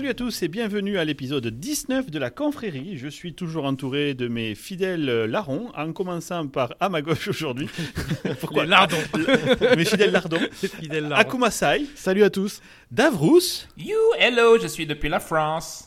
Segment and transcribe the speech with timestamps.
[0.00, 2.96] Salut à tous et bienvenue à l'épisode 19 de la confrérie.
[2.96, 7.68] Je suis toujours entouré de mes fidèles larrons, en commençant par à ma gauche aujourd'hui.
[8.40, 8.96] Pourquoi Les lardons.
[9.76, 10.40] mes fidèles lardons.
[10.52, 11.16] fidèles lardons.
[11.16, 11.84] Akumasai.
[11.96, 12.62] Salut à tous.
[12.90, 13.66] Davrous.
[13.76, 15.86] You, hello, je suis depuis la France.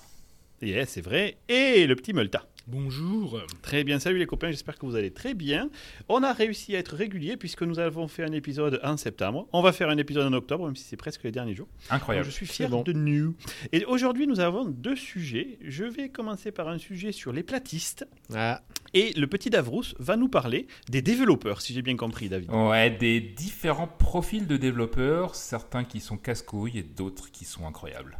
[0.61, 1.37] Yeah, c'est vrai.
[1.49, 2.45] Et le petit Multa.
[2.67, 3.41] Bonjour.
[3.61, 5.69] Très bien, salut les copains, j'espère que vous allez très bien.
[6.07, 9.49] On a réussi à être régulier puisque nous avons fait un épisode en septembre.
[9.51, 11.67] On va faire un épisode en octobre, même si c'est presque les derniers jours.
[11.89, 12.25] Incroyable.
[12.25, 13.35] Donc, je suis fier de nous.
[13.73, 15.57] Et aujourd'hui, nous avons deux sujets.
[15.61, 18.07] Je vais commencer par un sujet sur les platistes.
[18.33, 18.61] Ah.
[18.93, 22.49] Et le petit Davrous va nous parler des développeurs, si j'ai bien compris, David.
[22.49, 28.17] Ouais, des différents profils de développeurs, certains qui sont casse-couilles et d'autres qui sont incroyables.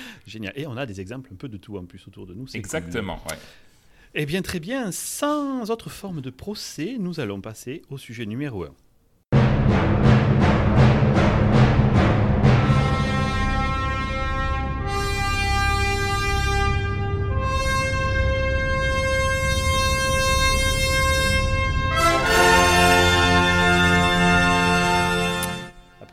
[0.26, 0.52] Génial.
[0.56, 2.46] Et on a des exemples un peu de tout en plus autour de nous.
[2.54, 3.36] Exactement, ouais.
[4.14, 4.92] Eh bien, très bien.
[4.92, 8.74] Sans autre forme de procès, nous allons passer au sujet numéro 1.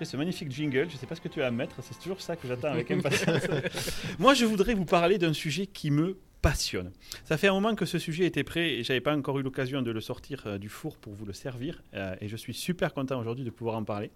[0.05, 0.87] Ce magnifique jingle.
[0.89, 2.89] Je ne sais pas ce que tu vas mettre, c'est toujours ça que j'attends avec
[2.91, 3.43] impatience.
[4.19, 6.91] Moi, je voudrais vous parler d'un sujet qui me passionne.
[7.23, 9.81] Ça fait un moment que ce sujet était prêt et j'avais pas encore eu l'occasion
[9.81, 11.81] de le sortir euh, du four pour vous le servir.
[11.93, 14.11] Euh, et je suis super content aujourd'hui de pouvoir en parler.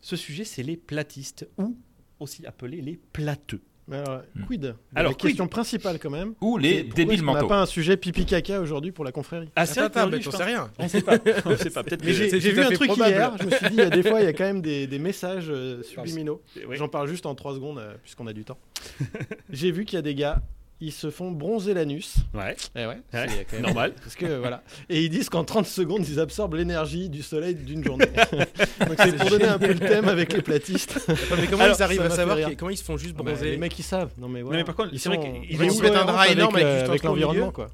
[0.00, 1.76] Ce sujet, c'est les platistes ou
[2.20, 3.60] aussi appelés les plateux.
[3.88, 4.44] Mais alors, Hmm.
[4.46, 6.34] quid Alors, La question principale quand même.
[6.40, 7.46] Ou les débiles est-ce qu'on n'a mentaux.
[7.46, 10.20] pas un sujet pipi caca aujourd'hui pour la confrérie Ah, c'est Attends, vrai attends, mais
[10.20, 10.70] t'en sais rien.
[10.78, 11.18] On sait pas.
[11.46, 11.84] On sait pas.
[11.84, 13.10] Peut-être Mais j'ai vu un truc probable.
[13.14, 14.60] hier, je me suis dit, il y a des fois, il y a quand même
[14.60, 16.42] des, des messages euh, subliminaux.
[16.68, 16.76] Oui.
[16.76, 18.58] J'en parle juste en 3 secondes, euh, puisqu'on a du temps.
[19.50, 20.42] j'ai vu qu'il y a des gars,
[20.80, 22.16] ils se font bronzer l'anus.
[22.34, 23.92] Ouais, Eh ouais, Ouais, c'est quand même- normal.
[24.02, 24.62] Parce que voilà.
[24.90, 28.04] Et ils disent qu'en 30 secondes, ils absorbent l'énergie du soleil d'une journée.
[28.86, 31.00] Donc c'est pour donner un peu le thème avec les platistes.
[31.08, 33.56] Mais comment Alors, ils arrivent à savoir comment ils se font juste bah, bronzer les
[33.56, 34.10] mecs, ils savent.
[34.18, 34.58] Non mais voilà.
[34.58, 37.04] mais par contre, ils vrai sont- qu'ils- ils mettent un drap énorme avec euh, avec
[37.04, 37.68] au l'environnement quoi.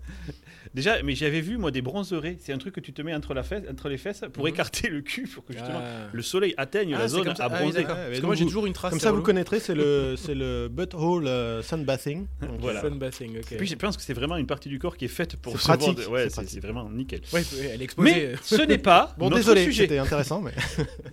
[0.74, 2.36] Déjà, mais j'avais vu moi des bronzerets.
[2.40, 4.50] C'est un truc que tu te mets entre, la fesse, entre les fesses pour Mhm.
[4.50, 6.08] écarter le cul pour que justement Ah.
[6.12, 7.78] le soleil atteigne Ah, la zone à Ah oui, bronzer.
[7.80, 8.90] Ouais, Parce que moi j'ai vous- toujours une trace.
[8.90, 9.24] Comme ça, vous relou.
[9.26, 12.26] connaîtrez, c'est le, c'est le butthole euh, sunbathing.
[12.40, 12.80] Donc, Voilà.
[12.80, 13.52] Sunbathing, ok.
[13.52, 15.52] Et puis je pense que c'est vraiment une partie du corps qui est faite pour
[15.54, 17.20] recevoir pratique, de- Ouais, c'est vraiment nickel.
[17.32, 18.10] Ouais, elle est exposée.
[18.10, 19.82] Mais ce n'est pas Bon, notre désolé, sujet.
[19.82, 20.52] c'était intéressant, mais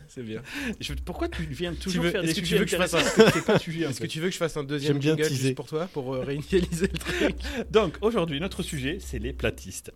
[0.08, 0.41] C'est bien.
[0.80, 4.38] Je- Pourquoi tu viens toujours veux- faire des sujets Est-ce que tu veux que je
[4.38, 7.36] fasse un deuxième J'aime bien jingle juste pour toi pour euh, réinitialiser le truc
[7.72, 9.91] Donc aujourd'hui, notre sujet, c'est les platistes.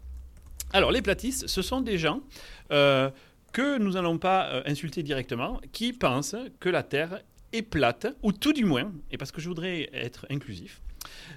[0.73, 2.21] Alors les platistes, ce sont des gens
[2.71, 3.11] euh,
[3.51, 7.21] que nous n'allons pas euh, insulter directement, qui pensent que la Terre
[7.51, 10.81] est plate, ou tout du moins, et parce que je voudrais être inclusif,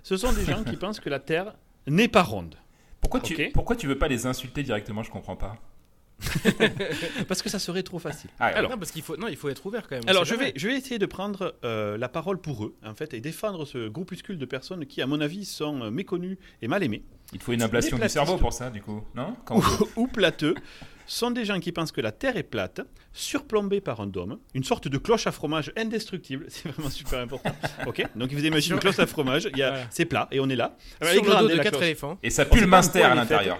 [0.03, 1.55] ce sont des gens qui pensent que la Terre
[1.87, 2.57] n'est pas ronde.
[3.03, 5.03] Pourquoi tu, pourquoi tu veux pas les insulter directement?
[5.03, 5.57] Je comprends pas.
[7.29, 8.31] Parce que ça serait trop facile.
[8.39, 10.09] Ah, Alors, Non, parce qu'il faut, non, il faut être ouvert quand même.
[10.09, 13.15] Alors, je vais, je vais essayer de prendre euh, la parole pour eux, en fait,
[13.15, 16.83] et défendre ce groupuscule de personnes qui, à mon avis, sont euh, méconnues et mal
[16.83, 19.37] aimées, il faut une ablation du cerveau pour ça, du coup, non?
[19.45, 19.61] Quand-
[19.97, 20.55] ou plateux,
[21.09, 22.81] sont des gens qui pensent que la Terre est plate,
[23.13, 27.55] surplombée par un dôme, une sorte de cloche à fromage indestructible, c'est vraiment super important.
[27.87, 29.87] Ok, donc vous imaginez une cloche à fromage, il y a- Voilà.
[29.91, 30.77] c'est plat et on est là.
[31.01, 31.83] Elle est Sur le dos de quatre cloche.
[31.85, 32.19] éléphants.
[32.23, 33.59] Et ça pue le minster à l'intérieur.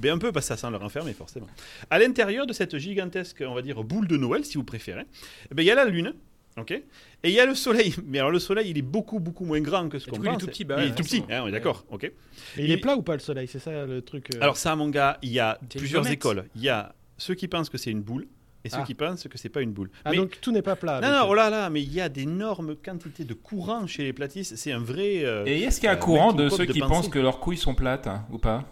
[0.00, 1.46] Mais un peu parce que ça sent leur enfermer forcément.
[1.90, 5.04] À l'intérieur de cette gigantesque, on va dire, boule de Noël, si vous préférez,
[5.50, 6.14] eh ben, il y a la Lune,
[6.56, 6.82] ok Et
[7.24, 7.94] il y a le Soleil.
[8.06, 10.26] Mais alors le Soleil, il est beaucoup, beaucoup moins grand que ce qu'on du coup,
[10.26, 10.40] il est pense.
[10.42, 12.12] tout petit, bah il ouais, est tout petit, hein, on est d'accord, ok Et
[12.64, 14.28] il est plat ou pas le soleil C'est ça le truc.
[14.34, 16.44] euh, Alors ça, mon gars, il y a plusieurs écoles.
[16.56, 18.26] Il y a ceux qui pensent que c'est une boule
[18.62, 18.84] et ceux Ah.
[18.86, 19.90] qui pensent que c'est pas une boule.
[20.04, 20.18] ah, mais...
[20.18, 21.00] donc tout n'est pas plat.
[21.00, 24.12] Non, non, oh là là, mais il y a d'énormes quantités de courants chez les
[24.12, 24.54] platistes.
[24.56, 25.24] C'est un vrai.
[25.24, 27.18] euh, Et est-ce qu'il y a un Euh, courant de ceux de qui pensent que
[27.18, 28.64] leurs couilles sont plates, hein, ou pas?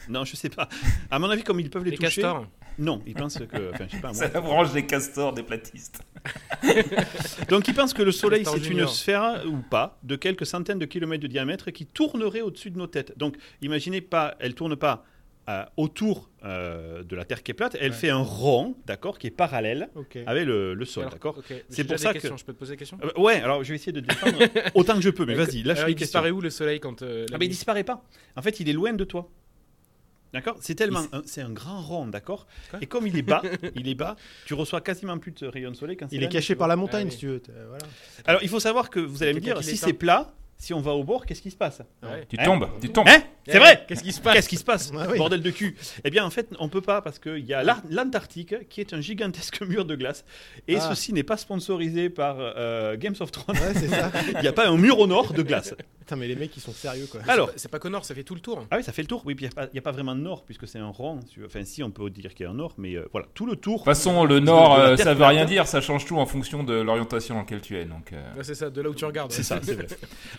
[0.08, 0.68] Non, je sais pas.
[1.10, 2.22] À mon avis, comme ils peuvent les, Les toucher.
[2.22, 2.46] castors.
[2.78, 3.70] Non, ils pensent que.
[3.74, 4.08] Enfin, je sais pas.
[4.12, 4.14] moi.
[4.16, 6.00] C'est la branche des castors des platistes.
[7.48, 10.86] Donc, ils pensent que le Soleil, c'est une sphère ou pas de quelques centaines de
[10.86, 13.16] kilomètres de diamètre qui tournerait au-dessus de nos têtes.
[13.18, 15.04] Donc, imaginez pas, elle tourne pas
[15.48, 17.96] euh, autour euh, de la Terre qui est plate, elle Ouais.
[17.96, 19.88] fait un rond, d'accord, qui est parallèle
[20.26, 21.40] avec le, le sol, d'accord.
[21.68, 22.20] C'est pour ça que-.
[22.20, 22.98] Je peux te poser des questions?
[23.02, 24.38] Euh, ouais, alors je vais essayer de défendre
[24.74, 26.20] autant que je peux, mais vas-y, lâche Alors, les il questions.
[26.20, 27.02] disparaît où le soleil quand.
[27.02, 28.04] euh, la Ah, mais il disparaît pas.
[28.36, 29.28] En fait, il est loin de toi.
[30.32, 31.04] D'accord C'est tellement.
[31.12, 32.46] un- C'est un grand rond, d'accord
[32.80, 33.42] Et comme il est bas,
[33.74, 34.16] il est bas,
[34.46, 36.76] tu reçois quasiment plus de rayons de soleil quand c'est Il est caché par la
[36.76, 37.42] montagne, Ah si tu veux.
[37.68, 37.84] Voilà.
[38.26, 40.92] Alors, il faut savoir que vous allez me dire, si c'est plat, si on va
[40.92, 42.26] au bord, qu'est-ce qui se passe Ouais.
[42.28, 43.08] Tu Hein tombes, tu tombes.
[43.08, 45.16] Hein C'est Eh, vrai Qu'est-ce qui se passe Qu'est-ce qui se passe Ah oui.
[45.16, 45.74] Bordel de cul
[46.04, 49.00] Eh bien, en fait, on peut pas parce qu'il y a l'Antarctique qui est un
[49.00, 50.24] gigantesque mur de glace.
[50.68, 50.80] Et Ah.
[50.90, 53.56] ceci n'est pas sponsorisé par euh, Games of Thrones.
[53.56, 54.12] Ouais, c'est ça.
[54.34, 55.74] Il n'y a pas un mur au nord de glace.
[56.10, 57.20] Putain, mais les mecs, ils sont sérieux, quoi.
[57.28, 58.66] Alors, C'est pas- pas Connor, ça fait tout le tour.
[58.68, 59.22] ah oui, ça fait le tour.
[59.24, 61.20] Oui, puis il n'y a, pas vraiment de nord puisque c'est un rond.
[61.32, 63.46] si- Enfin, si, on peut dire qu'il y a un nord, mais euh, voilà, tout
[63.46, 63.74] le tour.
[63.74, 66.64] De toute façon, le nord, euh, ça veut rien dire, ça change tout en fonction
[66.64, 67.84] de l'orientation dans laquelle tu es.
[67.84, 69.30] Donc, euh, Ouais, c'est ça, de là où tu regardes.
[69.30, 69.86] C'est ça, c'est vrai.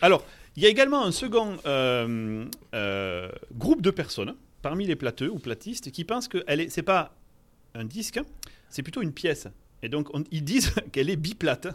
[0.02, 0.26] Alors,
[0.58, 5.40] il y a également un second euh, euh, groupe de personnes parmi les plateux ou
[5.40, 7.16] platistes qui pensent que c'est pas
[7.76, 8.20] un disque,
[8.70, 9.48] c'est plutôt une pièce.
[9.84, 11.68] Et donc, on- ils disent qu'elle est biplate.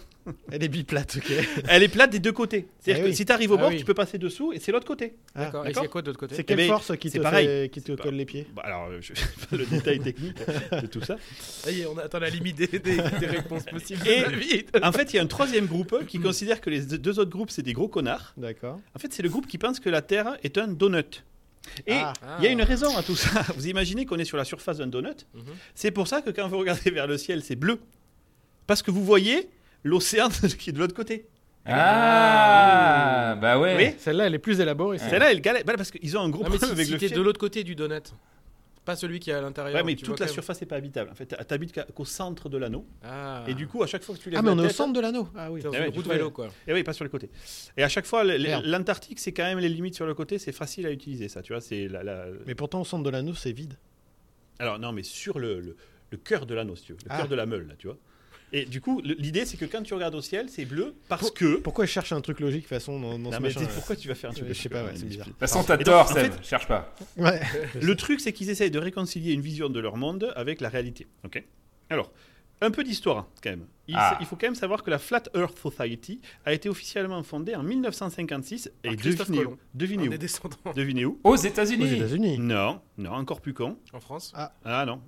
[0.50, 1.32] Elle est biplate, ok.
[1.68, 2.66] Elle est plate des deux côtés.
[2.80, 3.76] C'est-à-dire Ah que si tu arrives au Ah bord, oui.
[3.78, 5.14] tu peux passer dessous et c'est l'autre côté.
[5.36, 5.66] Ah, D'accord.
[5.68, 7.46] Et c'est quoi de l'autre côté C'est quelle Eh ben, force qui c'est te, pareil.
[7.46, 10.00] fait- qui te pas- colle les pieds Bah, alors, je ne sais pas le détail
[10.00, 10.36] technique
[10.82, 11.16] de tout ça.
[11.38, 14.06] Ça y est, on attend la limite des, des- des réponses possibles.
[14.08, 14.76] Et- Vite.
[14.82, 17.50] En fait, il y a un troisième groupe qui considère que les deux autres groupes,
[17.50, 18.32] c'est des gros connards.
[18.36, 18.80] D'accord.
[18.96, 21.24] En fait, c'est le groupe qui pense que la Terre est un donut.
[21.86, 22.12] Et Ah.
[22.38, 23.42] il y a une raison à tout ça.
[23.56, 25.26] Vous imaginez qu'on est sur la surface d'un donut.
[25.34, 25.42] Mhm.
[25.74, 27.78] C'est pour ça que quand vous regardez vers le ciel, c'est bleu.
[28.66, 29.48] Parce que vous voyez
[29.84, 30.28] l'océan
[30.58, 31.26] qui est de l'autre côté.
[31.68, 33.76] Ah, bah ouais.
[33.76, 33.94] Oui.
[33.98, 34.98] Celle-là, elle est plus élaborée.
[34.98, 35.62] Celle-là, elle galère.
[35.64, 37.12] Bah, parce qu'ils ont un gros Ah, problème si, avec si le ciel.
[37.12, 38.12] de l'autre côté du donut,
[38.86, 39.74] pas celui qui est à l'intérieur.
[39.74, 41.10] Ouais, mais toute la surface n'est pas habitable.
[41.10, 42.86] En fait, t'habites qu'au centre de l'anneau.
[43.04, 43.44] Ah.
[43.46, 44.70] Et du coup, à chaque fois que tu lèves Ah, mais la on est au
[44.70, 45.28] centre de l'anneau.
[45.36, 45.60] Ah oui.
[45.60, 46.48] Dans Eh ouais, route vélo, quoi.
[46.66, 47.28] Et oui, pas sur le côté.
[47.76, 50.38] Et à chaque fois, l'Antarctique, c'est quand même les limites sur le côté.
[50.38, 51.42] C'est facile à utiliser, ça.
[51.42, 53.74] Tu vois, c'est la, la- Mais pourtant, au centre de l'anneau, c'est vide.
[54.58, 55.76] Alors non, mais sur le, le,
[56.10, 57.18] le cœur de l'anneau, si tu veux, le Ah.
[57.18, 57.98] cœur de la meule, là, tu vois.
[58.52, 61.56] Et du coup, l'idée, c'est que quand tu regardes au ciel, c'est bleu parce que.
[61.56, 63.60] Pourquoi je cherche un truc logique de toute façon dans, dans Non, ce mais machin
[63.60, 65.26] c'est- pourquoi tu vas faire un truc Je sais pas, ouais, c'est bizarre.
[65.26, 66.32] De toute façon, t'as Et tort, en Seb.
[66.32, 66.94] fait- Cherche pas.
[67.16, 67.40] Ouais.
[67.80, 71.06] Le truc, c'est qu'ils essayent de réconcilier une vision de leur monde avec la réalité.
[71.24, 71.42] Ok.
[71.90, 72.12] Alors,
[72.62, 73.66] un peu d'histoire quand même.
[73.88, 74.16] Il, Ah.
[74.20, 77.62] il faut quand même savoir que la Flat Earth Society a été officiellement fondée en
[77.62, 81.94] 1956 et Par Christophe devinez où, devinez où Devinez où Aux États-Unis.
[81.96, 82.38] États-Unis.
[82.38, 83.76] Non, non, encore plus con.
[83.92, 84.32] en France.
[84.64, 85.00] Ah non.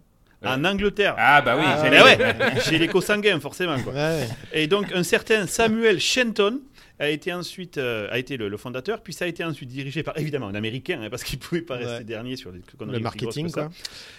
[0.43, 0.49] Ouais.
[0.50, 1.14] En Angleterre.
[1.19, 1.64] Ah, bah oui.
[1.67, 3.93] Ah, Eh j'allais- ouais, j'ai l'écho sanguin forcément quoi.
[3.93, 4.29] Ouais.
[4.52, 6.61] Et donc un certain Samuel Shenton
[7.00, 10.02] a été ensuite euh, a été le, le fondateur, puis ça a été ensuite dirigé
[10.02, 12.05] par évidemment un Américain hein, parce qu'il pouvait pas rester Ouais.
[12.05, 13.62] dernier sur les Le marketing, ça.
[13.62, 13.70] quoi.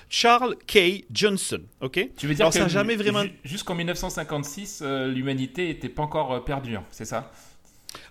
[0.10, 1.06] Charles K.
[1.12, 2.10] Johnson, ok.
[2.18, 6.04] Tu veux dire Alors, que ça jamais vraiment- ju- jusqu'en 1956, euh, l'humanité était pas
[6.04, 7.32] encore euh, perdue, hein, c'est ça?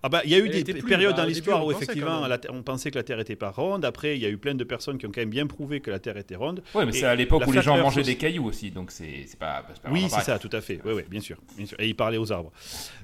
[0.02, 1.84] Ah bah il y a eu Elle des périodes bah, dans l'histoire où on pensait
[1.84, 3.84] effectivement la on pensait que la Terre était pas ronde.
[3.84, 5.90] Après il y a eu plein de personnes qui ont quand même bien prouvé que
[5.90, 6.62] la Terre était ronde.
[6.75, 8.10] Ouais, mais c'est à l'époque où les gens mangeaient aussi.
[8.10, 10.80] des cailloux aussi, donc c'est c'est pas, pas Oui, c'est ça, tout à fait.
[10.84, 11.78] Oui, oui, bien sûr, bien sûr.
[11.80, 12.52] Et il parlait aux arbres.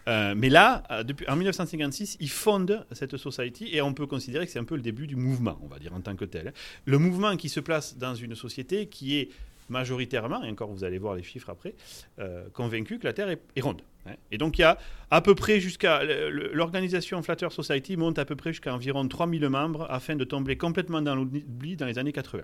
[0.08, 4.46] Euh, mais là, euh, depuis, en 1956, il fonde cette society et on peut considérer
[4.46, 6.52] que c'est un peu le début du mouvement, on va dire, en tant que tel.
[6.84, 9.30] Le mouvement qui se place dans une société qui est
[9.69, 11.75] majoritairement, et encore vous allez voir les chiffres après,
[12.19, 13.82] euh, convaincu que la Terre est, est ronde.
[14.06, 14.14] hein.
[14.31, 14.78] Et donc il y a
[15.11, 16.02] à peu près jusqu'à...
[16.05, 20.56] L'organisation Flat Earth Society monte à peu près jusqu'à environ 3000 membres afin de tomber
[20.56, 22.43] complètement dans l'oubli dans les années 80.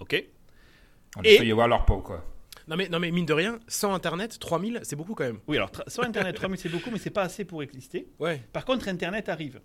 [0.00, 0.24] OK?
[1.16, 2.24] On Et- peut y avoir leur peau, quoi.
[2.68, 5.40] Non mais, non mais mine de rien, sans internet, 3000, c'est beaucoup quand même.
[5.48, 8.06] Oui, alors sur Internet, 3000 c'est beaucoup, mais c'est pas assez pour exister.
[8.20, 8.40] Ouais.
[8.52, 9.60] Par contre, Internet arrive.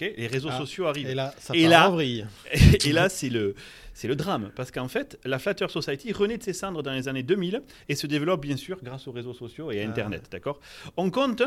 [0.00, 0.58] Les réseaux Ah.
[0.58, 1.08] sociaux arrivent.
[1.08, 2.24] Et là, ça Et part là-.
[2.84, 3.54] Et là, c'est le,
[3.94, 4.50] c'est le drame.
[4.56, 7.62] Parce qu'en fait, la Flat Earth Society renaît de ses cendres dans les années 2000
[7.88, 9.88] et se développe, bien sûr, grâce aux réseaux sociaux et à Ah.
[9.88, 10.24] Internet.
[10.30, 10.60] D'accord?
[10.96, 11.42] On compte.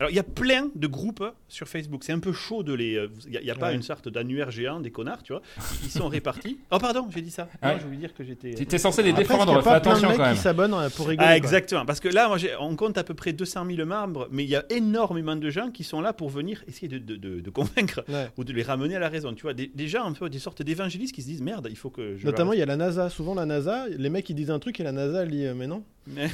[0.00, 2.04] Alors, il y a plein de groupes sur Facebook.
[2.04, 2.96] C'est un peu chaud de les.
[2.96, 3.74] euh, Il n'y a, pas Ouais.
[3.74, 5.42] une sorte d'annuaire géant des connards, tu vois.
[5.84, 6.58] Ils sont répartis.
[6.70, 7.48] Oh, pardon, j'ai dit ça.
[7.60, 7.72] Ah.
[7.74, 8.54] Non, je voulais dire que j'étais.
[8.54, 10.16] Tu es censé les Après, est-ce qu'il y défendre, a fais pas plein de mecs
[10.16, 10.34] quand même.
[10.34, 11.26] qui s'abonnent euh, pour rigoler.
[11.28, 11.36] Ah, quoi.
[11.36, 11.84] exactement.
[11.84, 14.56] Parce que là, moi, on compte à peu près 200 000 membres, mais il y
[14.56, 18.02] a énormément de gens qui sont là pour venir essayer de, de- de- de convaincre
[18.08, 18.28] Ouais.
[18.38, 19.34] ou de les ramener à la raison.
[19.34, 21.76] Tu vois, des, des gens, un peu des sortes d'évangélistes qui se disent merde, il
[21.76, 22.24] faut que je.
[22.24, 23.10] Notamment, il y a la NASA.
[23.10, 25.54] Souvent, la NASA, les mecs ils disent un truc et la NASA elle dit euh,
[25.54, 25.84] mais non,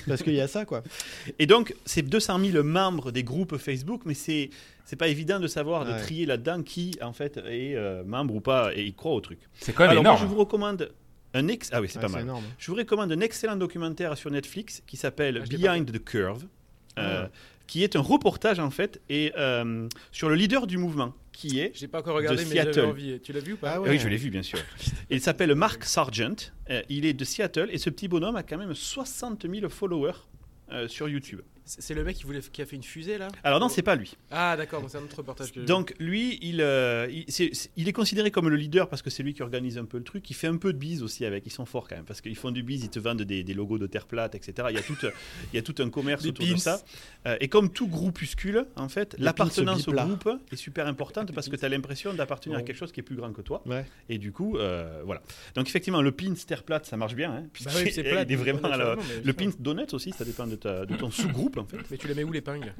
[0.08, 0.82] parce qu'il y a ça quoi.
[1.38, 4.50] Et donc, c'est 200 000 membres des groupes Facebook, mais c'est
[4.84, 8.40] c'est pas évident de savoir, de trier là-dedans qui, en fait, est euh, membre ou
[8.40, 9.40] pas et il croit au truc.
[9.58, 10.28] C'est quand même Alors, moi, énorme.
[10.28, 10.92] je vous recommande
[11.34, 11.70] un ex.
[11.72, 12.22] Ah oui, c'est Ouais, pas mal.
[12.22, 12.44] énorme.
[12.58, 16.44] Je vous recommande un excellent documentaire sur Netflix qui s'appelle Ah, Behind the Curve,
[17.00, 17.30] euh, Ah.
[17.66, 21.72] qui est un reportage en fait et euh, sur le leader du mouvement, qui est.
[21.74, 22.80] Je l'ai pas encore regardé, De mais Seattle.
[22.86, 23.20] envie.
[23.20, 23.98] Tu l'as vu ou pas Ah Oui, ouais.
[23.98, 24.58] je l'ai vu bien sûr.
[25.10, 26.52] Il s'appelle Mark Sargent.
[26.70, 30.12] euh, il est de Seattle et ce petit bonhomme a quand même 60 000 followers
[30.72, 31.42] euh, sur YouTube.
[31.68, 33.96] C'est le mec qui, voulait, qui a fait une fusée là Alors non, c'est pas
[33.96, 34.16] lui.
[34.30, 35.58] Ah d'accord, c'est un autre reportage que.
[35.60, 37.08] Donc lui, il, euh,
[37.76, 40.04] il, est considéré comme le leader parce que c'est lui qui organise un peu le
[40.04, 40.30] truc.
[40.30, 41.44] Il fait un peu de bise aussi avec.
[41.44, 43.52] Ils sont forts quand même parce qu'ils font du bise, ils te vendent des, des
[43.54, 44.68] logos de terre plate, etc.
[44.70, 44.96] Il y a tout,
[45.52, 46.58] il y a tout un commerce Des autour de pins.
[46.58, 46.80] ça.
[47.26, 51.48] Euh, et comme tout groupuscule, en fait, l'appartenance pins au groupe est super importante parce
[51.48, 52.64] que tu as l'impression d'appartenir à Non.
[52.66, 53.62] quelque chose qui est plus grand que toi.
[53.66, 53.84] Ouais.
[54.08, 55.20] Et du coup, euh, voilà.
[55.56, 57.32] Donc effectivement, le pin terre plate, ça marche bien.
[57.32, 58.22] Hein, Bah oui, c'est plat.
[58.22, 58.94] il est vraiment à la-
[59.24, 59.50] Le putain.
[59.50, 61.78] pin donut aussi, ça dépend de, ta- de ton sous-groupe en fait.
[61.90, 62.72] Mais tu la mets où l'épingle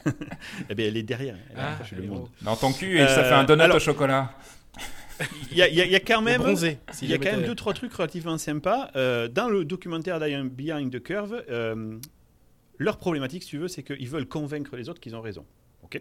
[0.70, 1.36] Eh bien, elle est derrière.
[1.50, 2.28] Elle est Ah, accrochée le monde.
[2.42, 4.32] Dans ton cul, et ça Euh, fait un donut alors- au chocolat.
[5.52, 6.42] Il y a, y y quand même.
[6.42, 6.78] bronzé.
[7.02, 10.44] Il y a quand même deux trois trucs relativement sympas Euh, dans le documentaire d'Ian
[10.46, 11.44] Behind the Curve.
[11.50, 11.98] euh,
[12.78, 15.46] leur problématique, si tu veux, c'est qu'ils veulent convaincre les autres qu'ils ont raison.
[15.84, 16.00] Ok?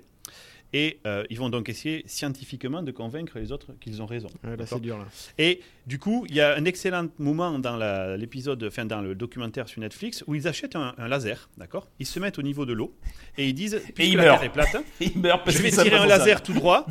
[0.74, 4.30] Et euh, ils vont donc essayer scientifiquement de convaincre les autres qu'ils ont raison.
[4.44, 5.06] Ouais, là, dur, là.
[5.38, 7.78] Et du coup, il y a un excellent moment dans
[8.16, 11.88] l'épisode, enfin dans le documentaire sur Netflix, où ils achètent un, un laser, d'accord?
[12.00, 12.96] Ils se mettent au niveau de l'eau
[13.38, 14.40] et ils disent, la meurent.
[14.40, 16.18] Terre est plate, Il meurt parce je vais tirer un ça.
[16.18, 16.88] laser tout droit.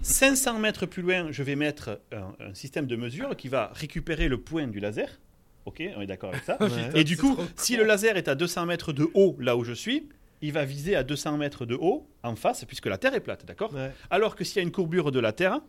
[0.00, 4.28] 500 mètres plus loin, je vais mettre un, un système de mesure qui va récupérer
[4.28, 5.08] le point du laser.
[5.66, 6.56] Ok, on est d'accord avec ça.
[6.60, 6.68] Ouais.
[7.00, 9.72] Et du coup, si le laser est à 200 mètres de haut, là où je
[9.72, 10.08] suis,
[10.42, 13.44] il va viser à 200 mètres de haut en face, puisque la Terre est plate,
[13.46, 15.60] d'accord Ouais, Alors que s'il y a une courbure de la Terre,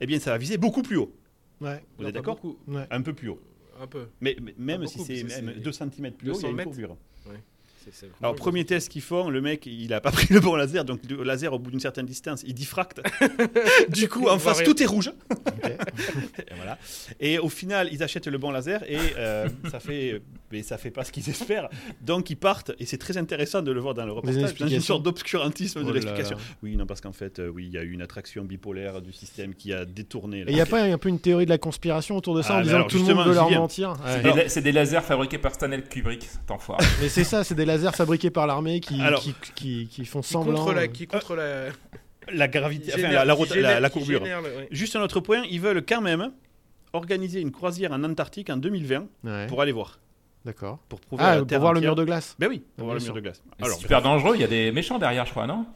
[0.00, 1.14] eh bien, ça va viser beaucoup plus haut.
[1.60, 2.86] ouais, Vous Non, êtes pas d'accord ouais.
[2.90, 3.40] Un peu plus haut.
[3.80, 4.08] Un peu.
[4.20, 6.46] Mais, mais même si c'est parce que même c'est 2 cm plus haut, il y
[6.46, 6.64] a 200 une mètres.
[6.70, 6.96] courbure.
[7.84, 10.56] C'est- c'est Alors, premier test qu'ils font, le mec, il a pas pris le bon
[10.56, 13.00] laser, donc le laser, au bout d'une certaine distance, il diffracte.
[13.88, 14.66] du coup, en face, rien.
[14.66, 15.10] tout est rouge.
[15.64, 16.76] et, voilà.
[17.20, 20.20] et au final, ils achètent le bon laser et euh, ça fait,
[20.52, 21.68] mais ça fait pas ce qu'ils espèrent.
[22.00, 24.80] Donc, ils partent, et c'est très intéressant de le voir dans le reportage, dans une
[24.80, 26.36] sorte d'obscurantisme Oh de là l'explication.
[26.62, 29.12] Oui, non, parce qu'en fait, euh, oui, il y a eu une attraction bipolaire du
[29.12, 30.44] système qui a détourné.
[30.48, 32.58] Il n'y a pas un peu une théorie de la conspiration autour de ça Ah,
[32.60, 34.22] en disant que tout le monde veut leur mentir C'est Ouais.
[34.22, 36.84] des la- C'est des lasers fabriqués par Stanley Kubrick, cet enfoiré.
[37.02, 40.28] Mais c'est ça, c'est des lasers fabriqués par l'armée qui, qui, qui, qui font Qui
[40.28, 40.54] semblant.
[40.54, 41.66] contre la, euh, qui contre la,
[42.32, 44.18] la gravité, enfin, génère- la, génère- la- courbure.
[44.20, 44.68] génère le- ouais.
[44.70, 46.30] Juste un autre point, ils veulent quand même
[46.92, 49.98] organiser une croisière en Antarctique en 2020 Ouais, pour aller voir.
[50.44, 50.78] D'accord.
[50.88, 52.94] Pour prouver à Ah, la pour voir le mur de glace, Ben oui, pour voir
[52.94, 53.12] le sûr.
[53.14, 53.42] mur de glace.
[53.58, 55.66] C'est Alors, super dangereux, il y a des méchants derrière, je crois, non?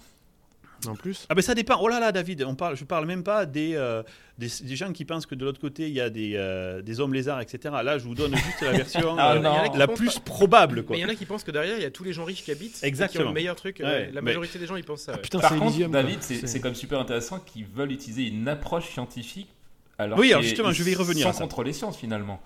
[0.88, 1.26] En plus.
[1.28, 1.78] ah ben ça dépend.
[1.80, 4.02] Oh là là, David, on parle, je parle même pas des, euh,
[4.36, 6.98] des, des gens qui pensent que de l'autre côté il y a des, euh, des
[6.98, 7.72] hommes lézards, etc.
[7.84, 10.96] Là, je vous donne juste la version Ah euh, la plus pas- probable, quoi.
[10.96, 12.24] Mais il y en a qui pensent que derrière, il y a tous les gens
[12.24, 12.78] riches qui habitent.
[12.78, 13.28] et Qui ont Exactement.
[13.28, 13.76] le meilleur truc.
[13.78, 15.12] Ouais, ouais, La mais- majorité des gens, ils pensent ça.
[15.12, 15.18] ouais.
[15.20, 15.92] Putain, Par c'est contre, Elysium.
[15.92, 16.02] quoi.
[16.02, 19.50] David, c'est c'est même super intéressant qu'ils veulent utiliser une approche scientifique.
[19.98, 21.42] Alors Oui, alors justement, je vais y revenir Sans ça.
[21.44, 22.40] contre les sciences, finalement.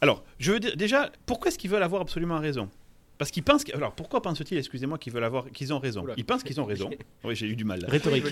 [0.00, 2.68] Alors, je veux dire, déjà, pourquoi est-ce qu'ils veulent avoir absolument raison?
[3.18, 3.64] Parce qu'ils pensent.
[3.64, 6.02] que- Alors, pourquoi pensent-ils, excusez-moi, qu'ils veulent avoir, qu'ils ont raison?
[6.04, 6.14] Oula.
[6.16, 6.88] Ils pensent qu'ils ont raison.
[7.24, 7.80] Oui, j'ai eu du mal.
[7.80, 7.88] là.
[7.88, 8.24] Rhétorique.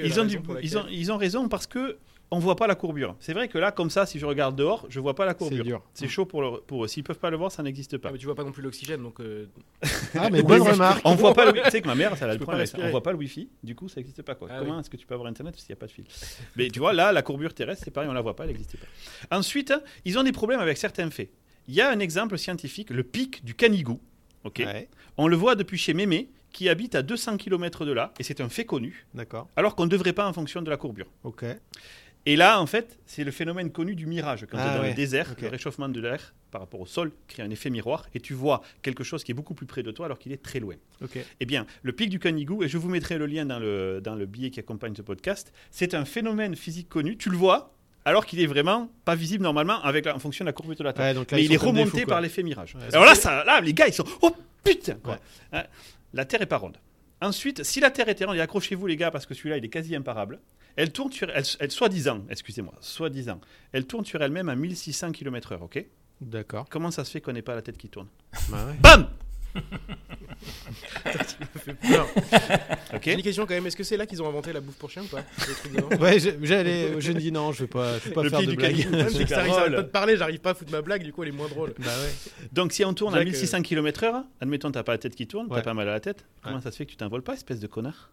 [0.00, 1.98] Ils Ils ont, du- ont, ils ont raison parce que
[2.30, 3.14] on voit pas la courbure.
[3.20, 5.38] C'est vrai que là, comme ça, si je regarde dehors, je vois pas la C'est
[5.38, 5.64] courbure.
[5.64, 5.82] dur.
[5.94, 6.88] C'est chaud pour, le- pour eux.
[6.88, 8.08] S'ils peuvent pas le voir, ça n'existe pas.
[8.08, 9.46] Ah, mais tu vois pas non plus l'oxygène, donc euh,
[10.18, 11.00] Ah, mais bonne oui, remarque.
[11.04, 11.52] On voit pas le.
[11.62, 12.66] Tu sais que ma mère, ça a le problème.
[12.78, 13.48] On voit pas le wifi.
[13.62, 14.48] Du coup, ça n'existe pas quoi.
[14.50, 14.80] Ah Comment oui.
[14.80, 16.04] est-ce que tu peux avoir internet s'il n'y a pas de fil?
[16.56, 18.76] Mais tu vois, là, la courbure terrestre, c'est pareil, on la voit pas, elle n'existe
[18.78, 19.36] pas.
[19.36, 19.72] Ensuite,
[20.04, 21.30] ils ont des problèmes avec certains faits.
[21.68, 24.00] Il y a un exemple scientifique, le pic du Canigou.
[24.44, 24.58] Ok?
[24.58, 28.22] Ouais, On le voit depuis chez Mémé, qui habite à 200 km de là, et
[28.22, 29.06] c'est un fait connu.
[29.14, 29.48] d'accord.
[29.56, 31.06] Alors qu'on ne devrait pas en fonction de la courbure.
[31.24, 31.44] Ok.
[32.26, 34.46] Et là, en fait, c'est le phénomène connu du mirage.
[34.50, 36.86] Quand Ah tu es dans ouais, le désert, le réchauffement de l'air par rapport au
[36.86, 39.82] sol crée un effet miroir et tu vois quelque chose qui est beaucoup plus près
[39.82, 40.74] de toi alors qu'il est très loin.
[41.02, 41.18] Ok.
[41.40, 44.14] Eh bien, le pic du Canigou, et je vous mettrai le lien dans le, dans
[44.14, 47.16] le billet qui accompagne ce podcast, c'est un phénomène physique connu.
[47.18, 47.74] Tu le vois
[48.06, 50.84] alors qu'il est vraiment pas visible normalement avec la- en fonction de la courbure de
[50.84, 51.04] la Terre.
[51.06, 52.74] Ouais, donc là, Mais il est remonté par l'effet mirage.
[52.74, 55.14] Ouais, alors là, ça, là, les gars, ils sont oh putain quoi.
[55.14, 55.58] Ouais.
[55.58, 55.64] Hein,
[56.14, 56.78] La Terre est pas ronde.
[57.20, 59.68] Ensuite, si la Terre était ronde, et accrochez-vous les gars parce que celui-là il est
[59.70, 60.38] quasi imparable.
[60.76, 63.40] Elle tourne sur elle, elle soi-disant, excusez-moi, soi-disant,
[63.72, 65.84] elle tourne sur elle-même à 1600 km/h, ok?
[66.20, 66.66] D'accord.
[66.68, 68.08] Comment ça se fait qu'on n'ait pas la tête qui tourne?
[68.50, 68.74] Bah ouais.
[68.80, 69.08] Bam
[71.04, 72.06] ça fait peur.
[72.94, 74.76] Ok J'ai une question quand même, est-ce que c'est là qu'ils ont inventé la bouffe
[74.76, 75.22] pour chien ou pas?
[76.00, 78.38] Ouais, j'ai- j'allais, je me dis non, je vais pas, je vais pas Le faire
[78.40, 78.76] pied de du blague.
[79.10, 81.28] c'est que ça pas de parler, j'arrive pas à foutre ma blague, du coup elle
[81.30, 81.72] est moins drôle.
[81.78, 82.12] Bah ouais.
[82.52, 85.48] Donc si on tourne à Jacques, 1600 km/h, admettons t'as pas la tête qui tourne,
[85.48, 85.62] t'as Ouais.
[85.62, 86.62] pas mal à la tête, comment Ouais.
[86.62, 88.10] ça se fait que tu t'envoles pas, espèce de connard?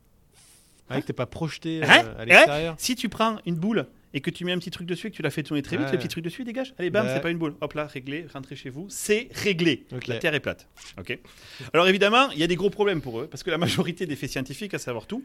[0.95, 2.75] Ouais, que t'es pas projeté euh, Hein à l'extérieur.
[2.77, 5.15] Si tu prends une boule et que tu mets un petit truc dessus et que
[5.15, 5.93] tu la fais tourner très vite, Ouais.
[5.93, 6.73] le petit truc dessus dégage.
[6.77, 7.13] Allez, bam, Ouais.
[7.13, 7.55] c'est pas une boule.
[7.61, 8.85] Hop là, réglé, rentrez chez vous.
[8.89, 9.85] C'est réglé.
[10.07, 10.67] La Terre est plate.
[10.99, 11.17] Ok.
[11.73, 14.15] Alors évidemment, il y a des gros problèmes pour eux parce que la majorité des
[14.17, 15.23] faits scientifiques, à savoir tout,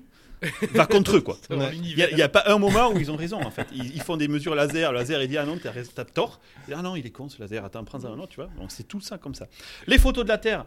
[0.73, 1.37] va contre eux quoi.
[1.51, 1.71] Dans Ouais.
[1.75, 3.67] Il n'y a, il y a pas un moment où ils ont raison en fait.
[3.75, 4.93] Ils, ils font des mesures laser.
[4.93, 6.41] Le laser il dit ah non t'as tort.
[6.69, 7.65] Il dit, ah non il est con ce laser.
[7.65, 8.51] Attends prends-en un autre tu vois.
[8.59, 9.49] Donc c'est tout ça comme ça.
[9.89, 10.65] Les photos de la Terre.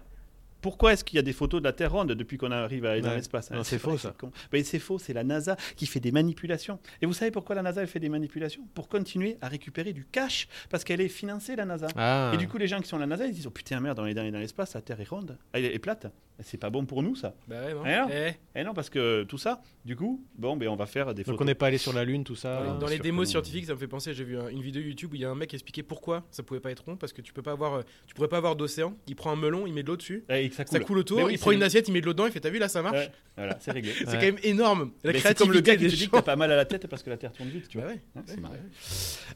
[0.62, 2.92] Pourquoi est-ce qu'il y a des photos de la Terre ronde depuis qu'on arrive à
[2.92, 3.16] aller dans Ouais.
[3.16, 4.14] l'espace Ah, c'est faux, ça.
[4.52, 6.80] Ben, c'est faux, c'est la NASA qui fait des manipulations.
[7.02, 8.64] Et vous savez pourquoi la NASA elle fait des manipulations?
[8.74, 11.88] Pour continuer à récupérer du cash, parce qu'elle est financée la NASA.
[11.96, 12.32] Ah.
[12.34, 14.00] Et du coup, les gens qui sont à la NASA, ils disent oh putain merde,
[14.00, 16.08] on est dans, dans l'espace, la Terre est ronde, elle est plate.
[16.42, 17.34] C'est pas bon pour nous ça.
[17.48, 17.84] Bah ouais, non.
[17.86, 18.08] Eh non.
[18.56, 21.24] Eh, Et non, parce que tout ça, du coup, bon, ben on va faire des
[21.24, 21.42] Donc photos.
[21.42, 22.64] on n'est pas allé sur la lune, tout ça.
[22.64, 24.14] Dans les- dans les démos que scientifiques, ça me fait penser.
[24.14, 26.26] J'ai vu un- une vidéo YouTube où il y a un mec qui expliquait pourquoi
[26.32, 28.38] ça pouvait pas être rond parce que tu peux pas avoir, euh, tu pourrais pas
[28.38, 28.96] avoir d'océan.
[29.08, 30.78] Il prend un melon, il met de l'eau dessus, Eh, et ça coule.
[30.78, 31.24] ça coule autour.
[31.24, 32.26] Oui, il prend une assiette, il met de l'eau dedans.
[32.26, 32.96] Il fait t'as vu là ça marche.
[32.98, 33.92] Ouais, voilà, c'est réglé.
[33.98, 34.14] C'est Ouais.
[34.14, 34.92] quand même énorme.
[35.04, 36.52] La Mais c'est comme le créativité gars qui des te dit que t'as pas mal
[36.52, 37.94] à la tête parce que la Terre tourne vite, tu Bah vois.
[37.94, 38.54] Hein, Ouais, marrant.
[38.54, 38.60] ouais.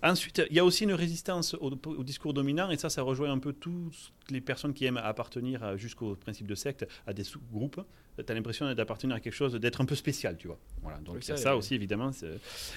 [0.10, 3.32] Ensuite, il y a aussi une résistance au, au discours dominant, et ça, ça rejoint
[3.32, 3.94] un peu toutes
[4.30, 7.82] les personnes qui aiment appartenir jusqu'au principe de secte, à des sous-groupes.
[8.18, 10.60] Tu as l'impression d'appartenir à quelque chose, d'être un peu spécial, tu vois.
[10.84, 12.12] Voilà, donc Oui, il y a ça, euh, aussi, évidemment.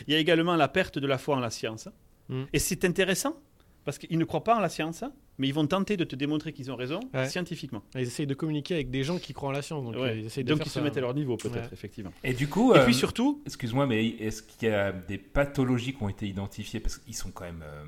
[0.08, 1.88] Il y a également la perte de la foi en la science.
[2.30, 2.44] Mm.
[2.54, 3.37] Et c'est intéressant,
[3.85, 5.04] parce qu'ils ne croient pas en la science,
[5.38, 7.28] mais ils vont tenter de te démontrer qu'ils ont raison Ouais.
[7.28, 7.82] scientifiquement.
[7.94, 9.85] Ils essayent de communiquer avec des gens qui croient en la science.
[9.85, 10.08] Donc, Ouais.
[10.08, 11.68] euh, ils essayent de Donc faire ils se mettent à leur niveau, peut-être, Ouais.
[11.70, 12.12] effectivement.
[12.25, 15.92] Et du coup, Et euh, puis surtout, excuse-moi, mais est-ce qu'il y a des pathologies
[15.94, 16.80] qui ont été identifiées?
[16.80, 17.85] Parce qu'ils sont quand même euh,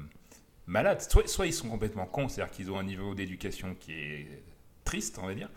[0.66, 1.00] malades.
[1.00, 4.42] Soit, soit ils sont complètement cons, c'est-à-dire qu'ils ont un niveau d'éducation qui est
[4.84, 5.48] triste, on va dire.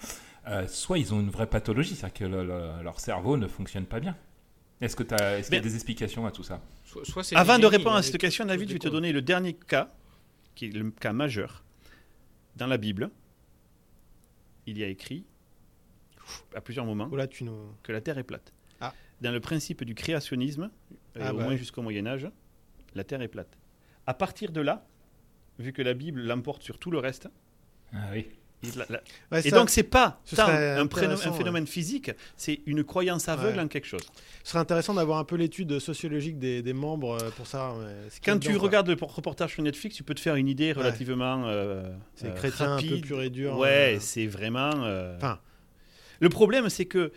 [0.47, 3.85] Euh, soit ils ont une vraie pathologie, c'est-à-dire que le- le- leur cerveau ne fonctionne
[3.85, 4.17] pas bien.
[4.81, 6.59] Est-ce que tu as est-ce qu'il y a des explications à tout ça?
[6.83, 9.21] Soit- soit c'est Avant de répondre à cette question, David, je vais te donner le
[9.21, 9.89] dernier cas,
[10.55, 11.63] qui est le cas majeur.
[12.55, 13.11] Dans la Bible,
[14.65, 15.25] il y a écrit,
[16.55, 17.55] à plusieurs moments, Oh là, tu nous.
[17.83, 18.51] que la Terre est plate.
[18.79, 18.93] Ah.
[19.21, 20.71] Dans le principe du créationnisme,
[21.17, 22.27] euh, Ah au bah moins jusqu'au Moyen Âge,
[22.95, 23.57] la Terre est plate.
[24.07, 24.87] À partir de là,
[25.59, 27.29] vu que la Bible l'emporte sur tout le reste,
[27.93, 28.27] Ah oui.
[29.43, 33.63] Et donc c'est pas ce tant un, un phénomène physique, c'est une croyance aveugle Ouais.
[33.63, 34.01] en quelque chose.
[34.43, 37.73] Ce serait intéressant d'avoir un peu l'étude sociologique des, des membres euh, pour ça.
[38.23, 38.67] Quand tu dedans, quoi.
[38.67, 42.33] regardes le reportage sur Netflix, tu peux te faire une idée relativement euh, C'est euh,
[42.33, 43.05] chrétien un peu rapide.
[43.05, 43.57] pur et dur.
[43.57, 44.71] Ouais, euh, c'est vraiment.
[45.17, 45.39] Enfin.
[46.19, 47.11] Le problème, c'est que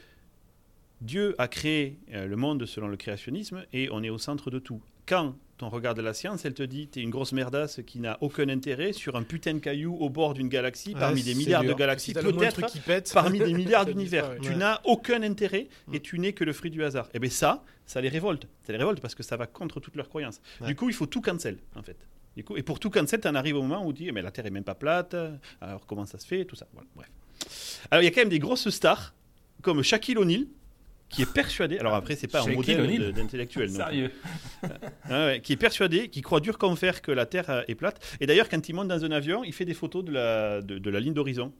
[1.04, 4.58] Dieu a créé euh, le monde selon le créationnisme et on est au centre de
[4.58, 4.80] tout.
[5.06, 8.49] Quand on regarde la science, elle te dit t'es une grosse merdasse qui n'a aucun
[8.49, 11.75] intérêt sur un putain de caillou au bord d'une galaxie Ouais, parmi des milliards de
[11.75, 14.37] galaxies, peut-être parmi des milliards d'univers.
[14.40, 17.11] Tu n'as aucun intérêt et tu n'es que le fruit du hasard.
[17.12, 18.46] Et bien ça, ça les révolte.
[18.62, 20.40] Ça les révolte parce que ça va contre toutes leurs croyances.
[20.62, 20.68] Ouais.
[20.68, 21.99] Du coup, il faut tout cancel, en fait.
[22.34, 24.23] Du coup, et pour tout cancel, tu en arrives au moment où tu dis, mais
[24.23, 25.14] la Terre est même pas plate,
[25.61, 26.66] alors comment ça se fait, tout ça.
[26.73, 27.11] Voilà, bref.
[27.90, 29.14] Alors, il y a quand même des grosses stars,
[29.61, 30.46] comme Shaquille O'Neal,
[31.14, 33.71] qui est persuadé, alors après, c'est pas un modèle d'intellectuel.
[33.71, 34.11] Sérieux
[35.11, 38.00] Ah ouais, qui est persuadé, qui croit dur comme fer que la Terre est plate.
[38.21, 40.78] Et d'ailleurs, quand il monte dans un avion, il fait des photos de la, de,
[40.78, 41.52] de la ligne d'horizon.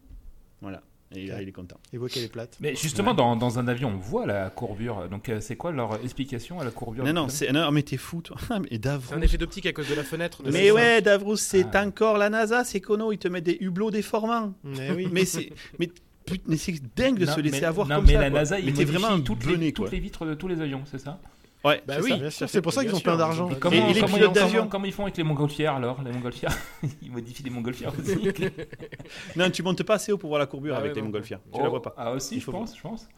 [0.61, 0.82] Voilà.
[1.16, 1.76] Et là, il est content.
[1.92, 2.56] Il voit qu'elle est plate.
[2.61, 5.08] Mais justement, dans, dans un avion, on voit la courbure.
[5.08, 7.99] Donc, euh, c'est quoi leur explication à la courbure Non, non, c'est, non, mais t'es
[7.99, 8.37] fou, toi.
[8.50, 9.14] Ah, mais C'est Davrous.
[9.14, 10.42] un effet d'optique à cause de la fenêtre.
[10.42, 11.87] de Mais ouais, Davrous, c'est Ah.
[11.87, 14.55] encore la NASA, c'est cono, ils te mettent des hublots déformants.
[14.64, 15.09] Mais oui.
[15.12, 15.88] mais c'est, mais,
[16.26, 18.20] put- mais c'est dingue de Non, se laisser mais- avoir non, comme mais ça.
[18.20, 18.38] la quoi.
[18.40, 20.98] NASA, mais ils vraiment toutes, bené, les, toutes les vitres de tous les avions, c'est
[20.98, 21.18] ça?
[21.64, 22.16] Ouais, Bah oui, ça.
[22.18, 23.48] bien sûr, c'est pour ça qu'ils ont plein d'argent.
[23.58, 26.12] Comment, Et- les comment- pilotes comment- d'avion comment ils font avec les montgolfières alors Les
[26.12, 26.54] montgolfières?
[27.02, 28.18] Ils modifient les montgolfières aussi
[29.37, 31.40] Non, tu montes pas assez haut pour voir la courbure Ah avec ouais, les montgolfières.
[31.52, 31.94] Tu Oh, la vois pas.
[31.96, 33.08] Ah aussi, Il je pense, je pense.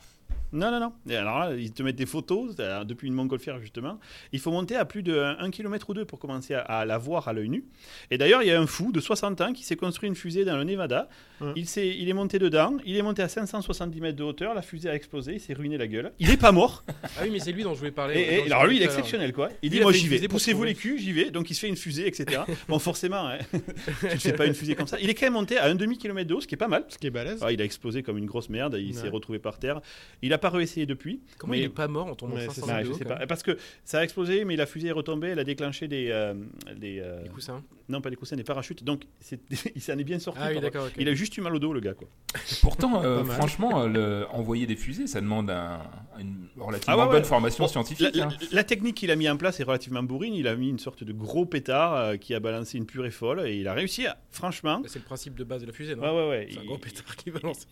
[0.57, 0.93] Non, non, non.
[1.09, 3.99] Et alors là, ils te mettent des photos euh, depuis une montgolfière, justement.
[4.33, 6.97] Il faut monter à plus de 1 km ou 2 pour commencer à, à la
[6.99, 7.65] voir à l'œil nu.
[8.11, 10.45] Et d'ailleurs, il y a un fou de 60 ans qui s'est construit une fusée
[10.45, 11.09] dans le Nevada.
[11.41, 11.53] Ouais.
[11.57, 12.75] Il, s'est, il est monté dedans.
[12.87, 14.55] Il est monté à 570 mètres de hauteur.
[14.55, 15.35] La fusée a explosé.
[15.35, 16.13] Il s'est ruiné la gueule.
[16.19, 16.83] Il n'est pas mort.
[17.19, 18.21] Ah oui, mais c'est lui dont je voulais parler.
[18.21, 19.49] Et, et- alors lui, il est exceptionnel, quoi.
[19.63, 20.27] Il dit Il a Moi, j'y vais.
[20.29, 21.31] Poussez-vous les culs, j'y vais.
[21.31, 22.43] Donc il se fait une fusée, etc.
[22.69, 23.39] bon, forcément, hein,
[24.01, 24.99] tu ne fais pas une fusée comme ça.
[25.01, 26.85] Il est quand même monté à un demi-kilomètre de haut, ce qui est pas mal.
[26.89, 27.39] Ce qui est balèze.
[27.43, 28.77] Ah, il a explosé comme une grosse merde.
[28.79, 29.01] Il Ouais.
[29.03, 29.81] s'est retrouvé par terre.
[30.23, 31.21] Il n'a pas réessayé depuis.
[31.39, 33.05] Comment Mais- il est pas mort en tombant Ouais, 500 c'est Ouais, mètres je sais
[33.05, 33.27] pas.
[33.27, 36.09] Parce que ça a explosé, mais la fusée est retombée, elle a déclenché des.
[36.11, 36.35] euh,
[36.77, 37.61] des euh, ça.
[37.89, 38.85] non, pas des coussins, des parachutes.
[38.85, 39.41] Donc, c'est-
[39.75, 40.41] il s'en est bien sorti.
[40.43, 40.59] Ah oui.
[40.99, 41.95] Il a juste eu mal au dos, le gars.
[41.95, 42.09] Quoi.
[42.63, 45.81] Pourtant, euh, franchement, euh, le- envoyer des fusées, ça demande un-
[46.19, 47.13] une relativement Ah ouais, ouais.
[47.21, 48.15] bonne formation Bon, scientifique.
[48.15, 48.29] La, hein.
[48.41, 50.35] la- la technique qu'il a mis en place est relativement bourrine.
[50.35, 53.11] Il a mis une sorte de gros pétard euh, qui a balancé une pure et
[53.11, 53.47] folle.
[53.47, 54.17] Et il a réussi à.
[54.31, 54.81] Franchement.
[54.81, 56.03] Bah, C'est le principe de base de la fusée, non?
[56.03, 56.49] Ouais, ouais, ouais.
[56.53, 57.67] C'est un gros pétard qui balance.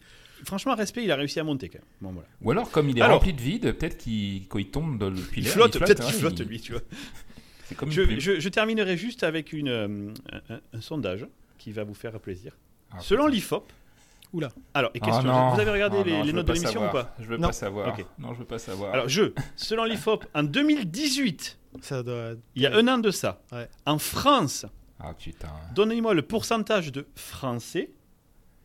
[0.44, 1.86] Franchement, respect, il a réussi à monter quand même.
[2.00, 2.28] Bon, voilà.
[2.42, 5.10] Ou alors, comme il est Alors- rempli de vide, peut-être qu'il, quand il tombe dans
[5.10, 6.82] le Il pilaire, flotte, peut-être hein, qu'il flotte, il- lui, tu vois.
[7.66, 8.20] C'est comme une Je, plume.
[8.20, 10.12] je- je terminerai juste avec une, euh,
[10.48, 11.26] un, un- un sondage
[11.58, 12.52] qui va vous faire plaisir.
[12.92, 13.72] Ah, Selon l'IFOP.
[14.34, 14.48] Oula.
[14.74, 16.52] Alors, et Ah, question, vous avez regardé Ah, les, non, les je veux notes de
[16.54, 17.46] l'émission ou pas Je veux Non.
[17.48, 17.96] pas savoir.
[18.18, 18.92] Non, je veux pas savoir.
[18.92, 22.32] Alors, je, selon l'IFOP, en 2018, Ça doit.
[22.56, 23.68] il y a un an de ça, Ouais.
[23.86, 24.66] en France,
[24.98, 25.48] Ah putain.
[25.74, 27.90] donnez-moi le pourcentage de Français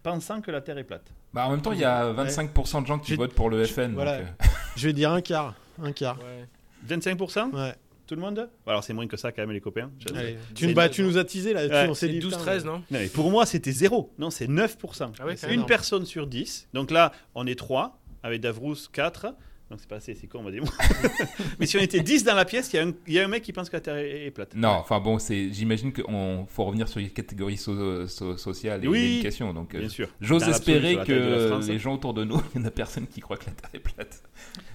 [0.01, 1.11] pensant que la Terre est plate.
[1.33, 3.93] Bah, en même temps, il y a 25% de gens qui votent pour le FN.
[3.93, 4.17] voilà.
[4.19, 5.53] donc, euh, Je vais dire un quart.
[5.81, 6.17] Un quart.
[6.19, 6.45] Ouais.
[6.87, 7.73] 25% Ouais.
[8.07, 8.49] Tout le monde?
[8.65, 9.91] Alors, c'est moins que ça quand même, les copains.
[9.99, 10.37] Je- Allez.
[10.55, 11.89] Tu, nous- bah, tu nous as teasé là-dessus.
[11.89, 11.93] Ouais.
[11.93, 12.19] C'est dit.
[12.19, 12.73] 12-13, putain, non?
[12.77, 14.11] Non, mais pour moi, c'était zéro.
[14.17, 15.11] Non, c'est 9%.
[15.19, 15.35] Ah ouais.
[15.43, 15.67] Une énorme.
[15.67, 16.67] personne sur 10.
[16.73, 19.27] Donc là, on est 3, avec Davrous 4.
[19.69, 20.63] Donc c'est pas assez, c'est con, on va dire.
[21.59, 23.25] Mais si on était 10 dans la pièce, il y, a un- il y a
[23.25, 24.55] un mec qui pense que la Terre est, est plate.
[24.55, 25.51] Non, enfin bon, c'est.
[25.53, 26.03] J'imagine qu'il
[26.47, 29.53] faut revenir sur les catégories so- so- sociales et Oui, l'éducation.
[29.53, 30.09] Donc, euh, Bien sûr.
[30.21, 31.67] j'ose espérer que France.
[31.67, 33.69] les gens autour de nous, il n'y en a personne qui croit que la Terre
[33.73, 34.23] est plate.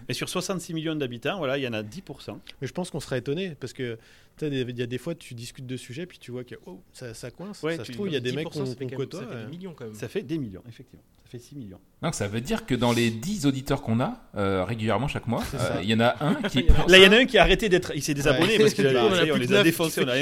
[0.09, 2.39] Et sur 66 millions d'habitants, voilà, il y en a 10%.
[2.61, 3.99] Mais je pense qu'on serait étonné parce que
[4.37, 6.45] tu sais, des- il y a des fois tu discutes de sujets puis tu vois
[6.45, 7.63] que oh, ça, ça coince.
[7.63, 8.91] Ouais, ça tu- se trouve il y a des mecs 10%, qu'on ça fait qu'on
[8.91, 9.21] quand même- côtoie.
[9.21, 9.95] Ça fait des millions quand même.
[9.95, 11.03] Ça fait des millions, effectivement.
[11.25, 11.81] Ça fait 6 millions.
[12.03, 15.43] Donc ça veut dire que dans les 10 auditeurs qu'on a euh, régulièrement chaque mois,
[15.55, 16.63] euh, il y en a un qui.
[16.89, 17.93] Là, il y en a un qui a arré d'être.
[17.95, 18.59] Il s'est désabonné Ouais.
[18.59, 20.03] parce qu'il on on les a défoncés.
[20.05, 20.15] On a.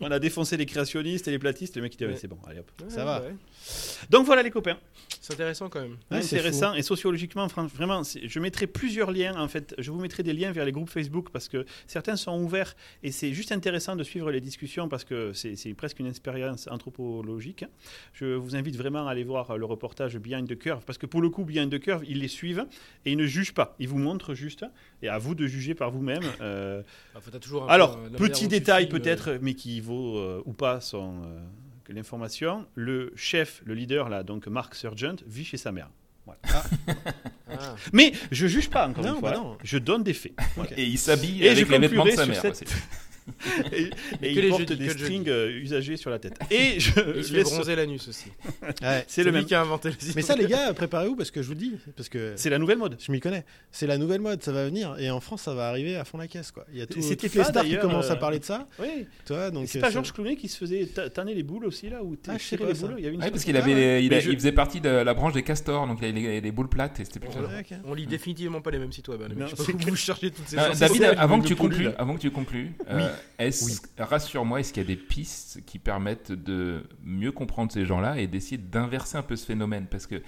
[0.00, 1.76] On a défoncé les créationnistes et les platistes.
[1.76, 2.16] Le mec, il dit, Ouais.
[2.16, 2.70] c'est bon, allez hop.
[2.88, 3.22] Ça va.
[3.22, 3.34] ouais.
[4.10, 4.78] Donc voilà les copains.
[5.20, 5.96] C'est intéressant quand même.
[6.10, 9.74] Ouais, c'est intéressant et sociologiquement, vraiment, je mettrai plusieurs liens en fait.
[9.78, 13.10] Je vous mettrai des liens vers les groupes Facebook parce que certains sont ouverts et
[13.10, 17.64] c'est juste intéressant de suivre les discussions parce que c'est presque une expérience anthropologique.
[18.12, 21.20] Je vous invite vraiment à aller voir le reportage Behind the Curve parce que pour
[21.22, 22.66] le coup, Behind the Curve, ils les suivent
[23.04, 23.74] et ils ne jugent pas.
[23.78, 24.64] Ils vous montrent juste
[25.02, 26.22] et à vous de juger par vous-même.
[26.40, 26.82] euh,
[27.14, 31.22] un alors, peu, euh, petit détail filmes, peut-être, mais qui vaut euh, ou pas son,
[31.24, 31.40] euh,
[31.84, 32.66] que l'information.
[32.74, 35.88] Le chef, le leader, là, donc Mark Surgent, vit chez sa mère.
[36.26, 36.40] Voilà.
[36.88, 36.92] euh,
[37.50, 37.76] ah.
[37.92, 39.30] Mais je juge pas, encore Non, une fois.
[39.30, 39.58] bah non.
[39.62, 40.34] je donne des faits.
[40.56, 40.70] Voilà.
[40.76, 42.40] Et il s'habille Et avec je les vêtements de sa mère.
[42.40, 42.64] cette-
[43.72, 43.82] et
[44.22, 46.38] et que il les porte des strings euh, usagés sur la tête.
[46.50, 48.30] Et je Et il se fait bronzer l'anus aussi.
[48.82, 49.04] Ouais.
[49.08, 49.44] C'est le même.
[49.44, 52.08] qui a inventé le Mais ça, les gars, préparez-vous parce que je vous dis, parce
[52.08, 52.96] que C'est la nouvelle mode.
[53.00, 53.44] je m'y connais.
[53.70, 54.96] C'est la nouvelle mode, ça va venir.
[54.98, 56.50] Et en France, ça va arriver à fond la caisse.
[56.50, 56.66] Quoi.
[56.72, 58.68] Il y a tout, C'était toutes les stars qui commencent à euh, parler de ça.
[58.78, 59.06] Oui.
[59.24, 61.64] Toi, donc, C'est euh, pas ça- Georges Clooney qui se faisait ta- tanner les boules
[61.66, 64.12] aussi là ou Ah, les boules Il y avait une Ouais, parce qu'il avait, il,
[64.36, 67.04] faisait partie de la branche des castors, donc il avait les, les boules plates et
[67.04, 67.78] c'était ok.
[67.84, 69.20] On lit définitivement pas les mêmes sites web.
[69.22, 70.78] hein, les vous cherchez toutes ces choses.
[70.78, 72.72] David, avant que tu conclues, avant que tu conclues,
[73.40, 73.50] euh,
[73.98, 78.26] rassure-moi, est-ce qu'il y a des pistes qui permettent de mieux comprendre ces gens-là et
[78.26, 80.22] d'essayer d'inverser un peu ce phénomène Parce que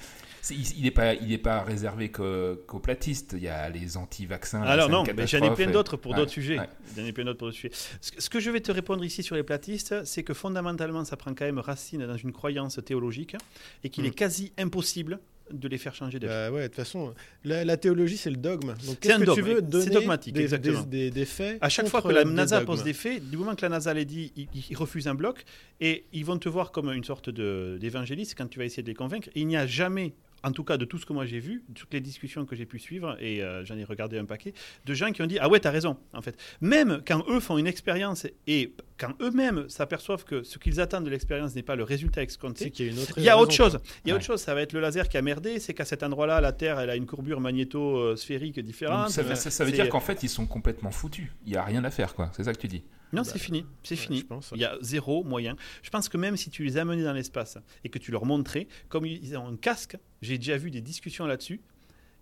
[0.51, 3.33] il n'est pas, il est pas réservé qu'aux, platistes.
[3.37, 4.62] Il y a les anti-vaccins.
[4.62, 6.59] Alors non, mais j'en ai plein d'autres pour Ouais, d'autres sujets.
[6.96, 7.72] J'en ai plein d'autres pour d'autres sujets.
[8.01, 11.05] Ce que- ce que je vais te répondre ici sur les platistes, c'est que fondamentalement,
[11.05, 13.37] ça prend quand même racine dans une croyance théologique
[13.85, 14.07] et qu'il Mm.
[14.07, 15.18] est quasi impossible
[15.53, 16.33] de les faire changer d'avis.
[16.33, 18.69] Bah ouais, de toute façon, la, la théologie, c'est le dogme.
[18.69, 20.83] Donc, C'est qu'est-ce un que dogme, tu veux c'est donner dogmatique, des, exactement.
[20.83, 23.55] Des, des- des faits À chaque fois que la NASA pose des faits, du moment
[23.55, 25.45] que la NASA les dit, ils, ils refusent un bloc
[25.81, 28.89] et ils vont te voir comme une sorte de- d'évangéliste quand tu vas essayer de
[28.89, 29.29] les convaincre.
[29.35, 31.62] Et il n'y a jamais, en tout cas de tout ce que moi j'ai vu,
[31.74, 34.53] toutes les discussions que j'ai pu suivre, et euh, j'en ai regardé un paquet,
[34.87, 36.37] de gens qui ont dit Ah ouais, t'as raison, en fait.
[36.61, 41.11] Même quand eux font une expérience et quand eux-mêmes s'aperçoivent que ce qu'ils attendent de
[41.11, 43.53] l'expérience n'est pas le résultat escompté, qu'il y a une autre il y a autre
[43.53, 43.79] chose.
[44.05, 44.18] Il y a Ouais.
[44.18, 44.40] autre chose.
[44.40, 45.59] Ça va être le laser qui a merdé.
[45.61, 49.05] C'est qu'à cet endroit-là, la Terre, elle a une courbure magnéto-sphérique différente.
[49.07, 51.29] Donc, ça, veut- ça- ça veut dire qu'en fait, ils sont complètement foutus.
[51.46, 52.31] Il n'y a rien à faire, quoi.
[52.37, 52.83] C'est ça que tu dis.
[53.12, 53.64] Non, Bah, c'est fini.
[53.83, 54.18] C'est ouais, fini.
[54.21, 54.59] je pense, ouais.
[54.59, 55.57] Il y a zéro moyen.
[55.83, 58.68] Je pense que même si tu les amenais dans l'espace et que tu leur montrais,
[58.88, 61.61] comme ils ont un casque, j'ai déjà vu des discussions là-dessus.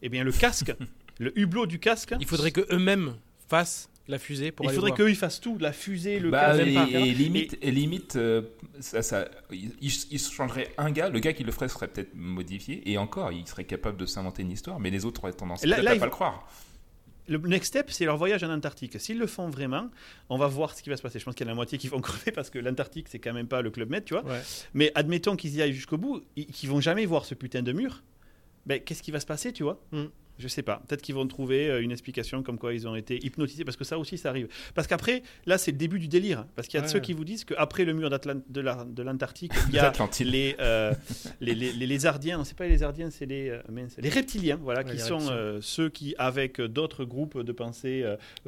[0.02, 0.74] Eh bien, le casque,
[1.18, 3.16] le hublot du casque, Il faudrait que eux-mêmes
[3.48, 4.98] fassent la fusée pour il faudrait voir.
[4.98, 8.42] qu'eux ils fassent tout, la fusée, le Bah, casque, et, et limite, et limite euh,
[8.78, 12.98] ça, ça, il, changerait un gars, le gars qui le ferait serait peut-être modifié, et
[12.98, 15.84] encore, il serait capable de s'inventer une histoire, mais les autres auraient tendance Là- peut-être
[15.84, 16.48] là, à il pas le croire.
[17.28, 19.00] Le next step, c'est leur voyage en Antarctique.
[19.00, 19.90] S'ils le font vraiment,
[20.28, 21.18] on va voir ce qui va se passer.
[21.18, 23.18] Je pense qu'il y en a la moitié qui vont crever parce que l'Antarctique, c'est
[23.18, 24.24] quand même pas le club Med, tu vois.
[24.24, 24.40] Ouais.
[24.74, 28.02] Mais admettons qu'ils y aillent jusqu'au bout, qu'ils vont jamais voir ce putain de mur.
[28.66, 29.80] Ben, qu'est-ce qui va se passer, tu vois?
[29.92, 30.06] Mm.
[30.38, 30.82] Je sais pas.
[30.86, 33.84] Peut-être qu'ils vont trouver euh, une explication comme quoi ils ont été hypnotisés, parce que
[33.84, 34.48] ça aussi, ça arrive.
[34.74, 36.44] Parce qu'après, là, c'est le début du délire.
[36.54, 36.92] Parce qu'il y a Ouais.
[36.92, 40.56] ceux qui vous disent qu'après le mur de la- de l'Antarctique, il y a les,
[40.60, 40.92] euh,
[41.40, 43.62] les, les, les lézardiens, non, c'est pas les lézardiens, c'est les, euh,
[43.98, 48.04] les reptiliens, voilà, Ouais, qui sont euh, ceux qui, avec d'autres groupes de pensée,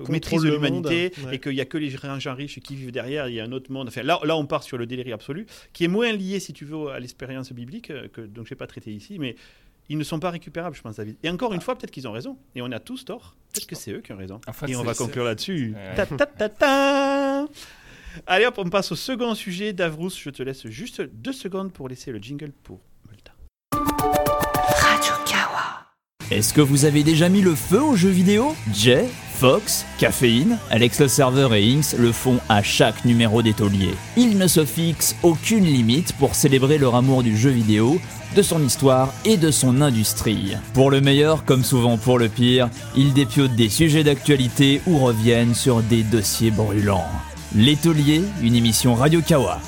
[0.08, 1.36] maîtrisent l'humanité ouais.
[1.36, 3.52] et qu'il n'y a que les gens riches qui vivent derrière, il y a un
[3.52, 3.88] autre monde.
[3.88, 6.64] Enfin, là, là, on part sur le délire absolu, qui est moins lié, si tu
[6.64, 9.36] veux, à l'expérience biblique, que, donc je n'ai pas traité ici, mais
[9.88, 11.16] ils ne sont pas récupérables, je pense, David.
[11.22, 13.36] Et encore une fois, peut-être qu'ils ont raison, et on a tous tort.
[13.52, 14.40] Peut-être que c'est eux qui ont raison.
[14.46, 15.74] En fait, et on va conclure là-dessus.
[15.74, 15.94] Ouais.
[15.94, 17.46] Ta, ta, ta, ta.
[18.26, 19.72] Allez hop, on passe au second sujet.
[19.72, 23.32] Davrous, je te laisse juste deux secondes pour laisser le jingle pour Multa.
[26.30, 28.54] Est-ce que vous avez déjà mis le feu aux jeux vidéo?
[28.74, 33.94] Jay, Fox, Caféine, Alex le serveur et Inks le font à chaque numéro des tauliers.
[34.16, 38.00] Ils ne se fixent aucune limite pour célébrer leur amour du jeu vidéo,
[38.34, 40.56] de son histoire et de son industrie.
[40.74, 45.54] Pour le meilleur comme souvent pour le pire, ils dépiotent des sujets d'actualité ou reviennent
[45.54, 47.06] sur des dossiers brûlants.
[47.54, 49.60] Les tauliers, une émission Radio Kawa.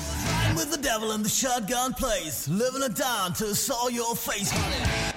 [4.15, 5.11] face, honey.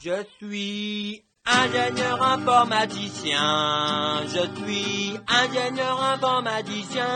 [0.00, 4.22] Je suis ingénieur informaticien.
[4.26, 7.06] Je suis ingénieur informaticien.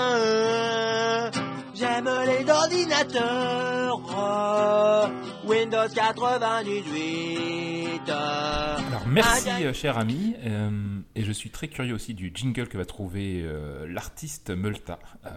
[1.74, 4.00] J'aime les ordinateurs.
[4.16, 5.06] euh,
[5.44, 8.00] Windows 98.
[8.08, 10.70] euh, Alors merci euh, cher ami, euh,
[11.16, 14.98] et je suis très curieux aussi du jingle que va trouver euh, l'artiste Multa.
[15.26, 15.30] euh,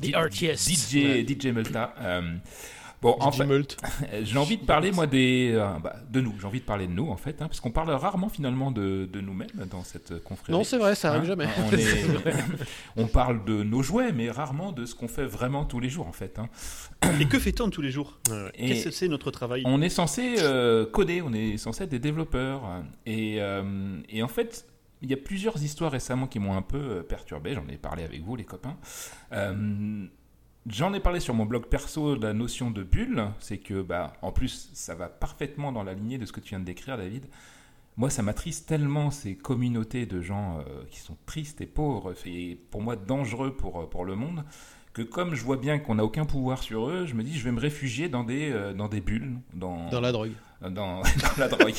[0.00, 0.68] The artist.
[0.68, 1.94] DJ, DJ Multa.
[3.04, 3.76] Euh, bon, en fait,
[4.24, 6.92] j'ai envie de parler moi des, euh, bah, de nous, j'ai envie de parler de
[6.92, 10.52] nous en fait, hein, parce qu'on parle rarement finalement de, de nous-mêmes dans cette confrérie.
[10.52, 11.48] Non, c'est vrai, ça arrive Hein, jamais.
[11.58, 12.34] On, est-
[12.96, 16.06] on parle de nos jouets, mais rarement de ce qu'on fait vraiment tous les jours
[16.06, 16.38] en fait.
[16.38, 16.48] hein.
[17.20, 18.18] Et que fait-on tous les jours?
[18.54, 19.62] Et- Qu'est-ce que c'est notre travail?
[19.66, 22.62] on est censé euh, coder, on est censé être des développeurs.
[23.06, 24.66] Et, euh, et en fait,
[25.02, 27.52] il y a plusieurs histoires récemment qui m'ont un peu euh, perturbé.
[27.54, 28.76] J'en ai parlé avec vous, les copains.
[30.66, 33.26] J'en ai parlé sur mon blog perso de la notion de bulle.
[33.38, 36.50] C'est que, bah, en plus, ça va parfaitement dans la lignée de ce que tu
[36.50, 37.26] viens de décrire, David.
[37.96, 42.58] Moi, ça m'attriste tellement ces communautés de gens euh, qui sont tristes et pauvres, et
[42.70, 44.42] pour moi dangereux pour, euh, pour le monde,
[44.94, 47.44] que comme je vois bien qu'on n'a aucun pouvoir sur eux, je me dis je
[47.44, 50.32] vais me réfugier dans des, euh, dans des bulles, dans, Dans la drogue.
[50.62, 50.70] Dans,
[51.02, 51.02] dans
[51.38, 51.72] la drogue,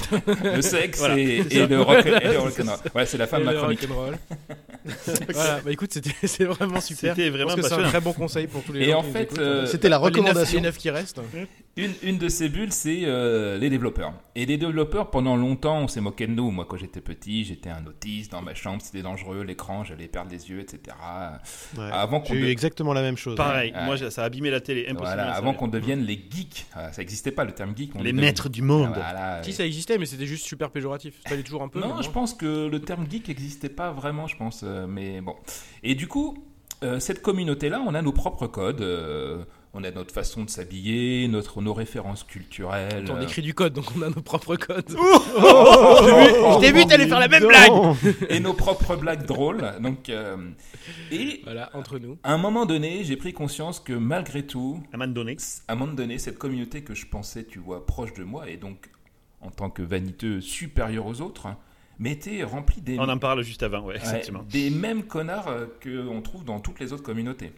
[0.44, 2.78] le sexe Voilà, et, et le rock, et le rock'n'roll.
[2.94, 3.88] Ouais, c'est la fin de Et ma le chronique.
[5.34, 7.16] voilà, bah écoute, c'était c'est vraiment super.
[7.16, 9.66] C'était vraiment c'est un très bon conseil pour tous les Et gens en fait, euh,
[9.66, 10.58] C'était la neuf- recommandation.
[10.60, 11.20] Les neuf qui restent.
[11.78, 14.14] Une, une de ces bulles, c'est euh, les développeurs.
[14.36, 16.50] Et les développeurs, pendant longtemps, on s'est moqué de nous.
[16.52, 20.32] Moi, quand j'étais petit, j'étais un autiste dans ma chambre, c'était dangereux, l'écran, j'allais perdre
[20.32, 20.96] les yeux, etc.
[21.78, 21.90] Ouais.
[21.92, 23.36] Avant qu'on J'ai eu de- exactement la même chose.
[23.36, 23.84] Pareil, Ouais.
[23.86, 25.02] moi ça a abîmé la télé, impossible.
[25.16, 26.66] Voilà, avant qu'on devienne les geeks.
[26.74, 27.92] Ah, ça n'existait pas le terme geek.
[27.96, 28.92] on les maîtres devenu- du monde.
[28.94, 31.22] Voilà, Si et- ça existait, mais c'était juste super péjoratif.
[31.28, 31.80] Ça toujours un peu.
[31.80, 34.62] Non, je pense que le terme geek n'existait pas vraiment, je pense.
[34.64, 35.36] euh, Mais bon.
[35.84, 36.38] Et du coup,
[36.84, 38.82] euh, cette communauté-là, on a nos propres codes.
[39.78, 43.06] On a notre façon de s'habiller, notre, nos références culturelles.
[43.12, 44.90] On écrit du code, donc on a nos propres codes.
[44.90, 47.72] Je t'ai vu, t'allais faire la même blague.
[48.30, 49.64] et nos propres blagues drôles.
[49.82, 50.38] Donc, euh,
[51.12, 52.18] et Voilà, entre nous.
[52.24, 55.36] à un moment donné, j'ai pris conscience que malgré tout, À un moment donné.
[55.68, 58.56] à un moment donné, cette communauté que je pensais, tu vois, proche de moi, et
[58.56, 58.90] donc
[59.42, 61.50] en tant que vaniteux supérieur aux autres,
[62.00, 64.00] mais était remplie des, On en parle juste avant, ouais,
[64.50, 67.52] des mêmes connards euh, qu'on trouve dans toutes les autres communautés.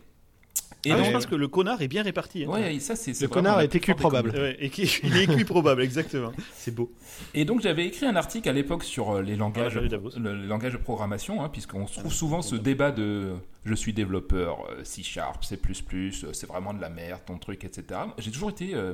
[0.86, 2.46] Et Ah, donc, je pense que le connard est bien réparti.
[2.46, 2.50] hein.
[2.50, 4.32] ouais, ça c'est c'est Le connard est équiprobable.
[4.32, 4.58] communautés.
[4.60, 6.32] Ouais, et qui, il est équiprobable, exactement.
[6.56, 6.92] C'est beau.
[7.34, 10.46] Et donc j'avais écrit un article à l'époque sur euh, les langages, Ah, le, le
[10.46, 13.34] langage de programmation, hein, puisqu'on se trouve souvent ce débat de
[13.66, 15.58] je suis développeur euh, C Sharp, C++,
[15.94, 18.00] euh, c'est vraiment de la merde ton truc, etc.
[18.20, 18.94] J'ai toujours été euh,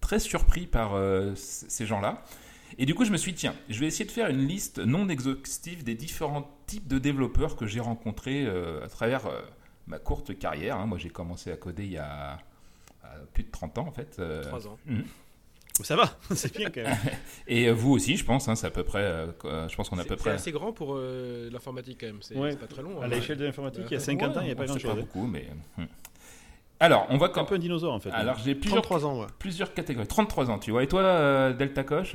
[0.00, 2.22] très surpris par euh, c- ces gens-là.
[2.78, 4.78] Et du coup, je me suis dit, tiens, je vais essayer de faire une liste
[4.78, 9.40] non exhaustive des différents types de développeurs que j'ai rencontrés euh, à travers euh,
[9.86, 10.76] ma courte carrière.
[10.76, 10.86] hein.
[10.86, 12.38] Moi, j'ai commencé à coder il y a
[13.04, 14.16] euh, plus de 30 ans, en fait.
[14.18, 14.78] euh, 3 ans.
[15.82, 16.04] Ça va,
[16.36, 16.96] c'est bien quand même.
[17.48, 19.26] et euh, vous aussi, je pense, hein, c'est à peu près, euh,
[19.68, 20.30] je pense qu'on a à C'est peu c'est près.
[20.30, 22.18] assez grand pour euh, l'informatique quand même.
[22.22, 22.52] C'est Ouais.
[22.52, 23.00] c'est pas très long.
[23.00, 23.08] À hein.
[23.08, 24.90] l'échelle de l'informatique, il y a Ouais, 50 ans, il n'y a pas grand-chose.
[24.92, 24.94] hein.
[25.00, 25.48] beaucoup, mais.
[25.76, 25.84] hmm.
[26.80, 28.10] Alors, on va C'est un peu un dinosaure en fait.
[28.10, 29.26] Alors, j'ai plusieurs, 33 ans, ouais.
[29.38, 30.06] plusieurs catégories.
[30.06, 30.82] 33 ans, tu vois.
[30.84, 32.14] Et toi, euh, Delta Coche?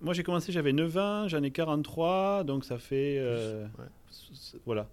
[0.00, 3.16] Moi j'ai commencé, j'avais 9 ans, j'en ai 43, donc ça fait.
[3.18, 3.84] euh, Ouais.
[4.66, 4.86] Voilà.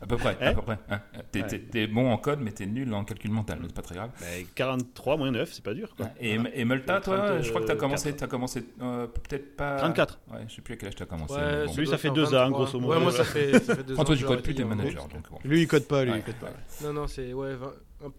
[0.00, 0.36] À peu près.
[0.40, 0.78] à Hein peu près.
[0.90, 1.00] hein.
[1.30, 1.86] T'es, Ouais.
[1.86, 3.58] bon en code, mais t'es nul en calcul mental.
[3.60, 4.10] mais C'est pas très grave.
[4.20, 6.08] Bah, 43 moins 9, c'est pas dur quoi.
[6.20, 6.54] Et, Voilà.
[6.56, 7.42] et Multa, toi, 34.
[7.42, 9.76] je crois que t'as commencé, t'as commencé euh, peut-être pas.
[9.76, 10.18] 34.
[10.32, 11.34] Ouais, je sais plus à quel âge t'as commencé.
[11.34, 11.74] Ouais, mais bon.
[11.76, 12.50] Lui, ça fait faire deux ans, 23.
[12.50, 12.94] grosso modo.
[12.94, 14.04] Ouais, moi ça fait, ça fait deux Enfin, ans.
[14.06, 15.08] toi, que tu codes plus, t'es manager.
[15.08, 15.38] Donc, bon.
[15.44, 16.46] Lui, il code pas, lui, Ouais, il code pas.
[16.46, 16.52] ouais.
[16.86, 17.72] Non, non, c'est ouais, 20 un-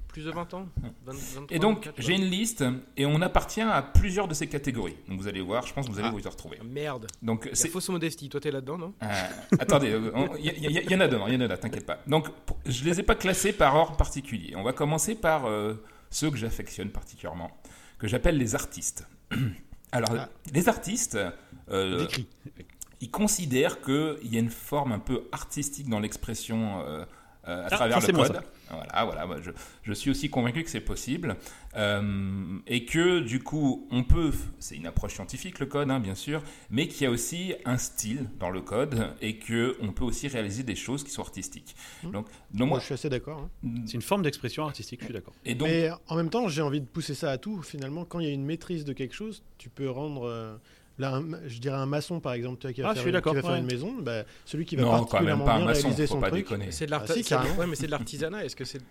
[0.07, 0.67] plus de 20 ans.
[1.05, 2.63] 20, 23, Et donc, 24, j'ai une liste
[2.97, 4.95] et on appartient à plusieurs de ces catégories.
[5.07, 6.11] Donc, vous allez voir, je pense que vous allez Ah.
[6.11, 6.57] vous y retrouver.
[6.61, 7.07] Ah, Merde.
[7.21, 8.29] Donc, C'est fausse modestie.
[8.29, 8.93] Toi, t'es là-dedans, non?
[9.03, 9.07] Euh,
[9.59, 9.93] attendez,
[10.39, 11.99] il y, y- y en a dedans, il y en a là, t'inquiète pas.
[12.07, 12.27] Donc,
[12.65, 14.55] je les ai pas classés par ordre particulier.
[14.55, 15.73] On va commencer par euh,
[16.09, 17.51] ceux que j'affectionne particulièrement,
[17.99, 19.07] que j'appelle les artistes.
[19.91, 20.29] Alors, Ah.
[20.53, 21.17] les artistes,
[21.71, 22.07] euh,
[23.01, 27.05] ils considèrent qu'il y a une forme un peu artistique dans l'expression euh,
[27.47, 28.41] euh, à Ah, travers le moi, code.
[28.69, 29.51] Voilà, voilà, moi, je,
[29.83, 31.35] je suis aussi convaincu que c'est possible.
[31.77, 36.15] Euh, et que du coup, on peut, c'est une approche scientifique le code, hein, bien
[36.15, 40.05] sûr, mais qu'il y a aussi un style dans le code et que on peut
[40.05, 41.75] aussi réaliser des choses qui sont artistiques.
[42.03, 42.11] Mmh.
[42.11, 43.49] Donc, donc Moi, moi, je suis assez d'accord.
[43.63, 43.69] hein.
[43.85, 45.33] C'est une forme d'expression artistique, je suis d'accord.
[45.43, 47.61] et donc, Mais en même temps, j'ai envie de pousser ça à tout.
[47.61, 50.23] Finalement, quand il y a une maîtrise de quelque chose, tu peux rendre.
[50.27, 50.55] euh,
[50.97, 53.21] Là, un- je dirais un maçon, par exemple, tu vois, qui va, Ah, faire, une,
[53.21, 53.59] qui va faire ouais.
[53.59, 56.07] une maison, bah, celui qui va non, quand même particulièrement pas un bien maçon, réaliser
[56.07, 56.47] son pas truc.
[56.69, 57.43] C'est de Ah, l'artisanat.
[57.45, 58.45] si, mais c'est de l'artisanat.
[58.45, 58.81] Est-ce que c'est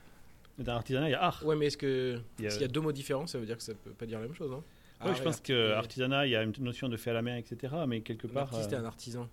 [0.58, 1.42] Dans l'artisanat, il y a art.
[1.44, 3.46] Ouais, mais est-ce que Il y a- s'il y a deux mots différents, ça veut
[3.46, 4.58] dire que ça peut pas dire la même chose, non
[5.00, 6.96] Ouais, Art je et pense art- que et- artisanat, il y a une notion de
[6.96, 7.74] fait à la main, etc.
[7.88, 9.28] Mais quelque part, L'artiste est euh, un artisan.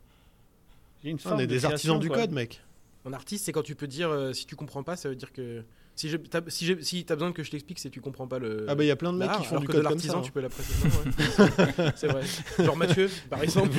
[1.04, 2.62] il y a une On est de des artisans du code, mec.
[3.06, 5.32] Un artiste, c'est quand tu peux dire euh, si tu comprends pas, ça veut dire
[5.34, 5.64] que
[5.95, 8.65] si je si si t'as besoin que je t'explique, c'est que tu comprends pas le.
[8.67, 9.88] Ah bah il y a plein de mecs qui font alors du que code de
[9.88, 10.13] comme ça.
[10.13, 10.21] l'artisan, hein.
[10.23, 10.75] tu peux l'apprécier.
[10.89, 11.91] Ouais.
[11.95, 12.21] c'est vrai.
[12.60, 13.69] Genre Mathieu, par exemple.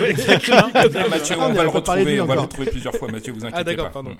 [0.52, 0.68] Ah,
[1.08, 3.44] Mathieu, Ah, on on va le retrouver, on va le retrouver plusieurs fois, Mathieu, vous
[3.44, 3.92] inquiétez Ah, d'accord, pas.
[4.02, 4.16] pardon.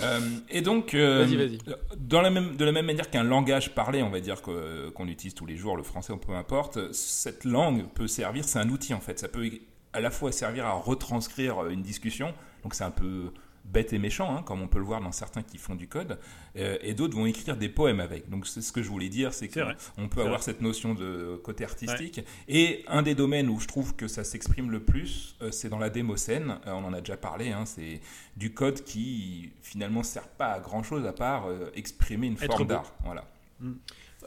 [0.00, 1.58] Euh, et donc, euh, Vas-y, vas-y.
[1.98, 5.34] Dans la même, de la même manière qu'un langage parlé, on va dire qu'on utilise
[5.34, 9.00] tous les jours, le français peu importe, cette langue peut servir, c'est un outil en
[9.00, 9.18] fait.
[9.18, 9.48] Ça peut
[9.92, 13.30] à la fois servir à retranscrire une discussion, donc c'est un peu
[13.72, 16.18] bête et méchant, hein, comme on peut le voir dans certains qui font du code,
[16.56, 18.28] euh, et d'autres vont écrire des poèmes avec.
[18.30, 20.44] Donc c'est ce que je voulais dire, c'est qu'on peut avoir vrai.
[20.44, 22.20] cette notion de côté artistique.
[22.48, 25.78] Et un des domaines où je trouve que ça s'exprime le plus, euh, c'est dans
[25.78, 26.58] la démocène.
[26.66, 28.00] Euh, on en a déjà parlé, hein, c'est
[28.36, 32.46] du code qui finalement sert pas à grand chose à part euh, exprimer une Être
[32.46, 32.94] forme d'art.
[33.04, 33.24] Voilà.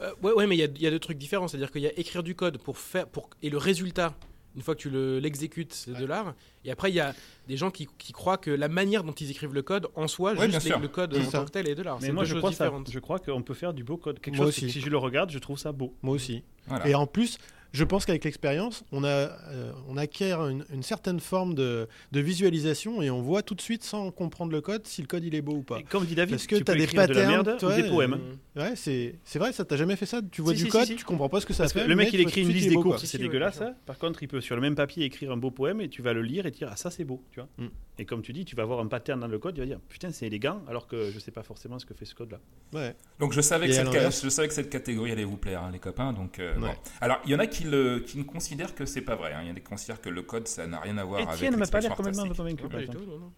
[0.02, 1.48] Euh, ouais, ouais, mais il y, y a deux trucs différents.
[1.48, 4.14] C'est-à-dire qu'il y a écrire du code pour faire pour et le résultat
[4.56, 6.34] Une fois que tu le- l'exécutes, c'est de l'art.
[6.64, 7.14] Et après, il y a
[7.46, 10.32] des gens qui, qui croient que la manière dont ils écrivent le code, en soi,
[10.34, 11.38] Ouais, juste les- le code en ça.
[11.38, 11.98] tant que tel est de l'art.
[12.02, 12.90] Mais moi, je crois, ça, différentes.
[12.90, 14.18] je crois qu'on peut faire du beau code.
[14.20, 14.66] Quelque Moi chose, aussi.
[14.66, 15.94] que si je le regarde, je trouve ça beau.
[16.02, 16.42] Moi aussi.
[16.66, 16.88] Voilà.
[16.88, 17.38] Et en plus,
[17.72, 22.20] je pense qu'avec l'expérience, on, a, euh, on acquiert une, une certaine forme de, de
[22.20, 25.34] visualisation et on voit tout de suite, sans comprendre le code, si le code il
[25.34, 25.78] est beau ou pas.
[25.78, 27.58] Et comme dit David, Parce que tu t'as peux des écrire de la patterns, merde
[27.58, 28.18] toi, ou des poèmes.
[28.56, 28.58] Mm.
[28.60, 30.20] Ouais, c'est c'est vrai, ça t'a jamais fait ça?
[30.30, 30.96] Tu vois Si, du si, code, si, si.
[30.96, 31.86] tu comprends pas ce que ça Parce que fait?
[31.86, 33.60] le mec, il écrit une liste des beau, c'est dégueulasse.
[33.60, 33.72] ouais.
[33.86, 36.12] Par contre, il peut sur le même papier écrire un beau poème et tu vas
[36.12, 37.48] le lire et dire ah ça c'est beau, tu vois.
[37.58, 37.68] Mm.
[37.98, 39.78] Et comme tu dis, tu vas avoir un pattern dans le code, tu vas dire
[39.88, 42.40] putain c'est élégant, alors que je sais pas forcément ce que fait ce code là.
[42.72, 42.96] Ouais.
[43.18, 46.12] Donc je savais, que cette, catégorie allait vous plaire, hein, les copains.
[46.12, 46.54] Donc, euh.
[47.00, 49.32] Alors, il y en a qui, le, qui ne considèrent que c'est pas vrai.
[49.32, 49.40] hein.
[49.42, 51.34] Il y en a qui considèrent que le code, ça n'a rien à voir avec
[51.34, 52.36] Etienne m'a pas l'air l'expression complètement artistique.
[52.36, 52.62] convaincu.
[52.62, 53.04] Non, par pas du exemple.
[53.04, 53.32] tout, non, non.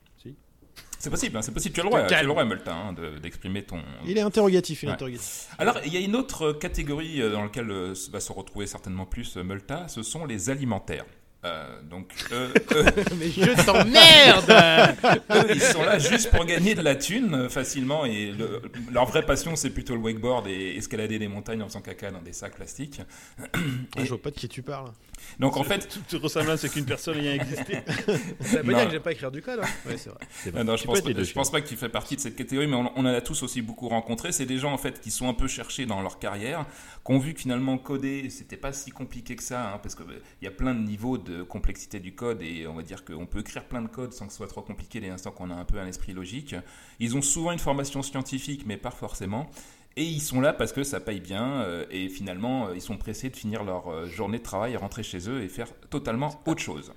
[0.98, 1.74] C'est possible, hein, c'est possible.
[1.74, 2.28] Tu as le droit, tu as le calme.
[2.28, 3.82] droit Multa, hein, de- d'exprimer ton.
[4.06, 4.94] Il est interrogatif, il est Ouais.
[4.94, 5.48] interrogatif.
[5.58, 9.04] Alors, il y a une autre catégorie euh, dans laquelle euh, va se retrouver certainement
[9.04, 11.04] plus euh, Multa, ce sont les alimentaires.
[11.44, 12.85] Euh, donc, eux, eux,
[13.18, 14.96] Mais je t'emmerde
[15.35, 19.07] eux, ils sont là juste pour gagner de la thune euh, facilement et le- leur
[19.07, 22.33] vraie passion, c'est plutôt le wakeboard et escalader des montagnes en faisant caca dans des
[22.33, 23.00] sacs plastiques.
[23.40, 23.59] Ah,
[24.05, 24.92] je vois pas de qui tu parles.
[25.38, 27.78] Donc, en fait, Toute ressemblance avec une personne ayant existé.
[28.40, 29.61] Ça veut pas dire que j'aime pas écrire du code.
[29.62, 29.68] hein.
[29.87, 30.64] Ouais, c'est vrai.
[30.64, 32.92] Non, je pense, pas, je pense pas qu'il fait partie de cette catégorie, mais on,
[32.96, 34.32] on en a tous aussi beaucoup rencontré.
[34.32, 36.66] C'est des gens en fait qui sont un peu cherchés dans leur carrière,
[37.04, 40.04] qui ont vu que finalement coder, c'était pas si compliqué que ça, hein, parce qu'il
[40.42, 43.40] y a plein de niveaux de complexité du code et on va dire qu'on peut
[43.40, 45.64] écrire plein de codes sans que ce soit trop compliqué dès l'instant qu'on a un
[45.64, 46.54] peu un esprit logique.
[47.00, 49.50] Ils ont souvent une formation scientifique, mais pas forcément.
[49.96, 52.96] Et ils sont là parce que ça paye bien euh, et finalement euh, ils sont
[52.96, 56.62] pressés de finir leur euh, journée de travail, rentrer chez eux et faire totalement autre
[56.62, 56.92] chose.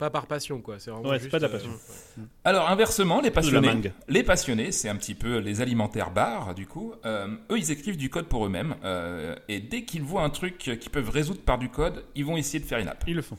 [0.00, 0.78] Pas par passion, quoi.
[0.78, 1.70] C'est vraiment Ouais, pas de la euh, passion.
[2.44, 6.94] Alors inversement, les passionnés, les passionnés, c'est un petit peu les alimentaires bars du coup.
[7.04, 10.56] Euh, eux, ils écrivent du code pour eux-mêmes euh, et dès qu'ils voient un truc
[10.56, 13.04] qu'ils peuvent résoudre par du code, ils vont essayer de faire une app.
[13.06, 13.36] Ils le font.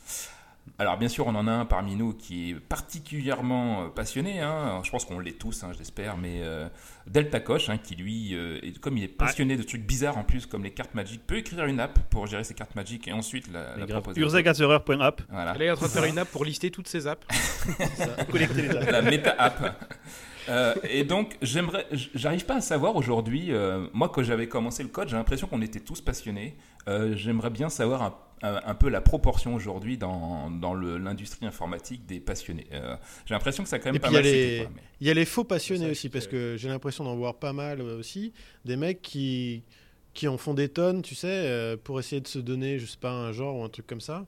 [0.79, 4.39] Alors bien sûr, on en a un parmi nous qui est particulièrement euh, passionné.
[4.41, 4.81] hein.
[4.83, 6.17] Je pense qu'on l'est tous, hein, j'espère.
[6.17, 6.67] Mais euh,
[7.07, 10.23] Delta Coche, hein, qui lui, euh, est- comme il est passionné de trucs bizarres en
[10.23, 13.11] plus, comme les cartes Magic, peut écrire une app pour gérer ses cartes Magic et
[13.11, 14.21] ensuite la, la proposer.
[14.21, 15.21] Urzagazerer.app.
[15.29, 15.53] Voilà.
[15.53, 17.27] Là, il est en train de faire une app pour lister toutes ses apps.
[18.31, 18.91] Collecter les apps.
[18.91, 19.87] la méta-app.
[20.49, 24.89] Euh, et donc, j'aimerais, j'arrive pas à savoir aujourd'hui, euh, moi quand j'avais commencé le
[24.89, 26.55] code, j'ai l'impression qu'on était tous passionnés.
[26.87, 31.45] Euh, j'aimerais bien savoir un, un- un peu la proportion aujourd'hui dans, dans le- l'industrie
[31.45, 32.65] informatique des passionnés.
[32.73, 34.71] Euh, j'ai l'impression que ça a quand même Et pas puis il y a mal
[34.75, 37.35] mais- Il y a les faux passionnés Ça, aussi, parce que j'ai l'impression d'en voir
[37.35, 38.33] pas mal aussi.
[38.65, 39.63] Des mecs qui,
[40.15, 43.11] qui en font des tonnes, tu sais, pour essayer de se donner, je sais pas,
[43.11, 44.25] un genre ou un truc comme ça.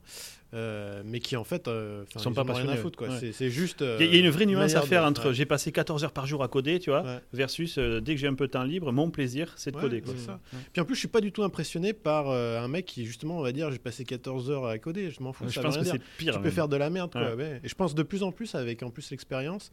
[0.54, 2.96] Euh, mais qui en fait, euh, Sont ils pas ont rien à foutre.
[2.96, 3.08] quoi.
[3.08, 3.32] ouais.
[3.32, 3.80] C'est- juste.
[3.80, 5.34] Il y, a- il y a une vraie euh, nuance à faire de- entre ouais.
[5.34, 7.18] j'ai passé 14 heures par jour à coder, tu vois, Ouais.
[7.32, 10.00] versus euh, dès que j'ai un peu de temps libre, mon plaisir c'est de coder.
[10.00, 10.14] Quoi.
[10.16, 10.38] ça.
[10.72, 13.42] Puis en plus, je suis pas du tout impressionné par un mec qui, justement, on
[13.42, 15.10] va dire, j'ai passé 14 heures à coder.
[15.10, 15.44] Je m'en fous.
[15.48, 16.32] Je ça pense que c'est pire.
[16.34, 16.52] Tu peux même.
[16.52, 17.32] faire de la merde, quoi.
[17.62, 19.70] Et je pense de plus en plus, avec en plus l'expérience,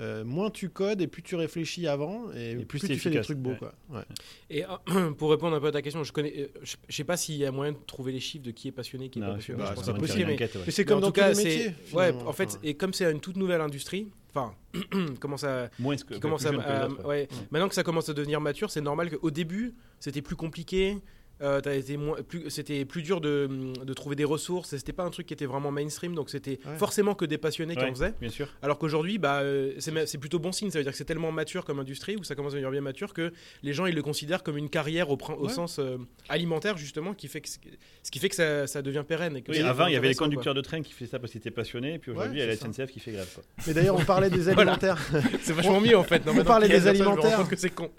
[0.00, 2.98] euh, moins tu codes et plus tu réfléchis avant et, Et plus plus, c'est tu
[3.00, 3.56] fais des trucs beaux, ouais.
[3.56, 3.74] quoi.
[3.90, 4.02] Ouais.
[4.50, 7.04] Et euh, pour répondre un peu à ta question, je connais, euh, je, je sais
[7.04, 9.22] pas s'il y a moyen de trouver les chiffres de qui est passionné, qui est
[9.22, 9.58] Non, pas passionné.
[9.64, 10.62] pas va possible, mais- enquête, ouais.
[10.66, 11.72] Mais c'est mais comme en dans tout tous cas, les c'est métiers.
[11.94, 15.96] ouais, en fait, et comme c'est une toute nouvelle industrie, enfin, qui commence à, Moins
[15.96, 17.26] que qui commence à, que autres.
[17.50, 20.98] Maintenant que ça commence à devenir mature, c'est normal qu'au début, c'était plus compliqué.
[21.42, 23.48] Euh, t'as été moins, plus, c'était plus dur de,
[23.84, 24.72] de trouver des ressources.
[24.72, 26.76] et C'était pas un truc qui était vraiment mainstream, donc c'était Ouais.
[26.76, 28.14] forcément que des passionnés qui en faisaient.
[28.20, 28.48] Bien sûr.
[28.62, 30.70] Alors qu'aujourd'hui, bah, euh, c'est plutôt bon signe.
[30.70, 32.80] Ça veut dire que c'est tellement mature comme industrie, ou ça commence à devenir bien
[32.80, 35.52] mature, que les gens ils le considèrent comme une carrière au, au Ouais.
[35.52, 35.96] sens euh,
[36.28, 39.36] alimentaire justement, qui fait que, ce qui fait que ça, ça devient pérenne.
[39.36, 40.26] Et que Oui, avant, il y avait les quoi.
[40.26, 42.40] conducteurs de train qui faisaient ça parce qu'ils étaient passionnés, et puis aujourd'hui, Ouais, il
[42.40, 42.66] y a la ça.
[42.66, 43.28] SNCF qui fait grève.
[43.34, 43.44] Quoi.
[43.66, 44.98] Mais d'ailleurs, on parlait des alimentaires.
[45.40, 46.24] C'est vachement mieux en fait.
[46.26, 47.48] Non, On parlait des alimentaires.
[47.48, 47.90] que c'est con.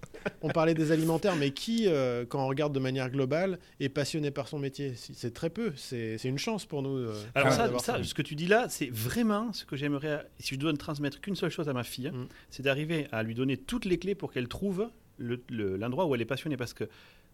[0.41, 3.29] on parlait des alimentaires, mais qui, euh, quand on regarde de manière globale,
[3.80, 5.74] est passionné par son métier C'est très peu.
[5.76, 6.98] C'est une chance pour nous.
[6.98, 10.26] euh, Alors ça, ce que tu dis là, c'est vraiment ce que j'aimerais.
[10.39, 12.28] Si je dois ne transmettre qu'une seule chose à ma fille, Mm.
[12.50, 16.15] c'est d'arriver à lui donner toutes les clés pour qu'elle trouve le- le- l'endroit où
[16.15, 16.88] elle est passionnée, parce que Et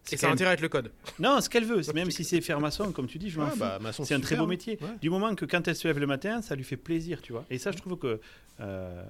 [0.04, 0.90] c'est ça intérêt avec le code.
[1.18, 3.50] non, ce qu'elle veut, même si c'est faire maçon, comme tu dis, je m'en Ouais,
[3.52, 3.58] fous.
[3.58, 4.48] bah, c'est un très beau hein.
[4.48, 4.78] métier.
[4.80, 4.88] Ouais.
[5.00, 7.44] Du moment que quand elle se lève le matin, ça lui fait plaisir, tu vois.
[7.50, 8.20] Et ça, je trouve que
[8.60, 9.04] euh,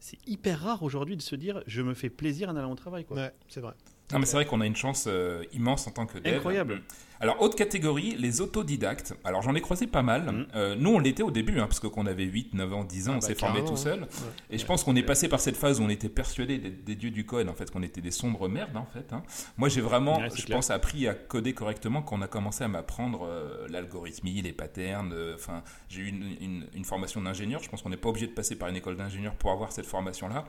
[0.00, 3.04] c'est hyper rare aujourd'hui de se dire je me fais plaisir en allant au travail.
[3.04, 3.16] Quoi.
[3.16, 3.72] Ouais, c'est vrai.
[4.12, 6.36] Non, mais c'est vrai qu'on a une chance euh, immense en tant que dev.
[6.36, 6.80] Incroyable.
[7.20, 9.14] Alors, autre catégorie, les autodidactes.
[9.24, 10.22] Alors, j'en ai croisé pas mal.
[10.32, 10.46] Mhm.
[10.54, 13.08] Euh, nous, on l'était au début, hein, parce que qu'on avait 8, 9 ans, 10
[13.08, 14.06] ans, Ah on bah, s'est formé tout seul.
[14.50, 17.10] Et je pense qu'on est passé par cette phase où on était persuadé des dieux
[17.10, 19.12] du code, en fait, qu'on était des sombres merdes, en fait.
[19.12, 19.22] hein.
[19.56, 20.58] Moi, j'ai vraiment, Ouais, je clair.
[20.58, 25.12] pense, appris à coder correctement quand on a commencé à m'apprendre euh, l'algorithmie, les patterns.
[25.12, 27.62] euh, Enfin, j'ai eu une, une- une formation d'ingénieur.
[27.62, 29.86] Je pense qu'on n'est pas obligé de passer par une école d'ingénieur pour avoir cette
[29.86, 30.44] formation-là.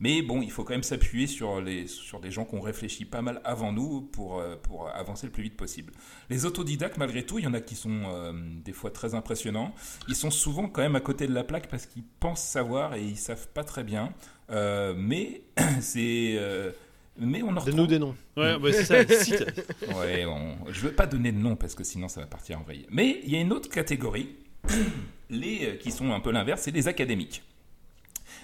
[0.00, 3.04] Mais bon, il faut quand même s'appuyer sur, les, sur des gens qui ont réfléchi
[3.04, 5.92] pas mal avant nous pour, euh, pour avancer le plus vite possible.
[6.30, 8.32] Les autodidactes, malgré tout, il y en a qui sont euh,
[8.64, 9.74] des fois très impressionnants.
[10.08, 13.02] Ils sont souvent quand même à côté de la plaque parce qu'ils pensent savoir et
[13.02, 14.12] ils savent pas très bien.
[14.50, 15.42] Euh, mais
[15.80, 16.38] c'est.
[17.18, 18.14] mais on en retrouve- Donne-nous des noms.
[18.36, 19.06] Ouais, bah, c'est ça.
[19.24, 19.44] cite.
[19.96, 20.56] Ouais, on...
[20.72, 22.86] je veux pas donner de nom parce que sinon ça va partir en vrille.
[22.90, 24.30] Mais il y a une autre catégorie,
[25.30, 27.42] les euh, qui sont un peu l'inverse, c'est les académiques.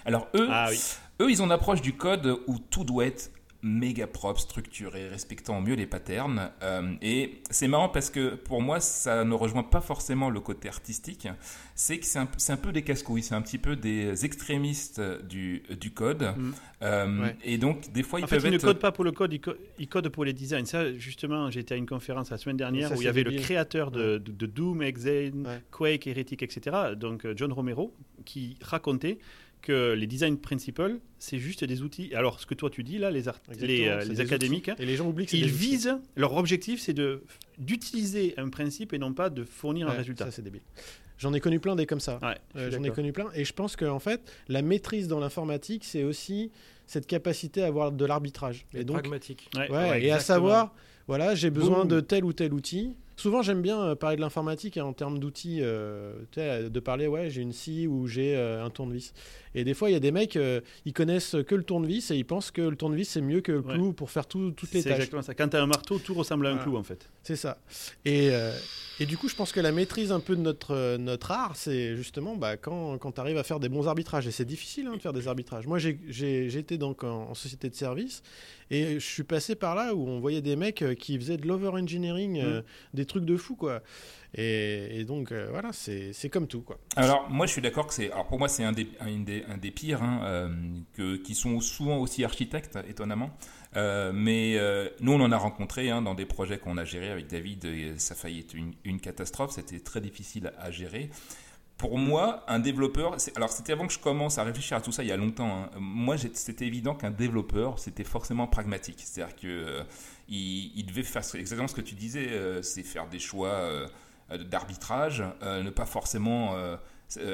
[0.05, 0.79] Alors eux, Ah oui.
[1.21, 3.31] eux, ils ont une approche du code où tout doit être
[3.63, 6.49] méga propre, structuré, respectant au mieux les patterns.
[6.63, 10.67] Euh, et c'est marrant parce que pour moi, ça ne rejoint pas forcément le côté
[10.67, 11.27] artistique.
[11.75, 15.91] C'est que c'est un, peu des casse-couilles, c'est un petit peu des extrémistes du, du
[15.91, 16.33] code.
[16.37, 16.51] Mm.
[16.83, 17.35] Euh, Ouais.
[17.43, 18.61] Et donc, des fois, ils En fait, peuvent ils ne être...
[18.65, 20.65] codent pas pour le code, ils, co- ils codent pour les designs.
[20.65, 23.31] Ça, justement, j'étais à une conférence la semaine dernière ça, où il y avait le
[23.31, 25.61] créateur de, de- de Doom, Exane, Ouais.
[25.71, 27.93] Quake, Heretic, etc., donc euh, John Romero,
[28.25, 29.19] qui racontait
[29.61, 32.13] que les design principles, c'est juste des outils.
[32.15, 33.23] Alors, ce que toi tu dis là, les,
[33.59, 35.57] les, euh, les académiques, hein, Et les gens oublient que c'est ils des outils.
[35.67, 37.23] visent, leur objectif, c'est de
[37.57, 40.25] d'utiliser un principe et non pas de fournir un résultat.
[40.25, 40.61] Ça, c'est débile.
[41.19, 42.17] J'en ai connu plein des comme ça.
[42.23, 43.29] Ouais, Euh, J'en ai connu plein.
[43.35, 46.49] Et je pense qu'en fait, la maîtrise dans l'informatique, c'est aussi
[46.87, 48.65] cette capacité à avoir de l'arbitrage.
[48.73, 49.47] Et donc, pragmatique.
[49.55, 50.73] Ouais, Ouais, ouais, et à savoir,
[51.07, 51.87] voilà, j'ai besoin Boum.
[51.89, 52.95] de tel ou tel outil.
[53.17, 57.07] Souvent, j'aime bien euh, parler de l'informatique et en termes d'outils, euh, sais, de parler,
[57.07, 59.13] ouais, j'ai une scie ou j'ai euh, un tournevis.
[59.53, 62.15] Et des fois, il y a des mecs, euh, ils connaissent que le tournevis et
[62.15, 63.73] ils pensent que le tournevis, c'est mieux que le Ouais.
[63.73, 64.97] clou pour faire tout- toutes les C'est tâches.
[64.99, 65.33] exactement ça.
[65.35, 67.09] Quand tu as un marteau, tout ressemble à un clou en fait.
[67.21, 67.59] C'est ça.
[68.05, 68.51] Et, euh,
[68.99, 71.55] et du coup, je pense que la maîtrise un peu de notre, euh, notre art,
[71.57, 74.25] c'est justement bah, quand, quand tu arrives à faire des bons arbitrages.
[74.25, 75.67] Et c'est difficile hein, de faire des arbitrages.
[75.67, 78.23] Moi, j'étais donc en, en société de service
[78.71, 81.45] et je suis passé par là où on voyait des mecs euh, qui faisaient de
[81.45, 82.61] l'over-engineering, euh,
[82.93, 83.81] des trucs de fou, quoi.
[84.33, 86.79] Et, donc, euh, voilà, c'est comme tout, quoi.
[86.95, 88.11] Alors, moi, je suis d'accord que c'est.
[88.11, 88.87] Alors, pour moi, c'est un des,
[89.25, 90.49] des, des pires, hein, euh,
[90.93, 93.31] que, qui sont souvent aussi architectes, étonnamment.
[93.75, 94.57] Euh, mais
[95.01, 97.65] nous, on en a rencontré hein, dans des projets qu'on a gérés avec David.
[97.65, 99.51] Et ça a failli être une, catastrophe.
[99.51, 101.09] C'était très difficile à gérer.
[101.77, 103.17] Pour moi, un développeur.
[103.35, 105.63] Alors, c'était avant que je commence à réfléchir à tout ça il y a longtemps.
[105.63, 105.69] hein.
[105.77, 108.99] Moi, c'était évident qu'un développeur, c'était forcément pragmatique.
[108.99, 109.83] C'est-à-dire que
[110.31, 113.49] il, il devait faire exactement ce que tu disais, euh, c'est faire des choix.
[113.49, 113.87] euh,
[114.49, 116.55] d'arbitrage, euh, ne pas forcément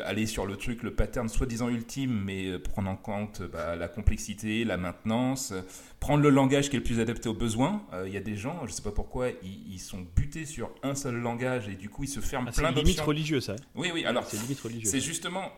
[0.06, 4.64] aller sur le truc, le pattern soi-disant ultime, mais prendre en compte bah, la complexité,
[4.64, 5.54] la maintenance,
[6.00, 7.84] prendre le langage qui est le plus adapté aux besoins.
[8.08, 10.72] Il y a des gens, je ne sais pas pourquoi, ils, ils sont butés sur
[10.82, 13.06] un seul langage et du coup ils se ferment Ah, c'est plein limite d'options.
[13.06, 13.52] religieux ça.
[13.54, 13.56] hein.
[13.76, 14.89] Oui, oui, alors C'est limite religieux.
[14.89, 15.52] c'est justement,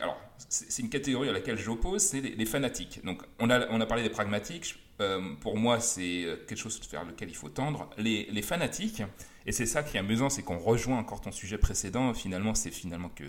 [0.00, 0.16] alors
[0.48, 3.00] c'est c'est une catégorie à laquelle j'oppose, c'est les, les fanatiques.
[3.04, 4.76] Donc on a, on a parlé des pragmatiques.
[5.00, 7.90] Euh, pour moi, c'est euh, quelque chose vers lequel il faut tendre.
[7.98, 9.02] Les, les fanatiques,
[9.46, 12.14] et c'est ça qui est amusant, c'est qu'on rejoint encore ton sujet précédent.
[12.14, 13.24] Finalement, c'est finalement que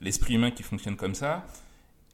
[0.00, 1.46] l'esprit humain qui fonctionne comme ça.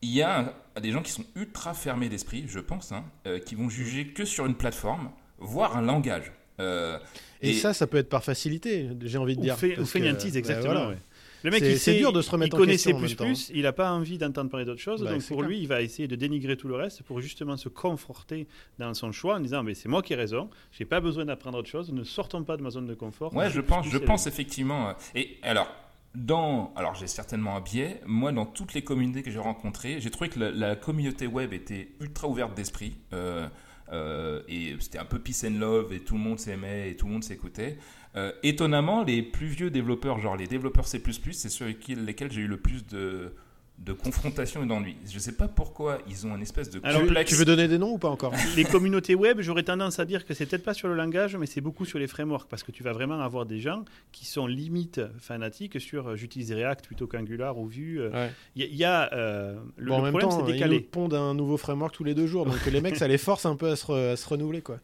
[0.02, 3.54] Il y a des gens qui sont ultra fermés d'esprit, je pense, hein, euh, qui
[3.56, 6.32] vont juger que sur une plateforme, voire un langage.
[6.60, 6.98] Euh,
[7.40, 9.56] Et, Et- ça, ça peut être par facilité, j'ai envie de Ou, dire.
[9.56, 10.72] fait, ou fainéantise, bah, exactement.
[10.74, 10.88] voilà.
[10.90, 10.98] ouais.
[11.44, 13.16] Le mec, C'est- il dur de se remettre il en connaissait question en plus même
[13.16, 13.24] temps.
[13.24, 15.48] plus, il n'a pas envie d'entendre parler d'autre chose, Bah, donc pour clair.
[15.48, 18.46] lui, il va essayer de dénigrer tout le reste pour justement se conforter
[18.78, 21.58] dans son choix en disant mais c'est moi qui ai raison, j'ai pas besoin d'apprendre
[21.58, 23.34] autre chose, ne sortons pas de ma zone de confort.
[23.36, 24.88] Ouais, je pense, plus je pense effectivement.
[24.88, 25.68] euh, Et alors,
[26.14, 28.00] dans, alors j'ai certainement un biais.
[28.06, 31.52] Moi, dans toutes les communautés que j'ai rencontrées, j'ai trouvé que la, la communauté web
[31.52, 32.94] était ultra ouverte d'esprit.
[33.12, 33.46] euh,
[33.90, 37.06] euh, et c'était un peu peace and love et tout le monde s'aimait et tout
[37.06, 37.78] le monde s'écoutait.
[38.18, 41.00] Euh, étonnamment, les plus vieux développeurs, genre les développeurs C++,
[41.32, 43.32] c'est ceux avec lesquels j'ai eu le plus de,
[43.78, 44.96] de confrontation et d'ennuis.
[45.08, 47.30] Je sais pas pourquoi ils ont un espèce de Alors, complexe.
[47.30, 50.26] Tu veux donner des noms ou pas encore Les communautés web, j'aurais tendance à dire
[50.26, 52.72] que c'est peut-être pas sur le langage, mais c'est beaucoup sur les frameworks, parce que
[52.72, 57.06] tu vas vraiment avoir des gens qui sont limite fanatiques sur euh, j'utilise React plutôt
[57.06, 58.00] qu'Angular ou Vue.
[58.00, 58.10] euh.
[58.10, 58.32] Ouais.
[58.56, 60.54] Il y, a- y a euh, le, Bon, en le même problème, temps, c'est ils
[60.54, 60.76] décalé.
[60.78, 63.46] nous pondent un nouveau framework tous les deux jours, donc les mecs, ça les force
[63.46, 64.80] un peu à se, re- à se renouveler, quoi.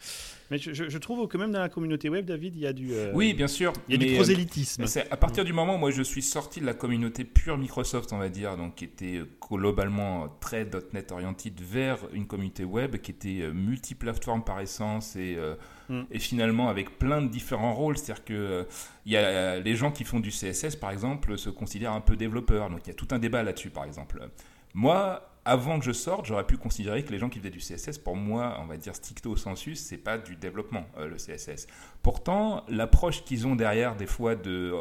[0.50, 3.12] Mais je, trouve que même dans la communauté web, David, il y a du, euh,
[3.14, 3.72] Oui, bien sûr.
[3.88, 4.86] il y a du mais, euh, prosélytisme.
[4.86, 8.12] C'est à partir du moment où moi je suis sorti de la communauté pure Microsoft,
[8.12, 12.96] on va dire, donc qui était euh, globalement très .NET oriented vers une communauté web
[12.98, 15.54] qui était euh, multiplateforme par essence et, euh,
[15.88, 16.02] Mm.
[16.10, 17.98] et finalement avec plein de différents rôles.
[17.98, 18.64] C'est-à-dire que euh,
[19.06, 22.70] y a les gens qui font du CSS par exemple se considèrent un peu développeurs,
[22.70, 24.28] donc il y a tout un débat là-dessus par exemple.
[24.72, 27.98] Moi, avant que je sorte, j'aurais pu considérer que les gens qui faisaient du CSS,
[27.98, 31.66] pour moi, on va dire stricto sensus, c'est pas du développement euh, le CSS.
[32.02, 34.72] Pourtant, l'approche qu'ils ont derrière, des fois, il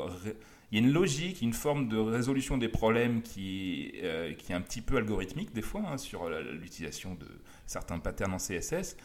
[0.71, 4.81] y a une logique, une forme de résolution des problèmes qui, euh, est un petit
[4.81, 7.27] peu algorithmique des fois hein, sur la- l'utilisation de
[7.65, 8.95] certains patterns en CSS.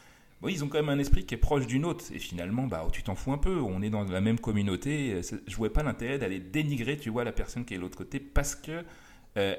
[0.40, 2.04] Bon, ils ont quand même un esprit qui est proche du nôtre.
[2.14, 3.60] Et finalement, bah, tu t'en fous un peu.
[3.60, 5.20] On est dans la même communauté.
[5.48, 8.20] Je vois pas l'intérêt d'aller dénigrer, tu vois, la personne qui est de l'autre côté
[8.20, 8.82] parce que euh,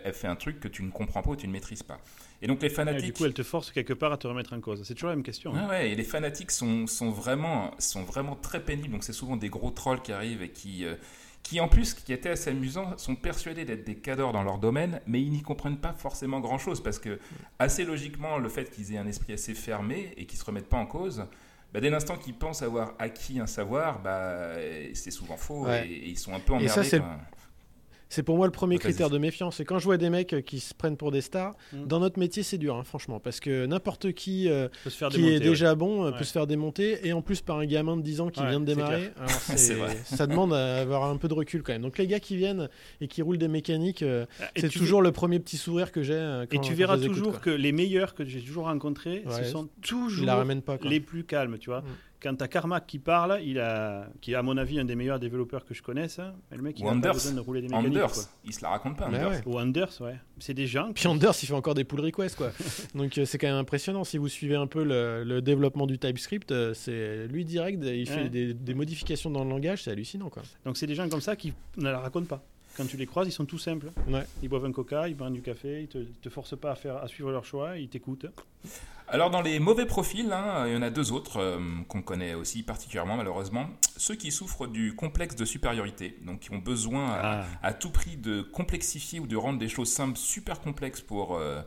[0.04, 2.00] elle fait un truc que tu ne comprends pas ou tu ne maîtrises pas.
[2.42, 3.06] Et donc les fanatiques.
[3.06, 4.84] du coup, elle te force quelque part à te remettre en cause.
[4.86, 5.54] C'est toujours la même question.
[5.56, 5.64] hein.
[5.64, 8.92] Ouais, ouais, et les fanatiques sont, sont, vraiment, sont vraiment très pénibles.
[8.92, 10.96] Donc, c'est souvent des gros trolls qui arrivent et qui, euh,
[11.44, 15.02] qui, en plus, qui étaient assez amusants, sont persuadés d'être des cadors dans leur domaine,
[15.06, 17.20] mais ils n'y comprennent pas forcément grand chose parce que,
[17.60, 20.78] assez logiquement, le fait qu'ils aient un esprit assez fermé et qu'ils se remettent pas
[20.78, 21.26] en cause.
[21.74, 24.54] bah, dès l'instant qu'ils pensent avoir acquis un savoir, bah,
[24.94, 25.88] c'est souvent faux Ouais.
[25.90, 26.84] et, et ils sont un peu Et emmerdés.
[26.84, 27.20] ça,
[28.10, 29.56] c'est- pour moi le premier critère de méfiance.
[29.58, 31.56] C'est quand je vois des mecs euh, qui se prennent pour des stars.
[31.74, 31.86] Mm.
[31.86, 35.34] Dans notre métier, c'est dur, hein, franchement, parce que n'importe qui euh, qui démonter, est
[35.36, 35.40] ouais.
[35.40, 36.18] déjà bon euh, Ouais.
[36.18, 38.50] peut se faire démonter, et en plus par un gamin de 10 ans qui Ouais,
[38.50, 39.12] vient de démarrer.
[39.18, 39.30] Alors,
[40.06, 41.82] ça demande à avoir un peu de recul quand même.
[41.82, 42.68] Donc les gars qui viennent
[43.02, 46.14] et qui roulent des mécaniques, euh, Et c'est toujours le premier petit sourire que j'ai.
[46.14, 49.70] euh, Et tu verras écoute, toujours que les meilleurs que j'ai toujours rencontrés, ce sont
[49.82, 50.78] toujours pas.
[50.84, 51.82] Les plus calmes, tu vois.
[51.82, 51.86] Mm.
[52.22, 55.20] Quand t'as Carmack qui parle, il a, qui est à mon avis un des meilleurs
[55.20, 57.88] développeurs que je connaisse, hein, le mec il a pas besoin de rouler des mécaniques.
[57.96, 58.24] Anders, quoi.
[58.44, 59.08] ils se la racontent pas.
[59.10, 59.32] Mais Anders.
[59.32, 59.42] ouais.
[59.46, 60.16] Ou Anders, ouais.
[60.38, 60.92] C'est des gens.
[60.94, 62.52] Puis Anders, il fait encore des pull requests, quoi.
[62.96, 64.04] Donc euh, c'est quand même impressionnant.
[64.04, 68.06] Si vous suivez un peu le, le développement du TypeScript, euh, c'est lui direct, il
[68.06, 68.30] fait Ouais.
[68.30, 70.44] des, des modifications dans le langage, c'est hallucinant, quoi.
[70.66, 72.44] Donc c'est des gens comme ça qui ne la racontent pas.
[72.78, 73.88] Quand tu les croises, ils sont tout simples.
[74.08, 74.26] Ouais.
[74.42, 76.76] Ils boivent un coca, ils prennent du café, ils te, ils te forcent pas à,
[76.76, 78.28] faire, à suivre leur choix, ils t'écoutent.
[79.12, 82.36] Alors dans les mauvais profils, hein, il y en a deux autres euh, qu'on connaît
[82.36, 83.68] aussi particulièrement malheureusement.
[83.98, 87.46] Ceux qui souffrent du complexe de supériorité, donc qui ont besoin à, Ah.
[87.64, 91.62] à tout prix de complexifier ou de rendre des choses simples super complexes pour euh,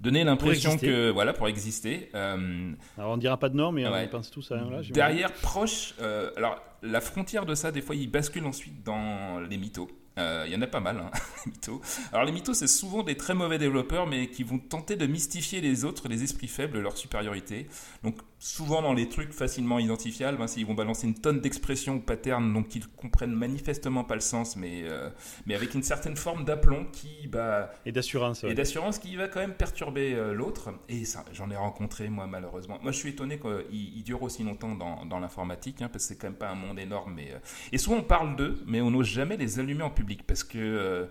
[0.00, 2.08] donner l'impression que voilà pour exister.
[2.14, 4.06] Euh, Alors on dira pas de nom, mais Ouais.
[4.06, 4.80] on pense tous à un là.
[4.90, 9.58] derrière, proche, euh, alors la frontière de ça, des fois, il bascule ensuite dans les
[9.58, 9.88] mythos.
[10.18, 11.10] Euh, Il y en a pas mal, hein,
[11.46, 11.80] les mythos.
[12.12, 15.60] Alors les mythos, c'est souvent des très mauvais développeurs, mais qui vont tenter de mystifier
[15.60, 17.68] les autres, les esprits faibles, leur supériorité.
[18.02, 22.00] Donc souvent dans les trucs facilement identifiables, hein, ils vont balancer une tonne d'expressions ou
[22.00, 25.10] patterns, donc ils comprennent manifestement pas le sens, mais, euh,
[25.46, 28.44] mais avec une certaine forme d'aplomb qui, bah, Et d'assurance.
[28.44, 28.52] ouais.
[28.52, 30.70] et d'assurance qui va quand même perturber euh, l'autre.
[30.88, 32.78] Et ça, j'en ai rencontré, moi, malheureusement.
[32.80, 33.64] Moi, je suis étonné qu'il
[33.98, 36.54] il dure aussi longtemps dans, dans l'informatique, hein, parce que c'est quand même pas un
[36.54, 37.14] monde énorme.
[37.16, 37.38] Mais, euh,
[37.72, 41.08] Et souvent, on parle d'eux, mais on n'ose jamais les allumer en public, parce que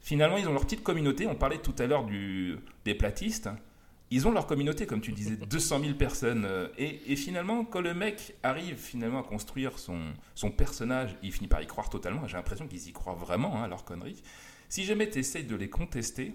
[0.00, 1.26] finalement, ils ont leur petite communauté.
[1.28, 3.48] On parlait tout à l'heure du- des platistes.
[4.14, 6.44] Ils ont leur communauté, comme tu disais, 200 000 personnes.
[6.44, 10.00] euh, et, et finalement, quand le mec arrive finalement à construire son,
[10.34, 12.26] son personnage, il finit par y croire totalement.
[12.28, 14.22] J'ai l'impression qu'ils y croient vraiment hein, à leur connerie.
[14.68, 16.34] Si jamais tu essayes de les contester,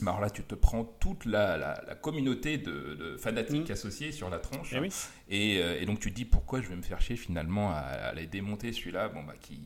[0.00, 3.72] bah alors là, tu te prends toute la, la- la communauté de, de fanatiques Mm.
[3.72, 4.70] associés sur la tronche.
[4.74, 4.88] Eh oui.
[5.30, 7.76] et, euh, et donc, tu te dis pourquoi je vais me faire chier finalement à,
[8.10, 9.08] à les démonter celui-là?
[9.08, 9.58] Bon, bah, qui,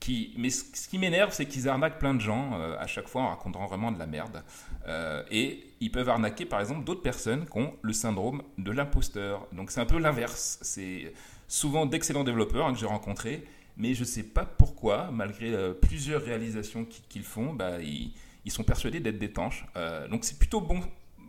[0.00, 0.32] qui...
[0.38, 3.22] Mais ce, ce qui m'énerve, c'est qu'ils arnaquent plein de gens euh, à chaque fois
[3.22, 4.42] en racontant vraiment de la merde.
[4.86, 9.46] Euh, et ils peuvent arnaquer par exemple d'autres personnes qui ont le syndrome de l'imposteur.
[9.52, 10.58] Donc, c'est un peu l'inverse.
[10.62, 11.12] C'est
[11.48, 13.44] souvent d'excellents développeurs hein, que j'ai rencontrés.
[13.76, 18.12] Mais je sais pas pourquoi, malgré euh, plusieurs réalisations qui- qu'ils font, bah, ils,
[18.44, 19.66] ils sont persuadés d'être des tanches.
[19.76, 20.80] Euh, donc c'est plutôt bon,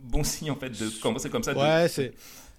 [0.04, 1.52] bon signe en fait de commencer comme ça.
[1.54, 2.14] de- Ouais, c'est.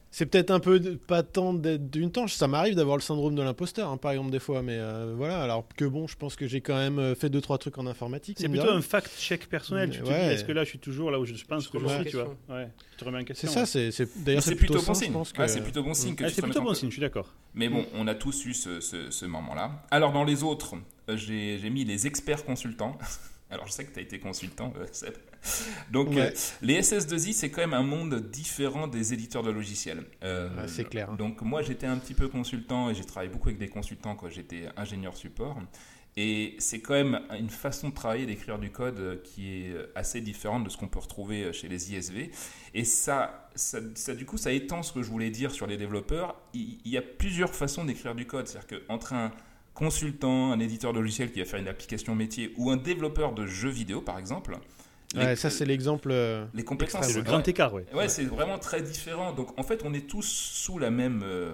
[0.10, 2.34] C'est peut-être un peu de- pas tant d'être d'une tanche.
[2.34, 4.62] Ça m'arrive d'avoir le syndrome de l'imposteur, hein, par exemple, des fois.
[4.64, 7.42] Mais euh, voilà, alors que bon, je pense que j'ai quand même euh, fait deux
[7.42, 8.38] trois trucs en informatique.
[8.40, 9.90] C'est plutôt un fact-check personnel.
[9.92, 10.28] Tu te Ouais.
[10.28, 12.16] dis, est-ce que là je suis toujours là où je pense que je suis, tu
[12.18, 12.36] vois.
[12.50, 13.48] Ouais, tu te remets en question.
[13.48, 13.92] C'est ça, ouais.
[13.92, 15.08] c'est d'ailleurs c'est c'est plutôt, plutôt bon signe.
[15.10, 15.42] je pense que.
[15.42, 17.02] Ouais, c'est plutôt bon signe que Ah, tu c'est te plutôt bon signe, je suis
[17.02, 17.34] d'accord.
[17.54, 19.84] Mais bon, on a tous eu ce, ce- ce moment-là.
[19.92, 20.76] Alors dans les autres,
[21.10, 22.98] euh, j'ai j'ai mis les experts consultants.
[23.50, 25.14] Alors je sais que tu as été consultant, euh, Seb.
[25.92, 26.20] Donc Ouais.
[26.20, 26.32] euh,
[26.62, 30.04] les SS2I, c'est quand même un monde différent des éditeurs de logiciels.
[30.24, 31.16] Euh, Ouais, c'est clair, hein.
[31.16, 34.30] Donc moi j'étais un petit peu consultant et j'ai travaillé beaucoup avec des consultants quand
[34.30, 35.60] j'étais ingénieur support.
[36.20, 40.64] Et c'est quand même une façon de travailler, d'écrire du code qui est assez différente
[40.64, 42.32] de ce qu'on peut retrouver chez les ISV.
[42.74, 45.78] Et ça, ça, ça, du coup, ça étend ce que je voulais dire sur les
[45.78, 46.36] développeurs.
[46.56, 48.48] Il, il y a plusieurs façons d'écrire du code.
[48.48, 49.32] C'est-à-dire qu'entre un
[49.76, 53.46] consultant, un éditeur de logiciel qui va faire une application métier ou un développeur de
[53.46, 54.58] jeux vidéo, par exemple,
[55.16, 56.10] Ouais, ça, c'est l'exemple.
[56.12, 57.06] euh, les compétences.
[57.08, 57.26] C'est le ouais.
[57.26, 57.86] grand écart, ouais.
[57.94, 59.32] Ouais, c'est vraiment très différent.
[59.34, 61.52] Donc en fait, on est tous sous la même euh,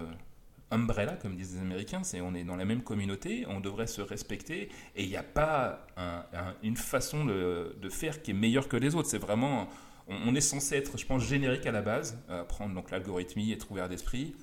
[0.71, 2.03] umbrella, comme disent les Américains.
[2.03, 3.45] C'est on est dans la même communauté.
[3.47, 4.69] On devrait se respecter.
[4.95, 8.67] Et il n'y a pas un- un- une façon de, de faire qui est meilleure
[8.67, 9.09] que les autres.
[9.09, 9.69] C'est vraiment
[10.07, 13.51] on, on est censé être, je pense, générique à la base, euh, prendre donc l'algorithmie,
[13.53, 14.33] être ouvert d'esprit,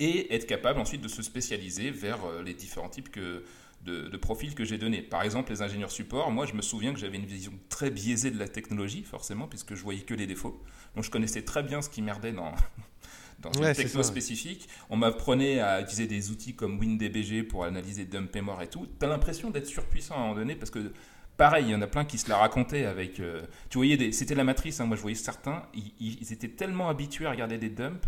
[0.00, 3.42] et être capable ensuite de se spécialiser vers euh, les différents types que,
[3.84, 5.02] de, de profils que j'ai donnés.
[5.02, 8.30] Par exemple, les ingénieurs support, moi je me souviens que j'avais une vision très biaisée
[8.30, 10.62] de la technologie, forcément, puisque je voyais que les défauts.
[10.94, 12.52] Donc je connaissais très bien ce qui merdait dans,
[13.40, 14.08] dans une techno ça.
[14.08, 14.68] spécifique.
[14.90, 18.86] On m'apprenait à utiliser des outils comme WinDBG pour analyser dump mémoire et tout.
[19.00, 20.92] Tu as l'impression d'être surpuissant à un moment donné, parce que
[21.36, 23.18] pareil, il y en a plein qui se la racontaient avec...
[23.18, 26.48] euh, tu voyais, c'était la matrice, hein, moi je voyais certains, ils, ils- ils étaient
[26.50, 28.06] tellement habitués à regarder des dumps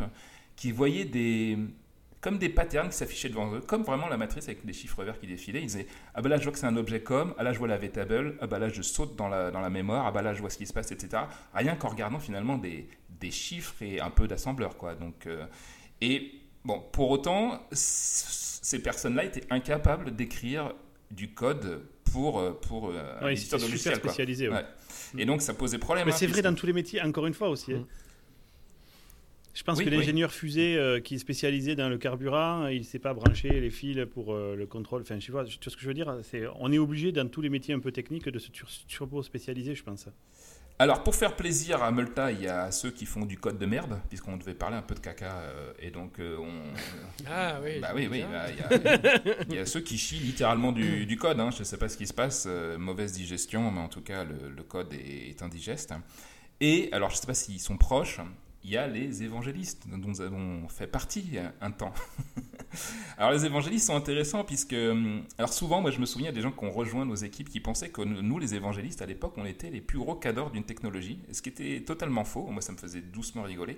[0.57, 1.59] qu'ils voyaient des
[2.25, 5.19] comme des patterns qui s'affichaient devant eux, comme vraiment la matrice avec des chiffres verts
[5.21, 5.61] qui défilaient.
[5.61, 7.59] Ils disaient Ah bah là, je vois que c'est un objet comme, ah là, je
[7.59, 10.23] vois la V-table, ah bah là, je saute dans la, dans la mémoire, ah bah
[10.23, 11.25] là, je vois ce qui se passe, etc.
[11.53, 12.89] Rien qu'en regardant finalement des,
[13.21, 14.95] des chiffres et un peu d'assembleur, quoi.
[14.95, 15.45] Donc, euh,
[16.01, 16.33] et
[16.65, 20.73] bon, pour autant, ces personnes-là étaient incapables d'écrire
[21.11, 24.01] du code pour, euh, pour euh, un Ouais, éditeur c'est de super logiciel.
[24.01, 24.11] quoi.
[24.11, 24.49] spécialisé.
[24.49, 24.55] ouais.
[24.55, 25.23] Ouais.
[25.23, 26.07] Et donc, ça posait problème.
[26.07, 27.75] Mais hein, c'est vrai dans tous les métiers, encore une fois aussi.
[27.75, 27.87] hein.
[29.55, 29.97] Je pense Oui, que oui.
[29.97, 33.71] l'ingénieur fusée euh, qui est spécialisé dans le carburant, il ne sait pas brancher les
[33.71, 35.03] fils pour euh, le contrôle.
[35.03, 37.29] Enfin, je vois, tu vois ce que je veux dire c'est, On est obligé dans
[37.29, 40.09] tous les métiers un peu techniques de se tur- turbo-spécialiser, je pense.
[40.81, 43.65] Alors, pour faire plaisir à Multa, il y a ceux qui font du code de
[43.67, 46.51] merde, puisqu'on devait parler un peu de caca, euh, et donc euh, on.
[47.31, 47.79] Ah oui.
[47.81, 51.07] Bah oui, oui, bah, il y a- il y, a ceux qui chient littéralement du,
[51.07, 51.39] du code.
[51.39, 51.51] hein.
[51.53, 54.25] Je ne sais pas ce qui se passe, euh, mauvaise digestion, mais en tout cas,
[54.25, 55.95] le, le code est, est indigeste.
[56.61, 58.19] Et alors, je ne sais pas s'ils sont proches,
[58.65, 61.93] il y a les évangélistes, dont nous avons fait partie euh, un temps.
[63.19, 64.73] alors, les évangélistes sont intéressants, puisque.
[64.73, 67.61] hum, Alors, souvent, moi, je me souviens des gens qui ont rejoint nos équipes qui
[67.61, 71.19] pensaient que nous, les évangélistes, à l'époque, on était les plus gros cadors d'une technologie,
[71.31, 72.47] ce qui était totalement faux.
[72.47, 73.77] Moi, ça me faisait doucement rigoler.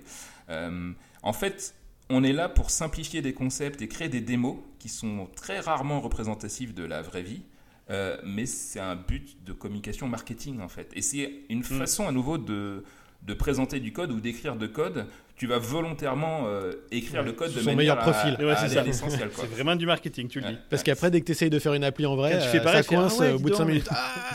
[0.49, 1.75] Euh, en fait,
[2.09, 5.99] on est là pour simplifier des concepts et créer des démos qui sont très rarement
[5.99, 7.41] représentatifs de la vraie vie.
[7.89, 10.91] euh, mais c'est un but de communication marketing en fait.
[10.93, 12.83] Et c'est une façon à nouveau de,
[13.23, 15.05] de présenter du code ou d'écrire de code.
[15.35, 18.35] Tu vas volontairement euh, écrire le code de son manière meilleur profil.
[18.39, 18.79] à, Ouais, c'est aller ça.
[18.79, 19.29] à l'essentiel.
[19.35, 19.43] quoi.
[19.47, 20.51] C'est vraiment du marketing, tu le Ouais.
[20.53, 20.57] dis.
[20.69, 22.59] Parce qu'après, dès que tu essayes de faire une appli en vrai, Quand tu fais
[22.59, 23.67] euh, pareil, ça tu fais, ah coince ouais, euh, au bout de 5 donc.
[23.69, 23.89] minutes.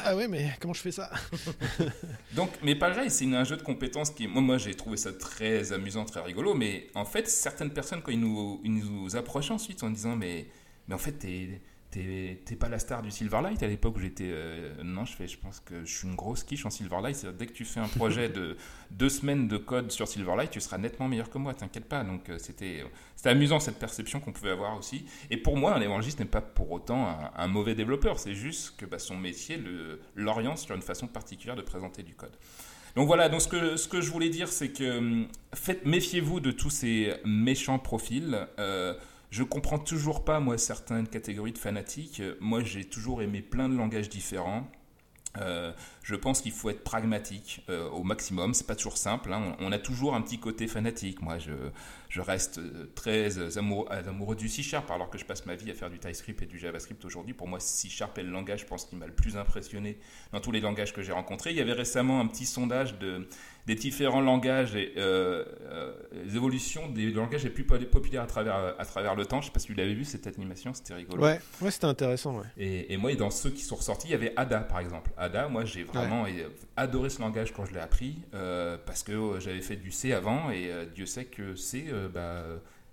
[0.04, 1.10] Ah ouais, mais comment je fais ça?
[2.36, 5.72] Donc, mais pareil, c'est un jeu de compétences qui, moi, moi j'ai trouvé ça très
[5.72, 6.54] amusant, très rigolo.
[6.54, 10.46] Mais en fait, certaines personnes, quand ils nous, ils nous approchent ensuite en disant, mais,
[10.88, 11.60] mais en fait, t'es,
[11.92, 14.28] t'es, pas la star du Silverlight à l'époque où j'étais.
[14.28, 17.26] euh, non, je fais, je pense que je suis une grosse quiche en Silverlight.
[17.38, 18.56] Dès que tu fais un projet de
[18.90, 21.54] deux semaines de code sur Silverlight, tu seras nettement meilleur que moi.
[21.54, 22.02] T'inquiète pas.
[22.02, 22.84] Donc, euh, c'était,
[23.14, 25.04] c'était amusant cette perception qu'on pouvait avoir aussi.
[25.30, 28.18] Et pour moi, un évangéliste n'est pas pour autant un, un mauvais développeur.
[28.18, 29.62] C'est juste que bah, son métier
[30.16, 32.36] l'oriente sur une façon particulière de présenter du code.
[32.96, 36.40] Donc voilà, donc ce que, ce que je voulais dire, c'est que hum, faites, méfiez-vous
[36.40, 38.46] de tous ces méchants profils.
[38.58, 38.94] Euh,
[39.32, 42.20] je comprends toujours pas, moi, certaines catégories de fanatiques.
[42.38, 44.70] Moi, j'ai toujours aimé plein de langages différents.
[45.38, 45.72] Euh,
[46.02, 48.52] je pense qu'il faut être pragmatique euh, au maximum.
[48.52, 49.32] C'est pas toujours simple.
[49.32, 49.56] hein.
[49.60, 51.22] On, a toujours un petit côté fanatique.
[51.22, 55.54] Moi, je, reste euh, très amoureux, amoureux du C Sharp, alors que je passe ma
[55.54, 57.32] vie à faire du TypeScript et du JavaScript aujourd'hui.
[57.32, 59.98] Pour moi, C Sharp est le langage, je pense, qui m'a le plus impressionné
[60.32, 61.52] dans tous les langages que j'ai rencontrés.
[61.52, 63.26] Il y avait récemment un petit sondage de,
[63.66, 65.92] des différents langages et euh, euh,
[66.24, 69.40] les évolutions des langages les plus po- populaires à travers, à travers le temps.
[69.40, 71.22] Je sais pas si vous l'avez vu cette animation, c'était rigolo.
[71.22, 72.38] Ouais, ouais c'était intéressant.
[72.38, 72.46] Ouais.
[72.58, 75.12] Et, et moi, dans ceux qui sont ressortis, il y avait Ada, par exemple.
[75.16, 79.12] Ada, moi, j'ai vraiment euh, adoré ce langage quand je l'ai appris, euh, parce que
[79.12, 82.42] euh, j'avais fait du C avant, et euh, Dieu sait que C, bah,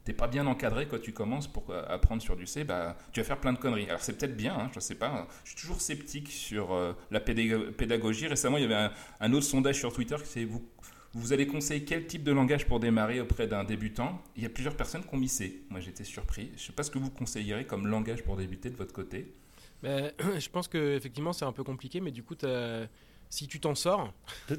[0.10, 3.20] t'es pas bien encadré quand tu commences pour euh, apprendre sur du C, bah, tu
[3.20, 3.88] vas faire plein de conneries.
[3.88, 5.28] Alors c'est peut-être bien, hein, je sais pas.
[5.44, 8.26] Je suis toujours sceptique sur euh, la pédago- pédagogie.
[8.26, 8.90] Récemment, il y avait
[9.20, 10.68] un, autre sondage sur Twitter qui c'est vous.
[11.14, 14.20] Vous allez conseiller quel type de langage pour démarrer auprès d'un débutant?
[14.36, 15.62] Il y a plusieurs personnes qui ont mis C.
[15.70, 16.52] Moi, j'étais surpris.
[16.58, 19.36] Je sais pas ce que vous conseillerez comme langage pour débuter de votre côté.
[19.84, 22.88] Mais, je pense que effectivement c'est un peu compliqué, mais du coup, t'as-
[23.30, 24.12] si tu t'en sors,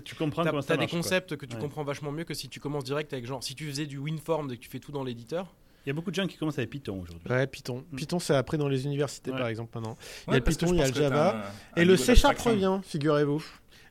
[0.04, 0.90] Tu comprends comment ça as des marche.
[0.92, 1.00] quoi.
[1.00, 1.60] concepts que tu Ouais.
[1.62, 4.50] comprends vachement mieux que si tu commences direct avec genre si tu faisais du WinForm
[4.52, 5.52] et que tu fais tout dans l'éditeur.
[5.86, 7.26] Il y a beaucoup de gens qui commencent avec Python aujourd'hui.
[7.30, 7.84] Ouais, Python.
[7.90, 7.96] Mm.
[7.96, 9.38] Python, c'est après dans les universités, Ouais.
[9.38, 9.96] par exemple, maintenant.
[10.28, 11.36] Il y a Python, il y a le Java.
[11.36, 11.40] un-
[11.78, 13.42] un Et le C Sharp revient, figurez-vous.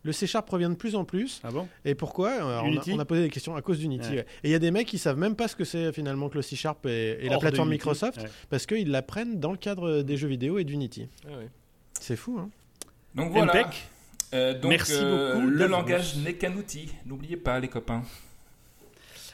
[0.04, 1.42] Le C Sharp revient de plus en plus.
[1.44, 1.68] Ah bon?
[1.84, 2.32] Et pourquoi?
[2.32, 2.94] Alors, on, a, Unity?
[2.94, 4.08] on a posé des questions à cause d'Unity.
[4.12, 4.16] Ouais.
[4.18, 4.26] ouais.
[4.44, 6.36] Et il y a des mecs qui savent même pas ce que c'est finalement que
[6.36, 7.80] le C Sharp et, et la plateforme Unity.
[7.86, 8.30] Microsoft Ouais.
[8.50, 11.10] parce qu'ils l'apprennent dans le cadre des jeux vidéo et d'Unity.
[11.28, 11.50] Ah ouais.
[12.00, 12.50] C'est fou, hein
[13.16, 13.70] Donc voilà.
[14.34, 16.90] Euh, donc, Merci euh, beaucoup, Le langage n'est qu'un outil.
[17.06, 18.04] N'oubliez pas, les copains.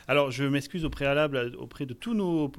[0.07, 2.51] Alors, je m'excuse au préalable auprès de tous nos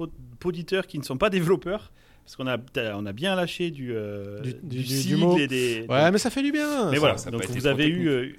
[0.43, 1.91] auditeurs qui ne sont pas développeurs,
[2.25, 2.57] parce qu'on a,
[2.95, 5.37] on a bien lâché du, euh, Du- du, du- du- mot.
[5.37, 5.85] et des.
[5.87, 6.87] Ouais, mais ça fait du bien.
[6.89, 6.99] mais ça.
[6.99, 8.33] voilà, ça donc vous avez eu euh,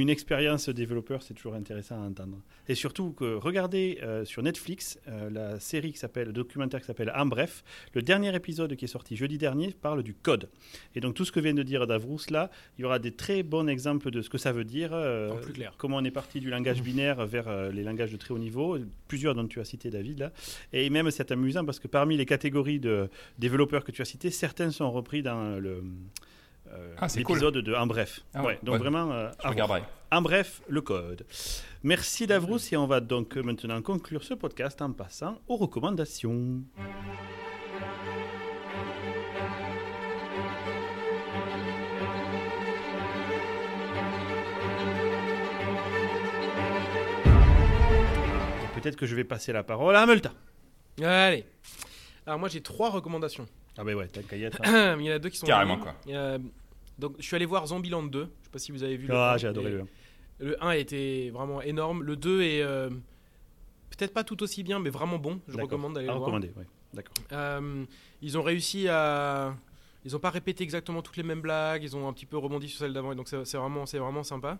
[0.00, 2.38] une expérience développeur, c'est toujours intéressant à entendre.
[2.68, 6.86] Et surtout que regardez euh, sur Netflix euh, la série qui s'appelle, le documentaire qui
[6.86, 7.62] s'appelle En bref.
[7.94, 10.48] Le dernier épisode qui est sorti jeudi dernier parle du code.
[10.94, 13.42] Et donc tout ce que vient de dire Davrous là, il y aura des très
[13.42, 14.90] bons exemples de ce que ça veut dire.
[14.92, 15.74] euh, plus clair.
[15.78, 18.78] Comment on est parti du langage binaire vers euh, les langages de très haut niveau,
[19.08, 20.32] plusieurs dont tu as cité David là.
[20.72, 24.30] Et même c'est amusant parce que parmi les catégories de développeurs que tu as cités,
[24.30, 25.82] certains sont repris dans le
[26.72, 28.20] euh, Ah, c'est l'épisode de En bref.
[28.34, 28.78] Ah ouais, donc ouais.
[28.78, 29.30] vraiment euh.
[30.10, 31.26] En bref, le code.
[31.82, 36.62] Merci Davrous et on va donc maintenant conclure ce podcast en passant aux recommandations.
[48.74, 50.32] Peut-être que je vais passer la parole à Amelta.
[51.02, 51.46] Allez.
[52.26, 53.46] Alors moi j'ai trois recommandations.
[53.76, 54.60] Ah, bah ouais, t'as qu'à y être.
[54.64, 54.96] hein.
[55.00, 55.94] Il y en a deux qui sont Carrément, quoi.
[56.12, 56.38] A-
[56.98, 58.20] Donc je suis allé voir Zombieland 2.
[58.20, 59.84] Je sais pas si vous avez vu le Ah, j'ai adoré le.
[60.40, 62.02] Le 1 était vraiment énorme.
[62.02, 62.90] Le 2 est euh,
[63.90, 65.40] peut-être pas tout aussi bien, mais vraiment bon.
[65.46, 65.64] Je D'accord.
[65.70, 66.26] recommande d'aller À le voir.
[66.30, 66.66] recommander, ouais.
[66.92, 67.14] D'accord.
[67.32, 67.84] Euh,
[68.22, 69.54] ils ont réussi à.
[70.06, 72.68] Ils n'ont pas répété exactement toutes les mêmes blagues, ils ont un petit peu rebondi
[72.68, 74.58] sur celles d'avant, et donc c'est c'est vraiment, c'est vraiment sympa.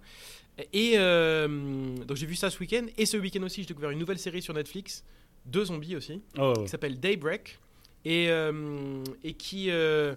[0.73, 3.99] Et euh, donc j'ai vu ça ce week-end, et ce week-end aussi j'ai découvert une
[3.99, 5.05] nouvelle série sur Netflix,
[5.45, 7.59] de zombies aussi, Oh, qui s'appelle Daybreak,
[8.05, 9.71] et, euh, et qui...
[9.71, 10.15] euh,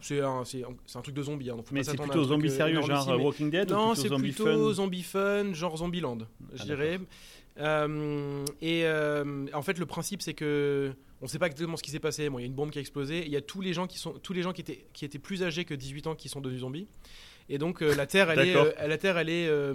[0.00, 0.44] c'est un,
[1.02, 3.68] truc de zombies, hein, donc mais c'est plutôt zombie euh, sérieux, genre mais- Walking Dead
[3.70, 6.18] non, c'est plutôt zombie fun zombie genre Zombieland,
[6.54, 7.00] je Ah, dirais.
[7.58, 11.82] Euh, et euh, en fait, le principe, c'est que on ne sait pas exactement ce
[11.82, 12.28] qui s'est passé.
[12.28, 13.24] Bon, il y a une bombe qui a explosé.
[13.26, 15.18] Il y a tous les gens qui sont, tous les gens qui étaient, qui étaient
[15.18, 16.86] plus âgés que 18 ans qui sont devenus zombies.
[17.50, 19.72] Et donc euh, la Terre, elle est, euh, la Terre, elle est, euh,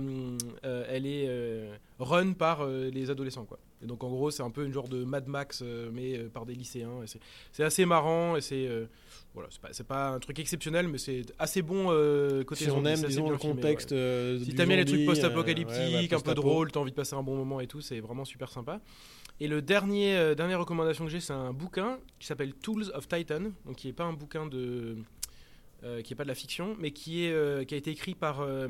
[0.64, 3.58] euh, elle est euh, run par euh, les adolescents, quoi.
[3.82, 6.30] Et donc en gros, c'est un peu une genre de Mad Max, euh, mais euh,
[6.30, 7.02] par des lycéens.
[7.04, 7.20] Et c'est-
[7.52, 8.86] C'est assez marrant et c'est euh,
[9.34, 12.70] voilà, c'est pas, c'est pas un truc exceptionnel, mais c'est assez bon euh, côté Si
[12.72, 13.92] on aime, disons, le filmé, contexte.
[13.92, 13.98] ouais.
[13.98, 16.80] euh, Si t'aimes bien les trucs zombie, post-apocalyptiques, euh, ouais, ouais, un peu drôle, t'as
[16.80, 18.80] envie de passer un bon moment et tout, c'est vraiment super sympa.
[19.40, 23.08] Et le dernier, euh, dernière recommandation que j'ai, c'est un bouquin qui s'appelle Tools of
[23.08, 24.96] Titan, donc qui est pas un bouquin de,
[26.04, 28.42] qui est pas de la fiction, mais qui est, euh, qui a été écrit par
[28.42, 28.68] euh,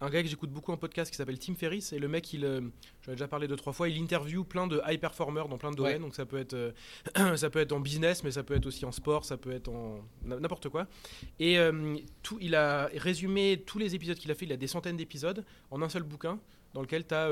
[0.00, 1.92] un gars que j'écoute beaucoup en podcast qui s'appelle Tim Ferriss.
[1.92, 2.60] Et le mec, il, euh,
[3.02, 5.70] j'en ai déjà parlé deux trois fois, il interview plein de high performers dans plein
[5.70, 5.94] de domaines.
[5.94, 5.98] Ouais.
[5.98, 6.72] Donc ça peut être, euh,
[7.36, 9.68] ça peut être en business, mais ça peut être aussi en sport, ça peut être
[9.68, 10.86] en n'importe quoi.
[11.38, 14.46] Et euh, tout, il a résumé tous les épisodes qu'il a fait.
[14.46, 16.38] Il a des centaines d'épisodes en un seul bouquin
[16.74, 17.30] dans lequel tu as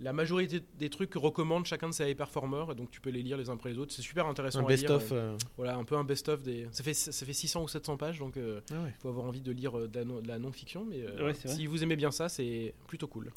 [0.00, 2.72] la majorité des trucs que recommande chacun de ses high performers.
[2.72, 3.92] Et donc tu peux les lire les uns après les autres.
[3.92, 4.78] C'est super intéressant Un à lire.
[4.78, 5.12] best-of.
[5.12, 6.66] euh, euh, voilà, un peu un best-of des.
[6.72, 8.94] Ça fait, ça fait 600 ou 700 pages, donc il ah ouais.
[9.00, 10.86] faut avoir envie de lire euh, de la, non- de la non-fiction.
[10.88, 13.30] Mais euh, Ouais, si vous aimez bien ça, c'est plutôt cool.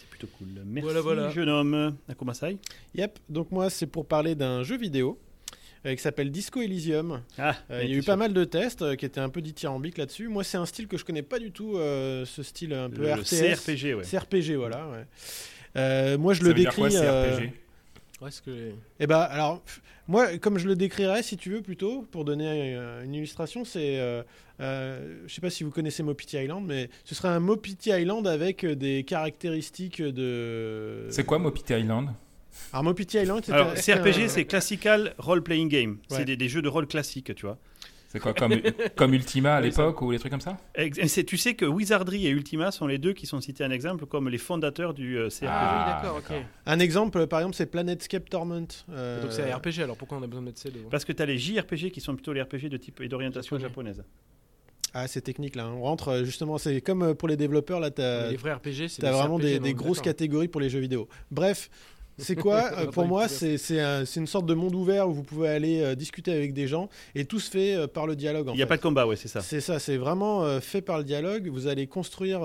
[0.00, 0.48] C'est plutôt cool.
[0.64, 1.30] Merci, Voilà, voilà.
[1.30, 1.96] jeune homme.
[2.08, 2.58] Akumasai
[2.94, 5.27] Yep, donc moi c'est pour parler d'un jeu vidéo euh,
[5.84, 7.22] qui s'appelle Disco Elysium.
[7.38, 9.40] Ah, Euh, il y a eu pas mal de tests euh, qui étaient un peu
[9.40, 10.28] dithyrambiques là-dessus.
[10.28, 13.02] Moi c'est un style que je connais pas du tout, euh, ce style un peu
[13.02, 13.54] le RTS.
[13.64, 14.02] CRPG, ouais.
[14.04, 14.88] CRPG, voilà.
[14.88, 15.04] ouais.
[15.76, 16.90] Euh, moi je Ça le veut dire décris.
[16.92, 17.52] quoi, euh, CRPG
[18.20, 19.62] Ouais, ce que Eh ben, alors,
[20.08, 24.00] moi, comme je le décrirais, si tu veux, plutôt, pour donner euh, une illustration, c'est.
[24.00, 24.24] euh,
[24.60, 28.26] euh, je sais pas si vous connaissez Mopiti Island, mais ce serait un Mopiti Island
[28.26, 31.06] avec euh, des caractéristiques de.
[31.10, 32.08] C'est quoi Mopiti Island?
[32.72, 35.90] Alors, Mopiti Island, c'est Alors, CRPG, un- c'est Classical Role Playing Game.
[36.10, 36.18] Ouais.
[36.18, 37.58] C'est des, des jeux de rôle classiques, tu vois.
[38.10, 38.54] C'est quoi comme,
[38.96, 40.56] comme Ultima à l'époque ou les trucs comme ça?
[40.74, 43.64] Ex- et c'est- Tu sais que Wizardry et Ultima sont les deux qui sont cités
[43.66, 45.46] en exemple comme les fondateurs du euh, CRPG.
[45.50, 46.22] Ah, d'accord, ok.
[46.30, 46.42] d'accord.
[46.64, 48.66] Un exemple, par exemple, c'est Planetscape Torment.
[48.90, 51.04] euh, Donc c'est un RPG, alors pourquoi on a besoin de mettre C devant Parce
[51.04, 53.90] que tu as les JRPG qui sont plutôt les RPG de type et d'orientation Japonais.
[53.90, 54.04] japonaise.
[54.94, 55.68] Ah, c'est technique là.
[55.68, 58.54] On rentre euh, justement, c'est comme euh, pour les développeurs là, t'as Mais Les vrais
[58.54, 61.10] RPG, c'est T'as des vraiment RPG, des, grosses catégories pour les jeux vidéo.
[61.30, 61.68] Bref,
[62.18, 65.12] c'est quoi euh, Pour moi, c'est c'est un- c'est une sorte de monde ouvert où
[65.12, 68.16] vous pouvez aller euh, discuter avec des gens et tout se fait euh, par le
[68.16, 68.48] dialogue.
[68.52, 68.68] Il n'y a fait.
[68.68, 69.40] pas de combat, ouais, c'est ça.
[69.40, 71.48] C'est ça, c'est vraiment fait par le dialogue.
[71.48, 72.40] Vous allez construire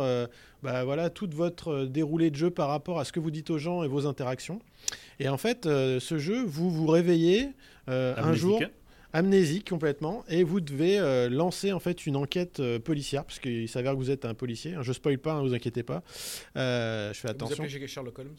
[0.62, 3.58] bah, voilà, tout votre déroulé de jeu par rapport à ce que vous dites aux
[3.58, 4.60] gens et vos interactions.
[5.20, 7.50] Et en fait, ce jeu, vous vous réveillez
[7.88, 8.62] un jour
[9.14, 13.70] amnésique complètement et vous devez euh, lancer en fait une enquête euh, policière parce qu'il
[13.70, 14.76] s'avère que vous êtes un policier.
[14.82, 16.02] Je spoil pas, ne vous inquiétez pas.
[16.58, 17.64] Euh, je fais Vous attention.
[17.64, 18.36] appelez Sherlock Holmes?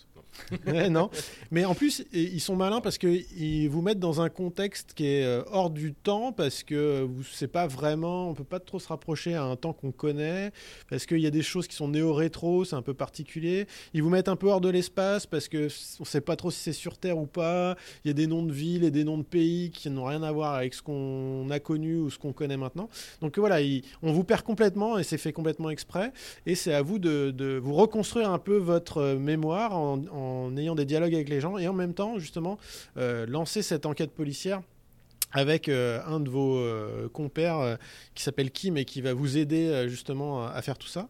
[0.90, 1.10] Non.
[1.52, 5.42] Mais en plus, ils sont malins parce qu'ils vous mettent dans un contexte qui est
[5.50, 9.34] hors du temps parce que vous c'est pas vraiment, on peut pas trop se rapprocher
[9.34, 10.50] à un temps qu'on connaît
[10.90, 13.66] parce qu'il y a des choses qui sont néo-rétro, c'est un peu particulier.
[13.92, 15.68] Ils vous mettent un peu hors de l'espace parce que
[16.00, 17.76] on sait pas trop si c'est sur Terre ou pas.
[18.04, 20.22] Il y a des noms de villes et des noms de pays qui n'ont rien
[20.24, 22.88] à voir avec ce qu'on a connu ou ce qu'on connaît maintenant.
[23.20, 26.12] Donc voilà, il- on vous perd complètement et c'est fait complètement exprès.
[26.46, 30.84] Et c'est à vous de, vous reconstruire un peu votre euh, mémoire en, ayant des
[30.84, 32.58] dialogues avec les gens et en même temps, justement,
[32.96, 34.62] euh, lancer cette enquête policière
[35.32, 36.62] avec euh, un de vos
[37.12, 37.76] compères
[38.14, 41.08] qui s'appelle Kim et qui va vous aider justement à faire tout ça.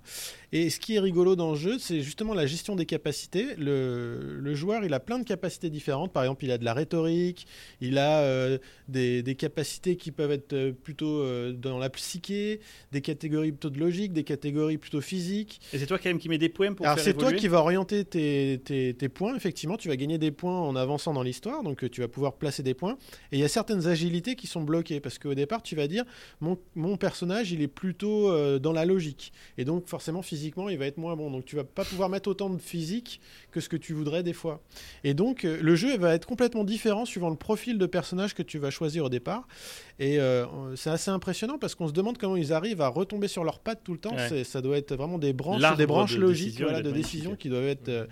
[0.57, 3.57] Et ce qui est rigolo dans le jeu, c'est justement la gestion des capacités.
[3.59, 6.13] Le, le joueur, il a plein de capacités différentes.
[6.13, 7.49] Par exemple, il a de la rhétorique,
[7.81, 12.61] il a euh, des, des capacités qui peuvent être euh, plutôt euh, dans la psyché,
[12.93, 15.61] des catégories plutôt de logique, des catégories plutôt physiques.
[15.73, 17.59] Et c'est toi quand même qui mets des points pour Alors c'est toi qui vas
[17.59, 21.65] orienter tes, tes- tes points, effectivement, tu vas gagner des points en avançant dans l'histoire,
[21.65, 22.97] donc tu vas pouvoir placer des points.
[23.33, 26.05] Et il y a certaines agilités qui sont bloquées, parce qu'au départ tu vas dire,
[26.41, 30.79] mon, mon personnage il est plutôt euh, dans la logique, et donc forcément physiquement il
[30.79, 33.21] va être moins bon, donc tu vas pas pouvoir mettre autant de physique
[33.51, 34.61] que ce que tu voudrais des fois.
[35.03, 38.43] Et donc euh, le jeu va être complètement différent suivant le profil de personnage que
[38.43, 39.49] tu vas choisir au départ.
[39.99, 40.45] Et euh,
[40.77, 43.81] c'est assez impressionnant parce qu'on se demande comment ils arrivent à retomber sur leurs pattes
[43.85, 44.15] tout le temps.
[44.15, 44.45] Ouais.
[44.45, 47.31] Ça doit être vraiment des branches, des branches de logiques décision voilà, de être décision
[47.31, 47.43] magnifique.
[47.43, 48.09] qui doivent être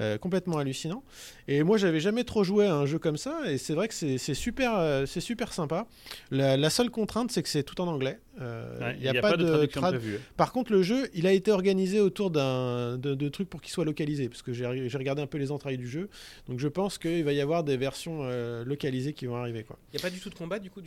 [0.00, 1.02] euh, complètement hallucinant.
[1.48, 3.94] Et moi, j'avais jamais trop joué à un jeu comme ça, et c'est vrai que
[3.94, 5.86] c'est super, euh, c'est super sympa.
[6.30, 8.18] La, la seule contrainte, c'est que c'est tout en anglais.
[8.40, 10.16] Euh, Ouais, Il n'y a, pas, de, traduction trad- prévue.
[10.16, 10.20] hein.
[10.36, 13.70] Par contre, le jeu, il a été organisé autour d'un de, de trucs pour qu'il
[13.72, 16.08] soit localisé, parce que j'ai regardé un peu les entrailles du jeu,
[16.48, 19.66] donc je pense qu'il va y avoir des versions euh, localisées qui vont arriver.
[19.92, 20.80] Il n'y a pas du tout de combat du coup.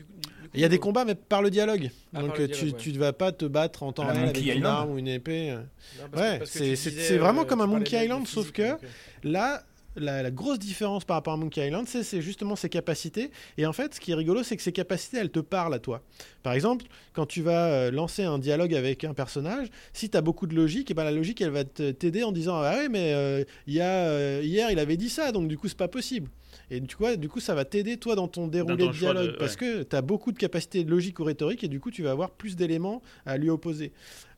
[0.55, 1.91] Il y a des combats, mais par le dialogue.
[2.16, 2.93] Ah, donc le tu, ouais.
[2.93, 4.66] ne vas pas te battre en temps réel avec Monkey une Island.
[4.76, 5.55] arme ou une épée.
[6.16, 8.78] Ouais, c'est- vraiment euh, comme un Monkey de- Island, de sauf que-
[9.24, 9.64] Là,
[9.95, 13.32] la, la grosse différence par rapport à Monkey Island, c'est justement ses capacités.
[13.58, 15.80] Et en fait, ce qui est rigolo, c'est que ces capacités, elles te parlent à
[15.80, 16.01] toi.
[16.41, 20.22] Par exemple, quand tu vas euh, lancer un dialogue avec un personnage, si tu as
[20.22, 23.14] beaucoup de logique, et ben la logique, elle va t'aider en disant Ah ouais, mais
[23.14, 26.30] euh, y a, euh, hier, il avait dit ça, donc du coup, c'est pas possible.
[26.72, 29.36] Et tu vois, du coup, ça va t'aider, toi, dans ton déroulé ton de dialogue.
[29.38, 32.11] parce que tu as beaucoup de capacités logiques ou rhétoriques, et du coup, tu vas
[32.11, 33.91] avoir plus d'éléments à lui opposer.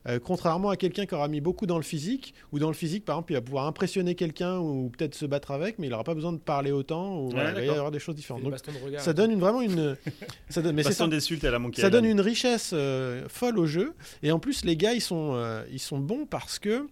[0.08, 3.04] Euh, contrairement à quelqu'un qui aura mis beaucoup dans le physique, ou dans le physique,
[3.04, 6.04] par exemple, il va pouvoir impressionner quelqu'un ou peut-être se battre avec, mais il n'aura
[6.04, 8.42] pas besoin de parler autant, ou voilà, il va y avoir des choses différentes.
[8.42, 9.00] Donc, bastons de regard.
[9.00, 9.96] ça donne une, vraiment une.
[10.48, 13.66] ça donne, mais ça, d'insulte à la Monkey ça donne une richesse euh, folle au
[13.66, 13.94] jeu.
[14.22, 16.86] Et en plus, les gars, ils sont, euh, ils sont bons parce que.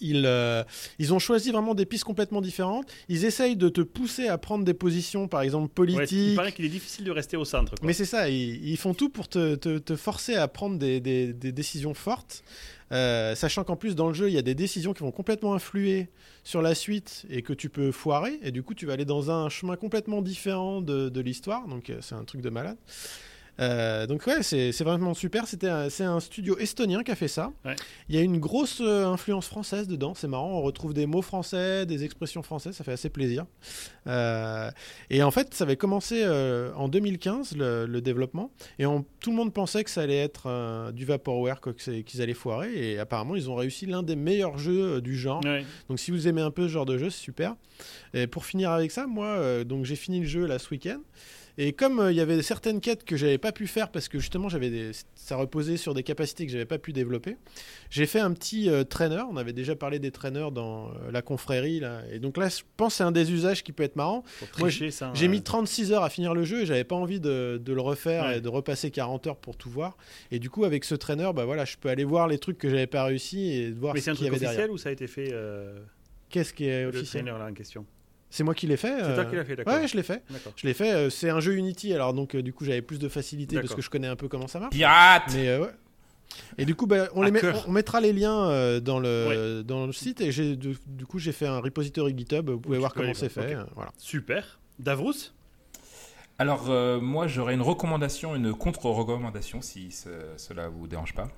[0.00, 0.62] Ils, euh,
[0.98, 2.86] ils ont choisi vraiment des pistes complètement différentes.
[3.08, 6.52] Ils essayent de te pousser à prendre des positions, par exemple Ouais, politiques, il paraît
[6.52, 7.74] qu'il est difficile de rester au centre.
[7.76, 7.86] quoi.
[7.86, 11.00] mais c'est ça, ils, ils font tout pour te, te- te forcer à prendre des,
[11.00, 12.42] des- des décisions fortes,
[12.92, 15.54] euh, sachant qu'en plus dans le jeu, il y a des décisions qui vont complètement
[15.54, 16.08] influer
[16.42, 19.30] sur la suite et que tu peux foirer, et du coup tu vas aller dans
[19.30, 22.76] un chemin complètement différent de, de l'histoire, donc euh, c'est un truc de malade.
[23.60, 25.44] Euh, donc ouais, c'est vraiment super.
[25.46, 27.52] C'est un studio estonien qui a fait ça.
[27.64, 27.76] Ouais.
[28.08, 30.14] Il y a une grosse euh, influence française dedans.
[30.14, 30.50] C'est marrant.
[30.58, 32.74] On retrouve des mots français, des expressions françaises.
[32.76, 33.44] Ça fait assez plaisir.
[34.06, 34.70] Euh,
[35.10, 39.30] et en fait, ça avait commencé euh, en 2015 le, le développement, et on- tout
[39.30, 42.72] le monde pensait que ça allait être du vaporware, qu'ils allaient foirer.
[42.92, 45.42] Et apparemment, ils ont réussi l'un des meilleurs jeux du genre.
[45.44, 45.64] Ouais.
[45.88, 47.54] Donc si vous aimez un peu ce genre de jeu, c'est super.
[48.14, 51.00] Et pour finir avec ça, moi, donc j'ai fini le jeu là ce week-end.
[51.62, 54.18] Et comme euh, il y avait certaines quêtes que j'avais pas pu faire parce que
[54.18, 54.92] justement j'avais des...
[55.14, 57.36] ça reposait sur des capacités que j'avais pas pu développer,
[57.90, 59.22] j'ai fait un petit euh, trainer.
[59.30, 62.00] On avait déjà parlé des trainers dans euh, la confrérie là.
[62.10, 64.24] Et donc là, je pense que c'est un des usages qui peut être marrant.
[64.58, 67.60] Moi, J'ai euh, mis 36 heures à finir le jeu et j'avais pas envie de,
[67.62, 68.38] de le refaire Ouais.
[68.38, 69.98] et de repasser 40 heures pour tout voir.
[70.30, 72.70] Et du coup, avec ce trainer, bah voilà, je peux aller voir les trucs que
[72.70, 74.74] j'avais pas réussi et voir Mais ce c'est un qu'il y truc avait officiel derrière.
[74.74, 75.78] ou ça a été fait euh,
[76.30, 77.24] Qu'est-ce qui est le officiel?
[77.24, 77.84] trainer là en question?
[78.30, 78.94] C'est moi qui l'ai fait.
[78.98, 79.74] C'est toi euh, qui l'as fait, d'accord.
[79.74, 80.22] Ouais, je l'ai fait.
[80.56, 80.92] Je l'ai fait.
[80.92, 83.74] euh, c'est un jeu Unity, alors donc euh, du coup j'avais plus de facilité parce
[83.74, 84.72] que je connais un peu comment ça marche.
[84.74, 85.70] Pirate Mais euh, ouais.
[86.58, 87.64] Et du coup, bah, on, les met- Hacker.
[87.66, 90.20] on- on mettra les liens euh, dans, le, dans le site.
[90.20, 92.48] Et du, du coup, j'ai fait un repository GitHub.
[92.50, 93.56] Vous pouvez voir comment c'est fait.
[93.56, 93.90] euh, voilà.
[93.98, 94.60] Super.
[94.78, 95.12] Davrous
[96.38, 101.28] Alors, euh, moi, j'aurais une recommandation, une contre-recommandation, si ce- cela vous dérange pas.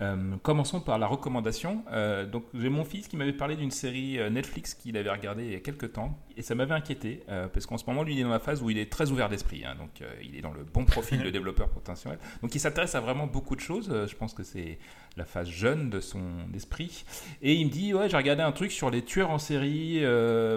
[0.00, 1.84] Euh, commençons par la recommandation.
[1.92, 5.44] Euh, donc, j'ai mon fils qui m'avait parlé d'une série euh, Netflix qu'il avait regardée
[5.44, 8.14] il y a quelques temps, et ça m'avait inquiété, euh, parce qu'en ce moment, lui,
[8.14, 9.90] il est dans la phase où il est très ouvert d'esprit, hein, donc
[10.22, 12.18] il est dans le bon profil de développeur potentiel.
[12.42, 13.92] Donc, il s'intéresse à vraiment beaucoup de choses.
[14.08, 14.78] Je pense que c'est
[15.16, 16.22] la phase jeune de son
[16.54, 17.04] esprit.
[17.42, 20.02] Et il me dit, ouais, j'ai regardé un truc sur les tueurs en série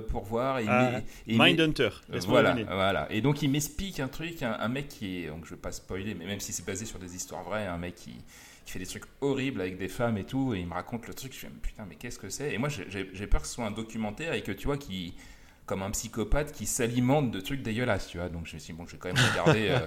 [0.10, 0.60] pour voir.
[0.60, 1.90] Et Ah, Mindhunter.
[2.28, 3.08] voilà, voilà.
[3.12, 5.72] Et donc il m'explique un truc, un, un mec qui est, donc je vais pas
[5.72, 8.14] spoiler, mais même si c'est basé sur des histoires vraies, un mec qui,
[8.66, 11.14] qui fait des trucs horribles avec des femmes et tout, et il me raconte le
[11.14, 12.54] truc, je fais mais putain mais qu'est-ce que c'est?
[12.54, 15.14] Et moi j'ai- peur que ce soit un documentaire et que tu vois qui
[15.66, 18.28] comme un psychopathe qui s'alimente de trucs dégueulasses, tu vois.
[18.28, 19.80] Donc je me suis dit, bon, je vais quand même regarder euh,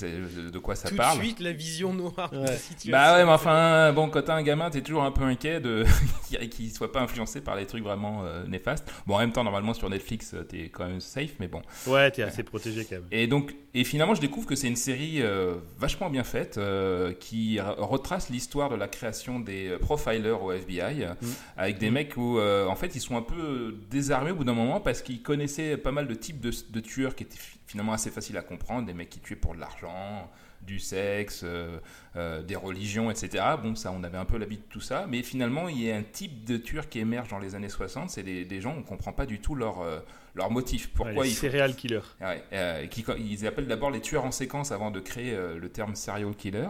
[0.00, 1.18] de, de quoi ça Tout parle.
[1.18, 2.46] de suite, la vision noire de Ouais.
[2.46, 2.92] la situation.
[2.92, 5.84] Bah ouais, mais enfin, bon, quand t'as un gamin, t'es toujours un peu inquiet de
[6.50, 8.90] qu'il soit pas influencé par les trucs vraiment euh, néfastes.
[9.06, 11.62] Bon, en même temps, normalement, sur Netflix, euh, t'es quand même safe, mais bon.
[11.86, 13.04] Ouais, t'es assez protégé quand même.
[13.10, 17.12] Et donc, et finalement, je découvre que c'est une série euh, vachement bien faite euh,
[17.12, 21.14] qui re- retrace l'histoire de la création des profilers au FBI, euh,
[21.56, 24.54] avec des mecs où, euh, en fait, ils sont un peu désarmés au bout d'un
[24.54, 28.10] moment parce qu'ils connaissaient pas mal de types de, de tueurs qui étaient finalement assez
[28.10, 30.30] faciles à comprendre, des mecs qui tuaient pour de l'argent,
[30.62, 31.78] du sexe, euh,
[32.16, 33.44] euh, des religions, etc.
[33.62, 35.96] Bon, ça, on avait un peu l'habitude de tout ça, mais finalement, il y a
[35.96, 38.82] un type de tueur qui émerge dans les années 60, c'est des, des gens, on
[38.82, 39.98] comprend pas du tout leur, euh,
[40.34, 40.90] leur motif.
[40.90, 42.00] Pourquoi Ouais, les serial killer.
[42.20, 45.96] Ouais, qui, ils appellent d'abord les tueurs en séquence avant de créer euh, le terme
[45.96, 46.68] serial killer.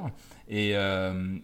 [0.49, 0.75] Et,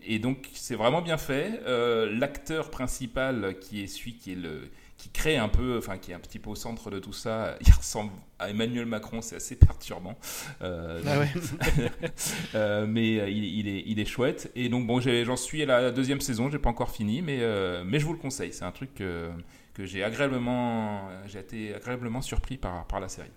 [0.07, 1.63] et donc, c'est vraiment bien fait.
[2.11, 4.69] L'acteur principal, qui est celui qui est le
[4.99, 7.57] qui crée un peu, enfin qui est un petit peu au centre de tout ça,
[7.67, 10.19] il ressemble à Emmanuel Macron, c'est assez perturbant.
[10.61, 11.31] Euh, Ah ouais.
[12.55, 14.51] euh, mais euh, il, il est, il est chouette.
[14.57, 17.85] Et donc, bon, j'en suis à la deuxième saison, j'ai pas encore fini, mais, euh,
[17.87, 18.53] mais je vous le conseille.
[18.53, 19.31] C'est un truc que,
[19.75, 23.31] que j'ai agréablement, j'ai été agréablement surpris par, par la série.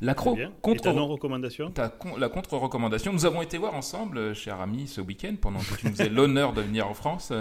[0.00, 0.48] La Très cro- bien.
[0.50, 3.12] Et contre ta non-recommandation Ta con- la contre-recommandation.
[3.12, 6.08] Nous avons été voir ensemble, euh, cher ami, ce week-end, pendant que tu nous faisais
[6.08, 7.32] l'honneur de venir en France.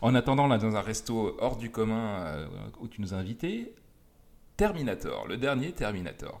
[0.00, 2.46] en attendant, là, dans un resto hors du commun euh,
[2.80, 3.74] où tu nous as invités,
[4.56, 6.40] Terminator, le dernier Terminator.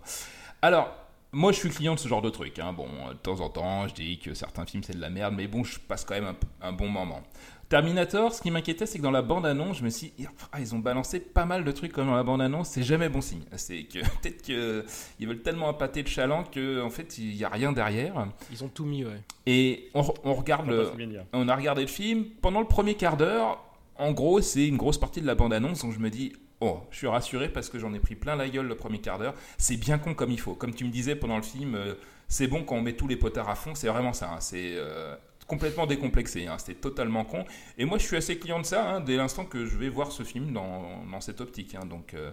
[0.62, 0.88] Alors,
[1.32, 2.58] moi, je suis client de ce genre de truc.
[2.58, 2.72] hein.
[2.72, 5.46] Bon, de temps en temps, je dis que certains films, c'est de la merde, mais
[5.46, 7.20] bon, je passe quand même un, un bon moment.
[7.68, 10.74] Terminator, ce qui m'inquiétait, c'est que dans la bande-annonce, je me suis dit, ah, ils
[10.74, 13.42] ont balancé pas mal de trucs comme dans la bande-annonce, c'est jamais bon signe.
[13.56, 17.48] C'est que peut-être qu'ils veulent tellement appâter le chaland qu'en en fait, il n'y a
[17.48, 18.28] rien derrière.
[18.52, 19.20] Ils ont tout mis, ouais.
[19.46, 20.90] Et on, on regarde le,
[21.32, 22.26] on a regardé le film.
[22.40, 23.64] Pendant le premier quart d'heure,
[23.98, 26.98] en gros, c'est une grosse partie de la bande-annonce donc je me dis, oh, je
[26.98, 29.34] suis rassuré parce que j'en ai pris plein la gueule le premier quart d'heure.
[29.58, 30.54] C'est bien con comme il faut.
[30.54, 31.94] Comme tu me disais pendant le film, euh,
[32.28, 33.74] c'est bon quand on met tous les potards à fond.
[33.74, 34.30] C'est vraiment ça.
[34.32, 34.40] hein.
[34.40, 36.46] C'est euh, complètement décomplexé.
[36.46, 36.56] hein.
[36.58, 37.44] C'était totalement con.
[37.78, 40.12] Et moi, je suis assez client de ça hein, dès l'instant que je vais voir
[40.12, 41.74] ce film dans, cette optique.
[41.74, 41.86] hein.
[41.86, 42.32] Donc, euh,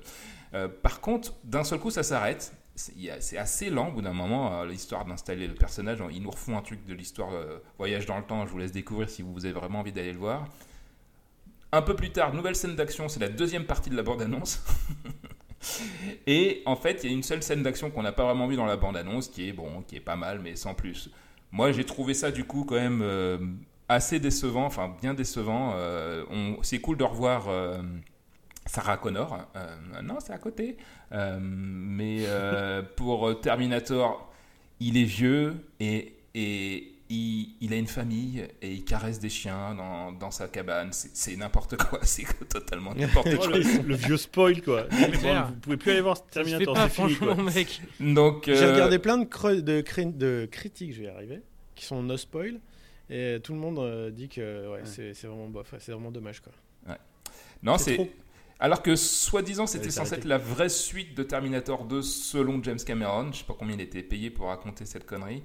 [0.54, 2.54] euh, par contre, d'un seul coup, ça s'arrête.
[2.76, 6.00] C'est assez lent au bout d'un moment, euh, l'histoire d'installer le personnage.
[6.12, 7.32] Ils nous refont un truc de l'histoire
[7.78, 8.46] Voyage dans le temps.
[8.46, 10.48] Je vous laisse découvrir si vous avez vraiment envie d'aller le voir.
[11.72, 13.10] Un peu plus tard, nouvelle scène d'action.
[13.10, 14.64] C'est la deuxième partie de la bande-annonce.
[16.28, 18.56] Et en fait, il y a une seule scène d'action qu'on n'a pas vraiment vue
[18.56, 21.10] dans la bande-annonce, qui est bon, qui est pas mal, mais sans plus.
[21.54, 23.38] Moi, j'ai trouvé ça du coup quand même euh,
[23.88, 25.74] assez décevant, enfin bien décevant.
[25.76, 26.26] Euh,
[26.64, 27.80] c'est cool de revoir euh,
[28.66, 29.38] Sarah Connor.
[30.04, 30.78] Non, c'est à côté.
[31.12, 32.26] Mais
[32.96, 34.34] pour Terminator,
[34.80, 39.76] il est vieux et, et il, il a une famille et il caresse des chiens
[39.76, 40.90] dans, dans sa cabane.
[40.92, 42.00] C'est n'importe quoi.
[42.04, 43.48] C'est totalement n'importe Oh, quoi.
[43.58, 44.84] le, le vieux spoil, quoi.
[45.22, 47.28] Bon, vous pouvez plus aller voir Terminator, pas, c'est fini, quoi.
[47.36, 47.82] franchement, mec.
[48.00, 51.42] Donc, J'ai euh, regardé plein de, cre- de, cri- de critiques, je vais y arriver,
[51.76, 52.60] qui sont no spoil.
[53.10, 56.10] Et tout le monde euh, dit que ouais, c'est c'est vraiment bof, ouais, c'est vraiment
[56.12, 56.52] dommage quoi.
[57.62, 58.12] Non, C'est.
[58.60, 63.32] Alors que soi-disant c'était censé être la vraie suite de Terminator 2 selon James Cameron.
[63.34, 65.44] Je sais pas combien il était payé pour raconter cette connerie.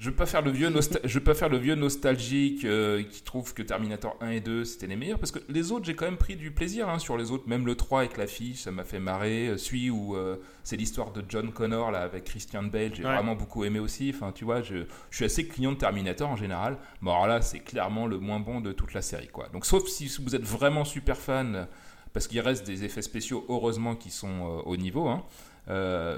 [0.00, 0.72] Je veux pas faire le vieux,
[1.04, 4.64] je veux pas faire le vieux nostalgique euh, qui trouve que Terminator 1 et 2
[4.64, 7.16] c'était les meilleurs parce que les autres j'ai quand même pris du plaisir hein, sur
[7.16, 7.48] les autres.
[7.48, 9.48] Même le 3 avec la fille ça m'a fait marrer.
[9.48, 13.12] Euh, Celui où euh, c'est l'histoire de John Connor là avec Christian Bale j'ai Ouais.
[13.12, 14.12] vraiment beaucoup aimé aussi.
[14.14, 16.76] Enfin tu vois je, je suis assez client de Terminator en général.
[17.02, 19.48] Bon alors là c'est clairement le moins bon de toute la série quoi.
[19.52, 21.66] Donc sauf si vous êtes vraiment super fan
[22.12, 25.24] parce qu'il reste des effets spéciaux, heureusement, qui sont euh, au niveau, hein.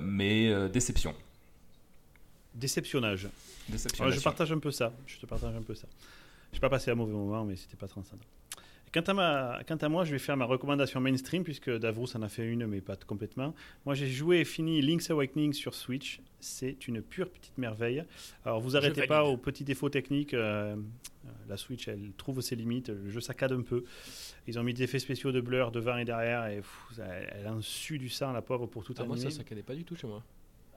[0.03, 1.15] Mais déception.
[2.55, 3.29] Déceptionnage.
[3.71, 4.93] Je partage un peu ça.
[5.07, 5.87] Je te partage un peu ça.
[6.53, 8.23] Je n'ai pas passé un mauvais moment, mais c'était pas transcendant.
[8.93, 12.23] Quant à, ma, quant à moi, je vais faire ma recommandation mainstream, puisque Davrous en
[12.23, 13.55] a fait une, mais pas complètement.
[13.87, 16.21] Moi, j'ai joué et fini Link's Awakening sur Switch.
[16.41, 18.03] C'est une pure petite merveille.
[18.45, 20.35] Alors, vous arrêtez pas aux petits défauts techniques.
[20.35, 22.89] euh, euh, la Switch, elle trouve ses limites.
[22.89, 23.85] Le jeu saccade un peu.
[24.49, 27.49] Ils ont mis des effets spéciaux de blur devant et derrière, et pff, elle, elle
[27.49, 29.31] en sue du sang, la pauvre, pour tout Ah, moi, animer.
[29.31, 30.25] ça saccadait pas du tout chez moi.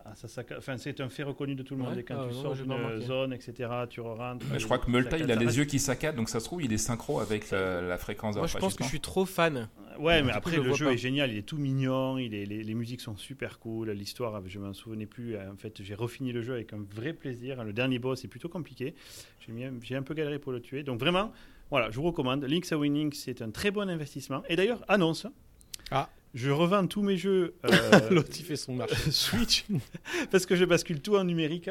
[0.06, 1.94] Ah, ça enfin, c'est un fait reconnu de tout le monde.
[1.94, 4.46] Ouais Et quand Ah, tu sors d'une zone, etc., tu rentres.
[4.52, 6.46] Mais je crois que Multa, il a Ça les yeux qui saccadent, donc ça se
[6.46, 9.00] trouve, il est synchro avec la, la fréquence de Moi, je pense que je suis
[9.00, 9.70] trop fan.
[10.00, 10.92] Ouais, Du mais coup, après, je le jeu pas.
[10.94, 14.42] est génial, il est tout mignon, il est, les, les musiques sont super cool, l'histoire,
[14.46, 15.38] je m'en souvenais plus.
[15.38, 17.64] En fait, j'ai refini le jeu avec un vrai plaisir.
[17.64, 18.96] Le dernier boss est plutôt compliqué.
[19.46, 20.84] J'ai mis un- J'ai un peu galéré pour le tuer.
[20.84, 21.32] Donc, vraiment,
[21.70, 22.44] voilà, je vous recommande.
[22.44, 24.44] Link's Awakening, c'est un très bon investissement.
[24.50, 25.28] Et d'ailleurs, annonce.
[25.92, 26.10] Ah.
[26.34, 28.96] Je revends tous mes jeux euh, L'autre il fait son marché.
[29.12, 29.66] Switch
[30.32, 31.70] parce que je bascule tout en numérique.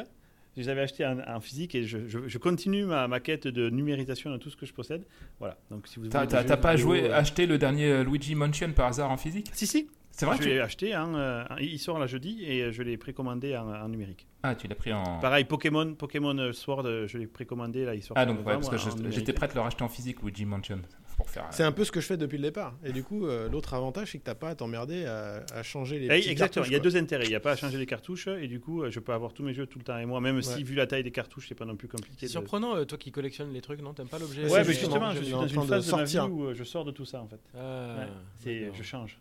[0.57, 3.49] Je les avais achetés en, en physique et je, je- je continue ma, ma quête
[3.49, 5.03] de numérisation de tout ce que je possède.
[5.39, 5.57] Voilà.
[5.71, 7.87] Donc si vous T'as voulez des t'as- jeux t'as pas joué, euh, acheté le dernier
[7.91, 9.51] euh, Luigi Mansion par hasard en physique?
[9.55, 9.89] Si si.
[10.15, 10.49] C'est vrai je tu...
[10.51, 10.93] l'ai acheté.
[10.93, 14.27] hein, euh, il sort là jeudi et je l'ai précommandé en, en numérique.
[14.43, 15.19] Ah, tu l'as pris en.
[15.21, 17.95] Pareil, Pokémon, Pokémon Sword, je l'ai précommandé là.
[17.95, 20.21] Il sort Ah, donc ouais, parce que je- j'étais prêt à le racheter en physique,
[20.23, 20.81] Luigi Mansion.
[21.23, 21.47] Pour faire.
[21.53, 22.77] C'est un peu ce que je fais depuis le départ.
[22.85, 26.01] Et du coup, euh, l'autre avantage, c'est que t'as pas à t'emmerder à, à changer
[26.01, 26.07] les.
[26.07, 27.27] Eh, petites exactement, il y a deux intérêts.
[27.27, 29.33] Il n'y a pas à changer les cartouches et du coup, euh, je peux avoir
[29.33, 31.47] tous mes jeux tout le temps et moi, même si, vu la taille des cartouches,
[31.49, 32.17] c'est pas non plus compliqué.
[32.19, 33.95] C'est de- surprenant, euh, toi qui collectionnes les trucs, non?
[33.95, 36.45] T'aimes pas l'objet Ouais, mais justement, je suis dans une phase de, ma vie où
[36.47, 37.41] euh, je sors de tout ça en fait.
[37.55, 38.07] Ah, Ouais,
[38.41, 38.75] c'est, d'accord.
[38.77, 39.19] je change.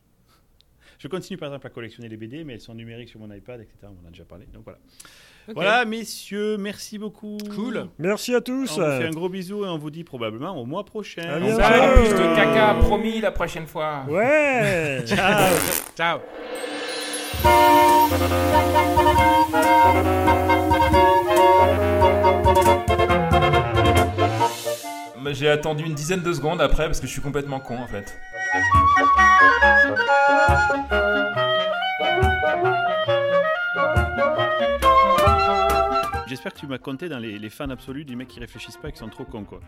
[0.97, 3.61] Je continue par exemple à collectionner les BD, mais elles sont numériques sur mon iPad,
[3.61, 3.75] etc.
[3.83, 4.45] On en a déjà parlé.
[4.53, 4.79] Donc voilà.
[5.53, 7.37] Voilà, messieurs, merci beaucoup.
[7.55, 7.87] Cool.
[7.99, 8.77] Merci à On tous.
[8.77, 11.23] vous fait un gros bisou et on vous dit probablement au mois prochain.
[11.23, 14.03] À On parlera plus de caca, promis, la prochaine fois.
[14.09, 15.03] Ouais.
[15.05, 15.49] Ciao.
[15.95, 16.19] Ciao.
[25.33, 28.19] J'ai attendu une dizaine de secondes après parce que je suis complètement con en fait.
[36.31, 38.87] J'espère que tu m'as compté dans les, les fans absolus des mecs qui réfléchissent pas
[38.87, 39.59] et qui sont trop cons quoi.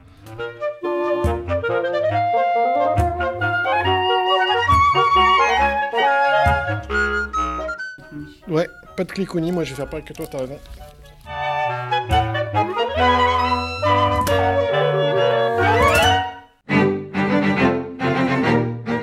[8.48, 8.70] Ouais.
[8.96, 10.60] Pas de clicounis, moi je vais faire pareil que toi, t'as raison.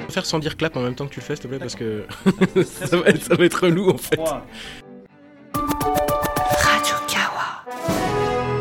[0.08, 1.74] Faire sans dire clap en même temps que tu le fais, s'il te plaît, parce
[1.74, 2.06] que
[2.64, 4.18] ça, va être, ça va être relou en fait.